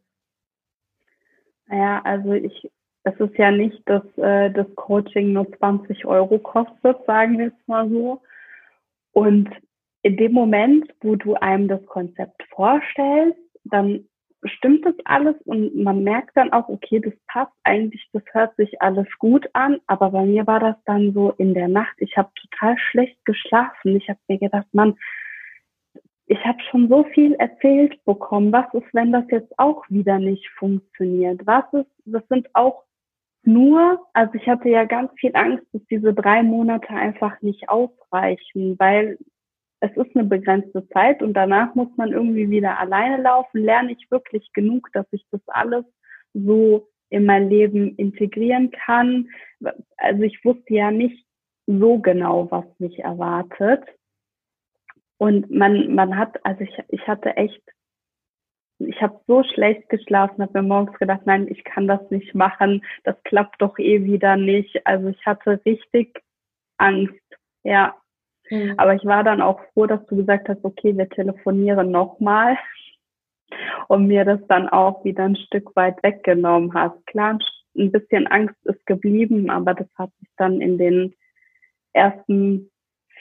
Naja, 1.67 2.01
also 2.05 2.33
ich, 2.33 2.69
es 3.05 3.19
ist 3.21 3.39
ja 3.39 3.51
nicht, 3.51 3.81
dass 3.89 4.03
äh, 4.17 4.51
das 4.51 4.67
Coaching 4.75 5.33
nur 5.33 5.51
20 5.59 6.05
Euro 6.07 6.39
kostet, 6.39 7.05
sagen 7.07 7.39
wir 7.39 7.47
jetzt 7.47 7.69
mal 7.69 7.89
so. 7.89 8.21
Und 9.13 9.49
in 10.03 10.17
dem 10.17 10.33
Moment, 10.33 10.93
wo 11.01 11.17
du 11.17 11.35
einem 11.35 11.69
das 11.69 11.85
Konzept 11.87 12.43
vorstellst, 12.51 13.39
dann 13.71 14.09
stimmt 14.45 14.85
das 14.87 14.95
alles 15.05 15.35
und 15.45 15.75
man 15.77 16.05
merkt 16.05 16.37
dann 16.37 16.53
auch, 16.53 16.69
okay, 16.69 17.01
das 17.01 17.15
passt 17.27 17.53
eigentlich, 17.65 18.09
das 18.13 18.23
hört 18.33 18.55
sich 18.57 18.81
alles 18.81 19.09
gut 19.19 19.49
an, 19.53 19.79
aber 19.87 20.11
bei 20.11 20.25
mir 20.25 20.47
war 20.47 20.61
das 20.61 20.77
dann 20.85 21.13
so 21.13 21.33
in 21.39 21.55
der 21.55 21.69
Nacht, 21.69 21.95
ich 21.99 22.17
habe 22.17 22.31
total 22.35 22.79
schlecht 22.79 23.25
geschlafen. 23.25 23.97
Ich 23.97 24.09
habe 24.09 24.21
mir 24.29 24.39
gedacht, 24.39 24.67
Mann, 24.73 24.97
ich 26.27 26.45
habe 26.45 26.59
schon 26.71 26.89
so 26.89 27.05
viel 27.05 27.35
erzählt 27.35 28.05
bekommen. 28.05 28.53
Was 28.53 28.73
ist, 28.75 28.93
wenn 28.93 29.13
das 29.13 29.25
jetzt 29.31 29.59
auch 29.59 29.83
wieder 29.89 30.19
nicht 30.19 30.49
funktioniert? 30.59 31.41
Was 31.47 31.65
ist, 31.73 31.91
das 32.05 32.23
sind 32.29 32.55
auch 32.55 32.85
nur, 33.45 34.07
also 34.13 34.35
ich 34.35 34.47
hatte 34.47 34.69
ja 34.69 34.85
ganz 34.85 35.11
viel 35.19 35.35
Angst, 35.35 35.65
dass 35.73 35.83
diese 35.87 36.13
drei 36.13 36.43
Monate 36.43 36.91
einfach 36.91 37.41
nicht 37.41 37.69
ausreichen, 37.69 38.79
weil 38.79 39.19
es 39.81 39.91
ist 39.97 40.17
eine 40.17 40.25
begrenzte 40.25 40.87
Zeit 40.89 41.23
und 41.23 41.35
danach 41.35 41.75
muss 41.75 41.89
man 41.97 42.13
irgendwie 42.13 42.51
wieder 42.51 42.79
alleine 42.79 43.23
laufen. 43.23 43.63
Lerne 43.63 43.93
ich 43.93 44.11
wirklich 44.11 44.53
genug, 44.53 44.89
dass 44.93 45.07
ich 45.13 45.25
das 45.31 45.41
alles 45.47 45.85
so 46.35 46.89
in 47.11 47.25
mein 47.25 47.49
Leben 47.49 47.95
integrieren 47.97 48.71
kann? 48.71 49.29
Also 49.97 50.23
ich 50.23 50.45
wusste 50.45 50.75
ja 50.75 50.91
nicht 50.91 51.25
so 51.67 51.99
genau, 51.99 52.51
was 52.51 52.65
mich 52.79 52.99
erwartet. 52.99 53.85
Und 55.19 55.51
man, 55.51 55.95
man 55.95 56.17
hat, 56.17 56.45
also 56.45 56.61
ich, 56.63 56.83
ich 56.89 57.07
hatte 57.07 57.37
echt, 57.37 57.63
ich 58.79 59.01
habe 59.03 59.21
so 59.27 59.43
schlecht 59.43 59.89
geschlafen, 59.89 60.43
habe 60.43 60.63
mir 60.63 60.69
morgens 60.69 60.97
gedacht, 60.99 61.23
nein, 61.25 61.49
ich 61.49 61.65
kann 61.65 61.89
das 61.89 62.01
nicht 62.11 62.35
machen, 62.35 62.85
das 63.05 63.17
klappt 63.25 63.61
doch 63.61 63.79
eh 63.79 64.05
wieder 64.05 64.37
nicht. 64.37 64.87
Also 64.87 65.09
ich 65.09 65.27
hatte 65.27 65.61
richtig 65.65 66.23
Angst, 66.79 67.21
ja. 67.65 67.97
Mhm. 68.51 68.75
Aber 68.77 68.95
ich 68.95 69.05
war 69.05 69.25
dann 69.25 69.43
auch 69.43 69.61
froh, 69.73 69.87
dass 69.87 70.05
du 70.07 70.17
gesagt 70.17 70.49
hast, 70.49 70.65
okay, 70.65 70.97
wir 70.97 71.09
telefonieren 71.09 71.91
nochmal 71.91 72.57
und 73.89 74.07
mir 74.07 74.25
das 74.25 74.41
dann 74.49 74.69
auch 74.69 75.05
wieder 75.05 75.25
ein 75.25 75.37
Stück 75.37 75.75
weit 75.77 76.03
weggenommen 76.03 76.73
hast. 76.75 77.07
Klar, 77.07 77.39
ein 77.77 77.93
bisschen 77.93 78.27
Angst 78.27 78.57
ist 78.65 78.85
geblieben, 78.87 79.51
aber 79.51 79.75
das 79.75 79.89
hat 79.97 80.11
sich 80.21 80.29
dann 80.37 80.61
in 80.61 80.79
den 80.79 81.15
ersten 81.93 82.71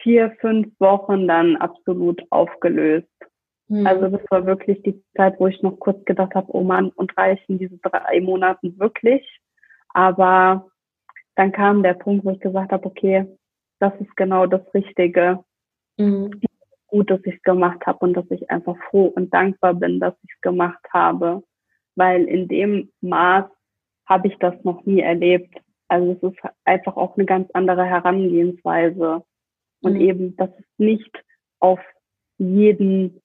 vier, 0.02 0.36
fünf 0.40 0.68
Wochen 0.80 1.28
dann 1.28 1.58
absolut 1.58 2.22
aufgelöst. 2.30 3.08
Mhm. 3.68 3.86
Also 3.86 4.08
das 4.08 4.22
war 4.30 4.46
wirklich 4.46 4.82
die 4.84 5.04
Zeit, 5.16 5.40
wo 5.40 5.48
ich 5.48 5.62
noch 5.62 5.80
kurz 5.80 6.04
gedacht 6.06 6.36
habe, 6.36 6.48
oh 6.50 6.64
Mann, 6.64 6.90
und 6.90 7.18
reichen 7.18 7.60
diese 7.60 7.78
drei 7.78 8.22
Monate 8.22 8.78
wirklich? 8.78 9.26
Aber 9.90 10.70
dann 11.36 11.52
kam 11.52 11.84
der 11.84 11.94
Punkt, 11.94 12.26
wo 12.26 12.32
ich 12.32 12.40
gesagt 12.40 12.72
habe, 12.72 12.86
okay, 12.86 13.28
das 13.80 13.94
ist 14.00 14.16
genau 14.16 14.46
das 14.46 14.62
Richtige. 14.74 15.44
Mhm. 15.98 16.40
Gut, 16.88 17.10
dass 17.10 17.20
ich 17.26 17.36
es 17.36 17.44
gemacht 17.44 17.86
habe 17.86 18.00
und 18.00 18.14
dass 18.14 18.30
ich 18.32 18.50
einfach 18.50 18.78
froh 18.90 19.08
und 19.08 19.34
dankbar 19.34 19.74
bin, 19.74 20.00
dass 20.00 20.14
ich 20.24 20.32
es 20.34 20.42
gemacht 20.42 20.86
habe. 20.94 21.44
Weil 21.96 22.26
in 22.26 22.48
dem 22.48 22.92
Maß 23.02 23.46
habe 24.06 24.28
ich 24.28 24.38
das 24.40 24.56
noch 24.64 24.86
nie 24.86 25.02
erlebt. 25.02 25.60
Also 25.90 26.14
es 26.14 26.34
ist 26.34 26.40
einfach 26.64 26.96
auch 26.96 27.18
eine 27.18 27.26
ganz 27.26 27.50
andere 27.52 27.86
Herangehensweise. 27.86 29.24
Und 29.82 29.94
mhm. 29.94 30.02
eben, 30.02 30.36
das 30.38 30.50
ist 30.58 30.80
nicht 30.80 31.24
auf 31.60 31.80
jeden 32.38 33.22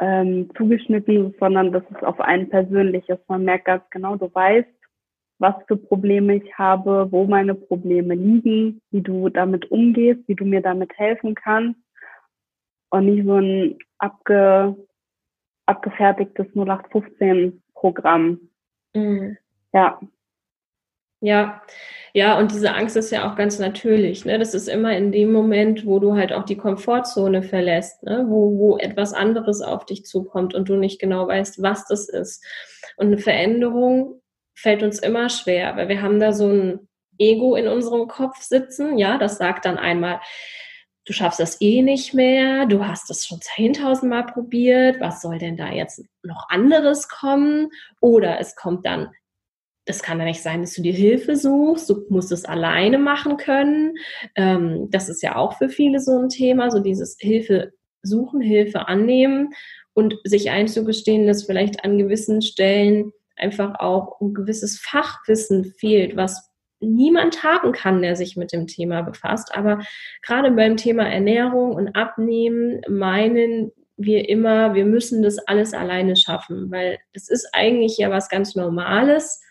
ähm, 0.00 0.50
zugeschnitten, 0.56 1.34
sondern 1.40 1.72
das 1.72 1.82
ist 1.90 2.04
auf 2.04 2.20
einen 2.20 2.48
persönliches. 2.48 3.18
Man 3.26 3.44
merkt 3.44 3.64
ganz 3.64 3.84
genau, 3.90 4.16
du 4.16 4.32
weißt, 4.32 4.68
was 5.38 5.54
für 5.66 5.76
Probleme 5.76 6.36
ich 6.36 6.58
habe, 6.58 7.08
wo 7.10 7.26
meine 7.26 7.54
Probleme 7.54 8.14
liegen, 8.14 8.80
wie 8.90 9.02
du 9.02 9.28
damit 9.28 9.70
umgehst, 9.70 10.20
wie 10.26 10.34
du 10.34 10.44
mir 10.44 10.60
damit 10.60 10.96
helfen 10.98 11.34
kannst 11.34 11.78
und 12.90 13.06
nicht 13.06 13.24
so 13.24 13.36
ein 13.36 13.78
abge, 13.98 14.76
abgefertigtes 15.66 16.46
0815-Programm. 16.54 18.40
Mhm. 18.94 19.36
Ja. 19.72 20.00
Ja, 21.20 21.62
ja, 22.14 22.38
und 22.38 22.52
diese 22.52 22.72
Angst 22.74 22.96
ist 22.96 23.10
ja 23.10 23.28
auch 23.28 23.34
ganz 23.34 23.58
natürlich. 23.58 24.24
Ne? 24.24 24.38
Das 24.38 24.54
ist 24.54 24.68
immer 24.68 24.96
in 24.96 25.10
dem 25.10 25.32
Moment, 25.32 25.84
wo 25.84 25.98
du 25.98 26.14
halt 26.14 26.32
auch 26.32 26.44
die 26.44 26.56
Komfortzone 26.56 27.42
verlässt, 27.42 28.04
ne? 28.04 28.24
wo, 28.28 28.56
wo 28.56 28.78
etwas 28.78 29.12
anderes 29.12 29.60
auf 29.60 29.84
dich 29.84 30.04
zukommt 30.04 30.54
und 30.54 30.68
du 30.68 30.76
nicht 30.76 31.00
genau 31.00 31.26
weißt, 31.26 31.60
was 31.60 31.86
das 31.86 32.08
ist. 32.08 32.44
Und 32.96 33.08
eine 33.08 33.18
Veränderung 33.18 34.20
fällt 34.60 34.82
uns 34.82 34.98
immer 34.98 35.28
schwer, 35.28 35.76
weil 35.76 35.88
wir 35.88 36.02
haben 36.02 36.18
da 36.18 36.32
so 36.32 36.48
ein 36.48 36.88
Ego 37.18 37.56
in 37.56 37.68
unserem 37.68 38.08
Kopf 38.08 38.40
sitzen, 38.42 38.98
ja, 38.98 39.18
das 39.18 39.38
sagt 39.38 39.64
dann 39.64 39.78
einmal, 39.78 40.20
du 41.04 41.12
schaffst 41.12 41.40
das 41.40 41.60
eh 41.60 41.82
nicht 41.82 42.12
mehr, 42.12 42.66
du 42.66 42.86
hast 42.86 43.08
das 43.08 43.24
schon 43.24 43.38
10.000 43.38 44.06
Mal 44.06 44.24
probiert, 44.24 45.00
was 45.00 45.22
soll 45.22 45.38
denn 45.38 45.56
da 45.56 45.70
jetzt 45.70 46.04
noch 46.22 46.48
anderes 46.48 47.08
kommen? 47.08 47.70
Oder 48.00 48.38
es 48.40 48.56
kommt 48.56 48.84
dann, 48.84 49.10
das 49.86 50.02
kann 50.02 50.18
ja 50.18 50.26
nicht 50.26 50.42
sein, 50.42 50.60
dass 50.60 50.74
du 50.74 50.82
dir 50.82 50.92
Hilfe 50.92 51.36
suchst, 51.36 51.88
du 51.88 52.04
musst 52.10 52.30
es 52.30 52.44
alleine 52.44 52.98
machen 52.98 53.36
können. 53.38 53.94
Ähm, 54.34 54.88
das 54.90 55.08
ist 55.08 55.22
ja 55.22 55.36
auch 55.36 55.56
für 55.56 55.68
viele 55.68 56.00
so 56.00 56.18
ein 56.18 56.28
Thema, 56.28 56.70
so 56.70 56.80
dieses 56.80 57.16
Hilfe 57.18 57.72
suchen, 58.02 58.40
Hilfe 58.40 58.86
annehmen 58.86 59.54
und 59.94 60.16
sich 60.24 60.50
einzugestehen, 60.50 61.26
dass 61.26 61.44
vielleicht 61.44 61.84
an 61.84 61.98
gewissen 61.98 62.42
Stellen 62.42 63.12
einfach 63.38 63.80
auch 63.80 64.20
ein 64.20 64.34
gewisses 64.34 64.78
Fachwissen 64.78 65.64
fehlt, 65.78 66.16
was 66.16 66.50
niemand 66.80 67.42
haben 67.42 67.72
kann, 67.72 68.02
der 68.02 68.16
sich 68.16 68.36
mit 68.36 68.52
dem 68.52 68.66
Thema 68.66 69.02
befasst. 69.02 69.54
Aber 69.54 69.80
gerade 70.22 70.50
beim 70.52 70.76
Thema 70.76 71.08
Ernährung 71.08 71.74
und 71.74 71.96
Abnehmen 71.96 72.80
meinen 72.88 73.72
wir 73.96 74.28
immer, 74.28 74.74
wir 74.74 74.84
müssen 74.84 75.22
das 75.22 75.38
alles 75.38 75.74
alleine 75.74 76.14
schaffen, 76.14 76.70
weil 76.70 76.98
es 77.12 77.28
ist 77.28 77.48
eigentlich 77.52 77.98
ja 77.98 78.10
was 78.10 78.28
ganz 78.28 78.54
Normales. 78.54 79.42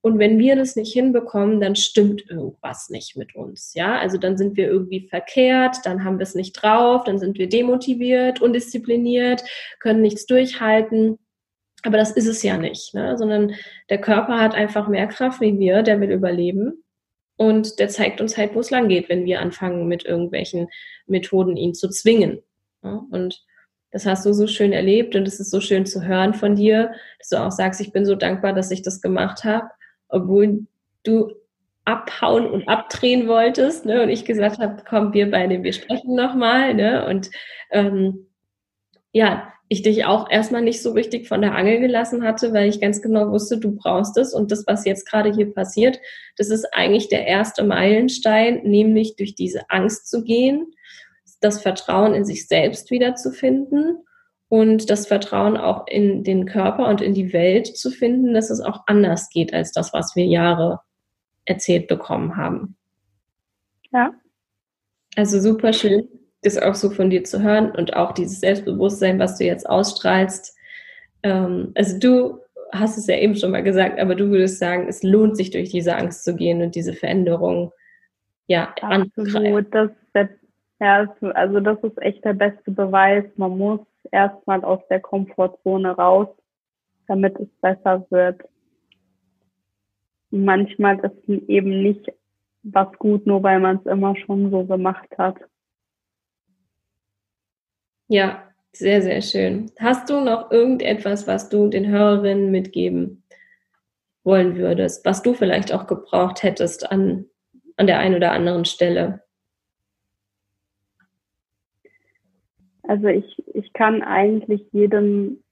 Und 0.00 0.18
wenn 0.18 0.40
wir 0.40 0.56
das 0.56 0.74
nicht 0.74 0.92
hinbekommen, 0.92 1.60
dann 1.60 1.76
stimmt 1.76 2.28
irgendwas 2.28 2.90
nicht 2.90 3.16
mit 3.16 3.36
uns. 3.36 3.72
Ja, 3.74 4.00
also 4.00 4.18
dann 4.18 4.36
sind 4.36 4.56
wir 4.56 4.66
irgendwie 4.66 5.06
verkehrt, 5.08 5.76
dann 5.84 6.02
haben 6.02 6.18
wir 6.18 6.24
es 6.24 6.34
nicht 6.34 6.54
drauf, 6.54 7.04
dann 7.04 7.20
sind 7.20 7.38
wir 7.38 7.48
demotiviert, 7.48 8.42
undiszipliniert, 8.42 9.44
können 9.78 10.02
nichts 10.02 10.26
durchhalten. 10.26 11.18
Aber 11.82 11.98
das 11.98 12.12
ist 12.12 12.26
es 12.26 12.42
ja 12.42 12.56
nicht, 12.56 12.94
ne? 12.94 13.18
sondern 13.18 13.54
der 13.90 14.00
Körper 14.00 14.38
hat 14.38 14.54
einfach 14.54 14.88
mehr 14.88 15.08
Kraft 15.08 15.40
wie 15.40 15.58
wir, 15.58 15.82
der 15.82 16.00
will 16.00 16.10
überleben. 16.10 16.84
Und 17.36 17.80
der 17.80 17.88
zeigt 17.88 18.20
uns 18.20 18.36
halt, 18.36 18.54
wo 18.54 18.60
es 18.60 18.70
lang 18.70 18.88
geht, 18.88 19.08
wenn 19.08 19.24
wir 19.24 19.40
anfangen, 19.40 19.88
mit 19.88 20.04
irgendwelchen 20.04 20.68
Methoden 21.06 21.56
ihn 21.56 21.74
zu 21.74 21.88
zwingen. 21.88 22.42
Ja? 22.84 23.02
Und 23.10 23.44
das 23.90 24.06
hast 24.06 24.24
du 24.24 24.32
so 24.32 24.46
schön 24.46 24.72
erlebt 24.72 25.16
und 25.16 25.26
es 25.26 25.40
ist 25.40 25.50
so 25.50 25.60
schön 25.60 25.84
zu 25.84 26.04
hören 26.04 26.34
von 26.34 26.54
dir, 26.54 26.92
dass 27.18 27.28
du 27.28 27.36
auch 27.36 27.50
sagst, 27.50 27.80
ich 27.80 27.92
bin 27.92 28.06
so 28.06 28.14
dankbar, 28.14 28.52
dass 28.52 28.70
ich 28.70 28.82
das 28.82 29.02
gemacht 29.02 29.44
habe, 29.44 29.68
obwohl 30.08 30.66
du 31.04 31.32
abhauen 31.84 32.46
und 32.46 32.68
abdrehen 32.68 33.28
wolltest. 33.28 33.84
Ne? 33.84 34.02
Und 34.02 34.08
ich 34.08 34.24
gesagt 34.24 34.58
habe, 34.60 34.82
komm, 34.88 35.12
wir 35.12 35.30
beide, 35.30 35.62
wir 35.62 35.72
sprechen 35.72 36.14
nochmal. 36.14 36.74
Ne? 36.74 37.06
Und 37.06 37.30
ähm, 37.70 38.28
ja, 39.12 39.52
ich 39.68 39.82
dich 39.82 40.04
auch 40.04 40.30
erstmal 40.30 40.60
nicht 40.60 40.82
so 40.82 40.92
richtig 40.92 41.28
von 41.28 41.40
der 41.40 41.54
Angel 41.54 41.80
gelassen 41.80 42.22
hatte, 42.24 42.52
weil 42.52 42.68
ich 42.68 42.80
ganz 42.80 43.00
genau 43.00 43.30
wusste, 43.30 43.58
du 43.58 43.74
brauchst 43.74 44.18
es. 44.18 44.34
Und 44.34 44.52
das, 44.52 44.64
was 44.66 44.84
jetzt 44.84 45.08
gerade 45.08 45.32
hier 45.32 45.52
passiert, 45.52 45.98
das 46.36 46.50
ist 46.50 46.66
eigentlich 46.74 47.08
der 47.08 47.26
erste 47.26 47.64
Meilenstein, 47.64 48.62
nämlich 48.64 49.16
durch 49.16 49.34
diese 49.34 49.70
Angst 49.70 50.10
zu 50.10 50.24
gehen, 50.24 50.74
das 51.40 51.62
Vertrauen 51.62 52.12
in 52.12 52.26
sich 52.26 52.46
selbst 52.48 52.90
wiederzufinden 52.90 54.04
und 54.48 54.90
das 54.90 55.06
Vertrauen 55.06 55.56
auch 55.56 55.86
in 55.86 56.22
den 56.22 56.44
Körper 56.44 56.86
und 56.88 57.00
in 57.00 57.14
die 57.14 57.32
Welt 57.32 57.66
zu 57.66 57.90
finden, 57.90 58.34
dass 58.34 58.50
es 58.50 58.60
auch 58.60 58.82
anders 58.86 59.30
geht 59.30 59.54
als 59.54 59.72
das, 59.72 59.94
was 59.94 60.14
wir 60.14 60.26
Jahre 60.26 60.80
erzählt 61.46 61.88
bekommen 61.88 62.36
haben. 62.36 62.76
Ja. 63.90 64.12
Also 65.16 65.40
super 65.40 65.72
schön 65.72 66.06
das 66.42 66.58
auch 66.58 66.74
so 66.74 66.90
von 66.90 67.10
dir 67.10 67.24
zu 67.24 67.42
hören 67.42 67.70
und 67.70 67.94
auch 67.94 68.12
dieses 68.12 68.40
Selbstbewusstsein, 68.40 69.18
was 69.18 69.38
du 69.38 69.44
jetzt 69.44 69.68
ausstrahlst. 69.68 70.56
Ähm, 71.22 71.72
also 71.74 71.98
du 71.98 72.38
hast 72.72 72.98
es 72.98 73.06
ja 73.06 73.16
eben 73.16 73.36
schon 73.36 73.50
mal 73.50 73.62
gesagt, 73.62 74.00
aber 74.00 74.14
du 74.14 74.30
würdest 74.30 74.58
sagen, 74.58 74.86
es 74.88 75.02
lohnt 75.02 75.36
sich 75.36 75.50
durch 75.50 75.70
diese 75.70 75.96
Angst 75.96 76.24
zu 76.24 76.34
gehen 76.34 76.62
und 76.62 76.74
diese 76.74 76.94
Veränderung 76.94 77.72
ja 78.46 78.74
Absolut, 78.80 79.72
das 79.74 79.90
der, 80.14 80.28
ja, 80.80 81.08
also 81.34 81.60
das 81.60 81.78
ist 81.84 82.00
echt 82.02 82.24
der 82.24 82.32
beste 82.32 82.70
Beweis. 82.70 83.24
Man 83.36 83.56
muss 83.56 83.80
erstmal 84.10 84.64
aus 84.64 84.80
der 84.88 85.00
Komfortzone 85.00 85.90
raus 85.90 86.28
damit 87.12 87.38
es 87.38 87.48
besser 87.60 88.06
wird. 88.10 88.40
manchmal 90.30 90.98
ist 91.00 91.28
eben 91.28 91.82
nicht 91.82 92.10
was 92.62 92.90
gut, 92.98 93.26
nur 93.26 93.42
weil 93.42 93.60
man 93.60 93.76
es 93.76 93.86
immer 93.86 94.16
schon 94.16 94.50
so 94.50 94.64
gemacht 94.64 95.08
hat. 95.18 95.36
Ja, 98.08 98.42
sehr, 98.72 99.02
sehr 99.02 99.22
schön. 99.22 99.70
Hast 99.78 100.08
du 100.08 100.20
noch 100.20 100.50
irgendetwas, 100.50 101.26
was 101.26 101.48
du 101.48 101.68
den 101.68 101.86
Hörerinnen 101.88 102.50
mitgeben 102.50 103.22
wollen 104.24 104.56
würdest, 104.56 105.04
was 105.04 105.22
du 105.22 105.34
vielleicht 105.34 105.72
auch 105.72 105.86
gebraucht 105.86 106.42
hättest 106.42 106.90
an, 106.90 107.26
an 107.76 107.86
der 107.86 107.98
einen 107.98 108.14
oder 108.14 108.32
anderen 108.32 108.64
Stelle? 108.64 109.22
Also 112.84 113.08
ich, 113.08 113.42
ich 113.54 113.72
kann 113.72 114.02
eigentlich 114.02 114.66
jedem 114.72 115.42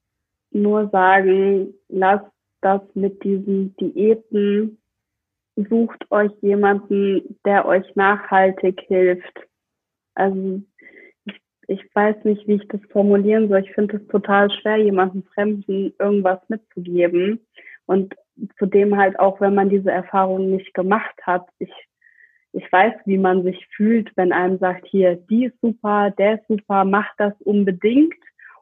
nur 0.50 0.88
sagen, 0.90 1.74
lasst 1.88 2.30
das 2.60 2.82
mit 2.94 3.22
diesen 3.24 3.74
Diäten, 3.76 4.78
sucht 5.56 6.10
euch 6.10 6.32
jemanden, 6.42 7.38
der 7.44 7.66
euch 7.66 7.84
nachhaltig 7.96 8.80
hilft. 8.88 9.40
Also 10.14 10.62
ich, 11.70 11.94
weiß 11.94 12.24
nicht, 12.24 12.46
wie 12.48 12.54
ich 12.54 12.68
das 12.68 12.80
formulieren 12.90 13.48
soll. 13.48 13.60
Ich 13.60 13.72
finde 13.72 13.96
es 13.96 14.06
total 14.08 14.50
schwer, 14.50 14.76
jemandem 14.76 15.22
Fremden 15.34 15.94
irgendwas 15.98 16.40
mitzugeben. 16.48 17.40
Und 17.86 18.14
zudem 18.58 18.96
halt 18.96 19.18
auch, 19.18 19.40
wenn 19.40 19.54
man 19.54 19.70
diese 19.70 19.90
Erfahrung 19.90 20.50
nicht 20.50 20.74
gemacht 20.74 21.14
hat. 21.22 21.46
Ich 21.58 21.72
ich 22.52 22.70
weiß, 22.72 22.94
wie 23.04 23.18
man 23.18 23.44
sich 23.44 23.64
fühlt, 23.76 24.10
wenn 24.16 24.32
einem 24.32 24.58
sagt, 24.58 24.84
hier, 24.86 25.16
die 25.16 25.46
ist 25.46 25.60
super, 25.60 26.10
der 26.10 26.34
ist 26.34 26.48
super, 26.48 26.84
mach 26.84 27.08
das 27.16 27.32
unbedingt. 27.42 28.14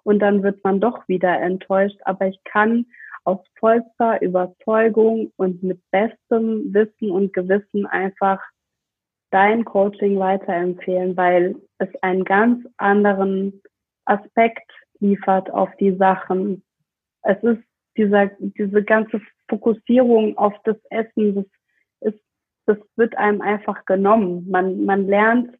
Und 0.02 0.20
dann 0.20 0.42
wird 0.42 0.62
man 0.62 0.80
doch 0.80 1.06
wieder 1.08 1.40
enttäuscht. 1.40 1.98
Aber 2.04 2.26
ich 2.26 2.38
kann 2.44 2.86
aus 3.24 3.38
vollster 3.58 4.20
Überzeugung 4.22 5.32
und 5.36 5.62
mit 5.62 5.80
bestem 5.90 6.72
Wissen 6.72 7.10
und 7.10 7.32
Gewissen 7.32 7.86
einfach 7.86 8.42
dein 9.30 9.64
Coaching 9.64 10.18
weiterempfehlen, 10.18 11.16
weil 11.16 11.56
es 11.78 11.88
einen 12.02 12.24
ganz 12.24 12.66
anderen 12.76 13.62
Aspekt 14.04 14.70
liefert 15.00 15.50
auf 15.50 15.68
die 15.78 15.96
Sachen. 15.96 16.62
Es 17.22 17.42
ist 17.42 17.62
dieser, 17.96 18.26
diese 18.38 18.82
ganze 18.82 19.20
Fokussierung 19.48 20.36
auf 20.38 20.54
das 20.64 20.76
Essen, 20.90 21.34
das 21.34 21.44
das 22.68 22.76
wird 22.96 23.16
einem 23.16 23.40
einfach 23.40 23.86
genommen. 23.86 24.46
Man, 24.48 24.84
man 24.84 25.06
lernt 25.06 25.56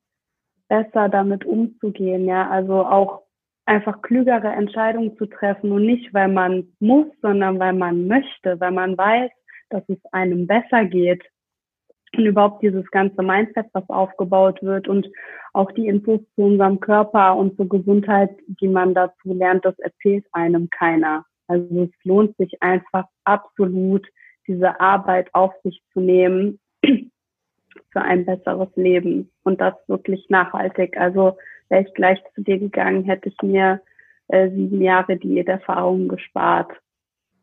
besser 0.68 1.08
damit 1.08 1.44
umzugehen, 1.44 2.26
ja. 2.26 2.48
Also 2.50 2.84
auch 2.84 3.22
einfach 3.64 4.02
klügere 4.02 4.48
Entscheidungen 4.48 5.16
zu 5.16 5.26
treffen 5.26 5.72
und 5.72 5.86
nicht, 5.86 6.12
weil 6.12 6.28
man 6.28 6.68
muss, 6.80 7.06
sondern 7.22 7.58
weil 7.58 7.72
man 7.72 8.06
möchte, 8.06 8.60
weil 8.60 8.72
man 8.72 8.96
weiß, 8.96 9.30
dass 9.70 9.82
es 9.88 9.98
einem 10.12 10.46
besser 10.46 10.84
geht. 10.84 11.24
Und 12.16 12.24
überhaupt 12.24 12.62
dieses 12.62 12.86
ganze 12.90 13.22
Mindset, 13.22 13.66
was 13.72 13.88
aufgebaut 13.88 14.62
wird 14.62 14.88
und 14.88 15.08
auch 15.52 15.70
die 15.72 15.86
Infos 15.86 16.20
zu 16.34 16.42
unserem 16.42 16.80
Körper 16.80 17.36
und 17.36 17.56
zur 17.56 17.68
Gesundheit, 17.68 18.30
die 18.60 18.68
man 18.68 18.94
dazu 18.94 19.34
lernt, 19.34 19.64
das 19.64 19.78
erzählt 19.78 20.24
einem 20.32 20.70
keiner. 20.70 21.24
Also 21.48 21.82
es 21.82 21.90
lohnt 22.04 22.36
sich 22.36 22.62
einfach 22.62 23.06
absolut, 23.24 24.06
diese 24.46 24.80
Arbeit 24.80 25.28
auf 25.34 25.52
sich 25.62 25.82
zu 25.92 26.00
nehmen 26.00 26.58
für 26.82 28.00
ein 28.00 28.24
besseres 28.24 28.68
Leben 28.76 29.30
und 29.44 29.60
das 29.60 29.74
wirklich 29.86 30.24
nachhaltig. 30.30 30.96
Also 30.96 31.36
wäre 31.68 31.82
ich 31.86 31.94
gleich 31.94 32.18
zu 32.34 32.42
dir 32.42 32.58
gegangen, 32.58 33.04
hätte 33.04 33.28
ich 33.28 33.36
mir 33.42 33.80
äh, 34.28 34.50
sieben 34.50 34.80
Jahre 34.80 35.16
Diäterfahrung 35.16 36.08
gespart 36.08 36.70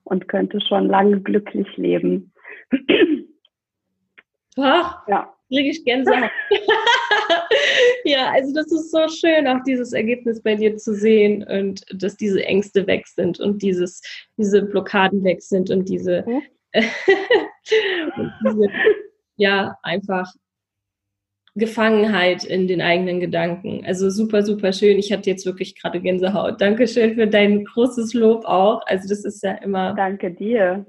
und 0.03 0.28
könnte 0.28 0.61
schon 0.61 0.88
lange 0.88 1.22
glücklich 1.22 1.68
leben. 1.78 2.32
Ach, 4.58 5.08
ja. 5.08 5.34
kriege 5.49 5.70
ich 5.70 5.84
Gänsehaut. 5.84 6.32
ja, 8.06 8.32
also 8.32 8.53
das 8.53 8.72
ist 8.72 8.91
so 8.91 9.08
schön, 9.08 9.47
auch 9.47 9.64
dieses 9.66 9.93
Ergebnis 9.93 10.41
bei 10.41 10.56
dir 10.56 10.78
zu 10.78 10.93
sehen 10.93 11.43
und 11.43 11.86
dass 11.93 12.16
diese 12.16 12.43
Ängste 12.43 12.88
weg 12.88 13.08
sind 13.08 13.39
und 13.39 13.62
dieses, 13.62 14.01
diese 14.38 14.64
Blockaden 14.64 15.24
weg 15.24 15.41
sind 15.41 15.70
und 15.70 15.89
diese, 15.89 16.24
mhm. 16.26 16.41
und 18.18 18.34
diese 18.43 18.70
ja, 19.38 19.78
einfach 19.84 20.32
Gefangenheit 21.56 22.43
in 22.43 22.68
den 22.68 22.82
eigenen 22.82 23.22
Gedanken. 23.22 23.86
Also 23.86 24.10
super, 24.10 24.43
super 24.43 24.74
schön. 24.74 24.99
Ich 24.99 25.14
hatte 25.14 25.30
jetzt 25.30 25.45
wirklich 25.45 25.80
gerade 25.80 26.01
Gänsehaut. 26.01 26.60
Dankeschön 26.60 27.16
für 27.16 27.28
dein 27.28 27.64
großes 27.64 28.14
Lob 28.14 28.43
auch. 28.43 28.82
Also 28.86 29.08
das 29.08 29.24
ist 29.24 29.41
ja 29.41 29.53
immer. 29.53 29.93
Danke 29.93 30.32
dir. 30.32 30.86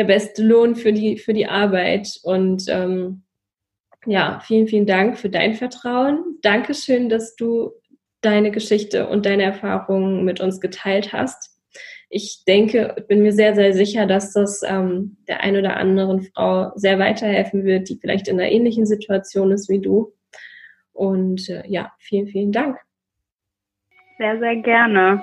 Der 0.00 0.04
beste 0.06 0.42
Lohn 0.42 0.76
für 0.76 0.94
die, 0.94 1.18
für 1.18 1.34
die 1.34 1.46
Arbeit. 1.46 2.18
Und 2.22 2.64
ähm, 2.68 3.24
ja, 4.06 4.40
vielen, 4.42 4.66
vielen 4.66 4.86
Dank 4.86 5.18
für 5.18 5.28
dein 5.28 5.52
Vertrauen. 5.52 6.38
Dankeschön, 6.40 7.10
dass 7.10 7.36
du 7.36 7.72
deine 8.22 8.50
Geschichte 8.50 9.08
und 9.08 9.26
deine 9.26 9.42
Erfahrungen 9.42 10.24
mit 10.24 10.40
uns 10.40 10.58
geteilt 10.60 11.12
hast 11.12 11.60
ich 12.12 12.42
denke, 12.46 13.04
bin 13.06 13.22
mir 13.22 13.32
sehr, 13.32 13.54
sehr 13.54 13.72
sicher, 13.72 14.04
dass 14.04 14.32
das 14.32 14.62
ähm, 14.66 15.16
der 15.28 15.42
ein 15.42 15.56
oder 15.56 15.76
anderen 15.76 16.22
Frau 16.22 16.72
sehr 16.74 16.98
weiterhelfen 16.98 17.64
wird, 17.64 17.88
die 17.88 17.98
vielleicht 18.00 18.26
in 18.26 18.40
einer 18.40 18.50
ähnlichen 18.50 18.84
Situation 18.84 19.52
ist 19.52 19.68
wie 19.70 19.78
du. 19.78 20.12
Und 20.92 21.48
äh, 21.48 21.62
ja, 21.68 21.92
vielen, 21.98 22.26
vielen 22.26 22.50
Dank. 22.50 22.78
Sehr, 24.18 24.38
sehr 24.40 24.56
gerne. 24.56 25.22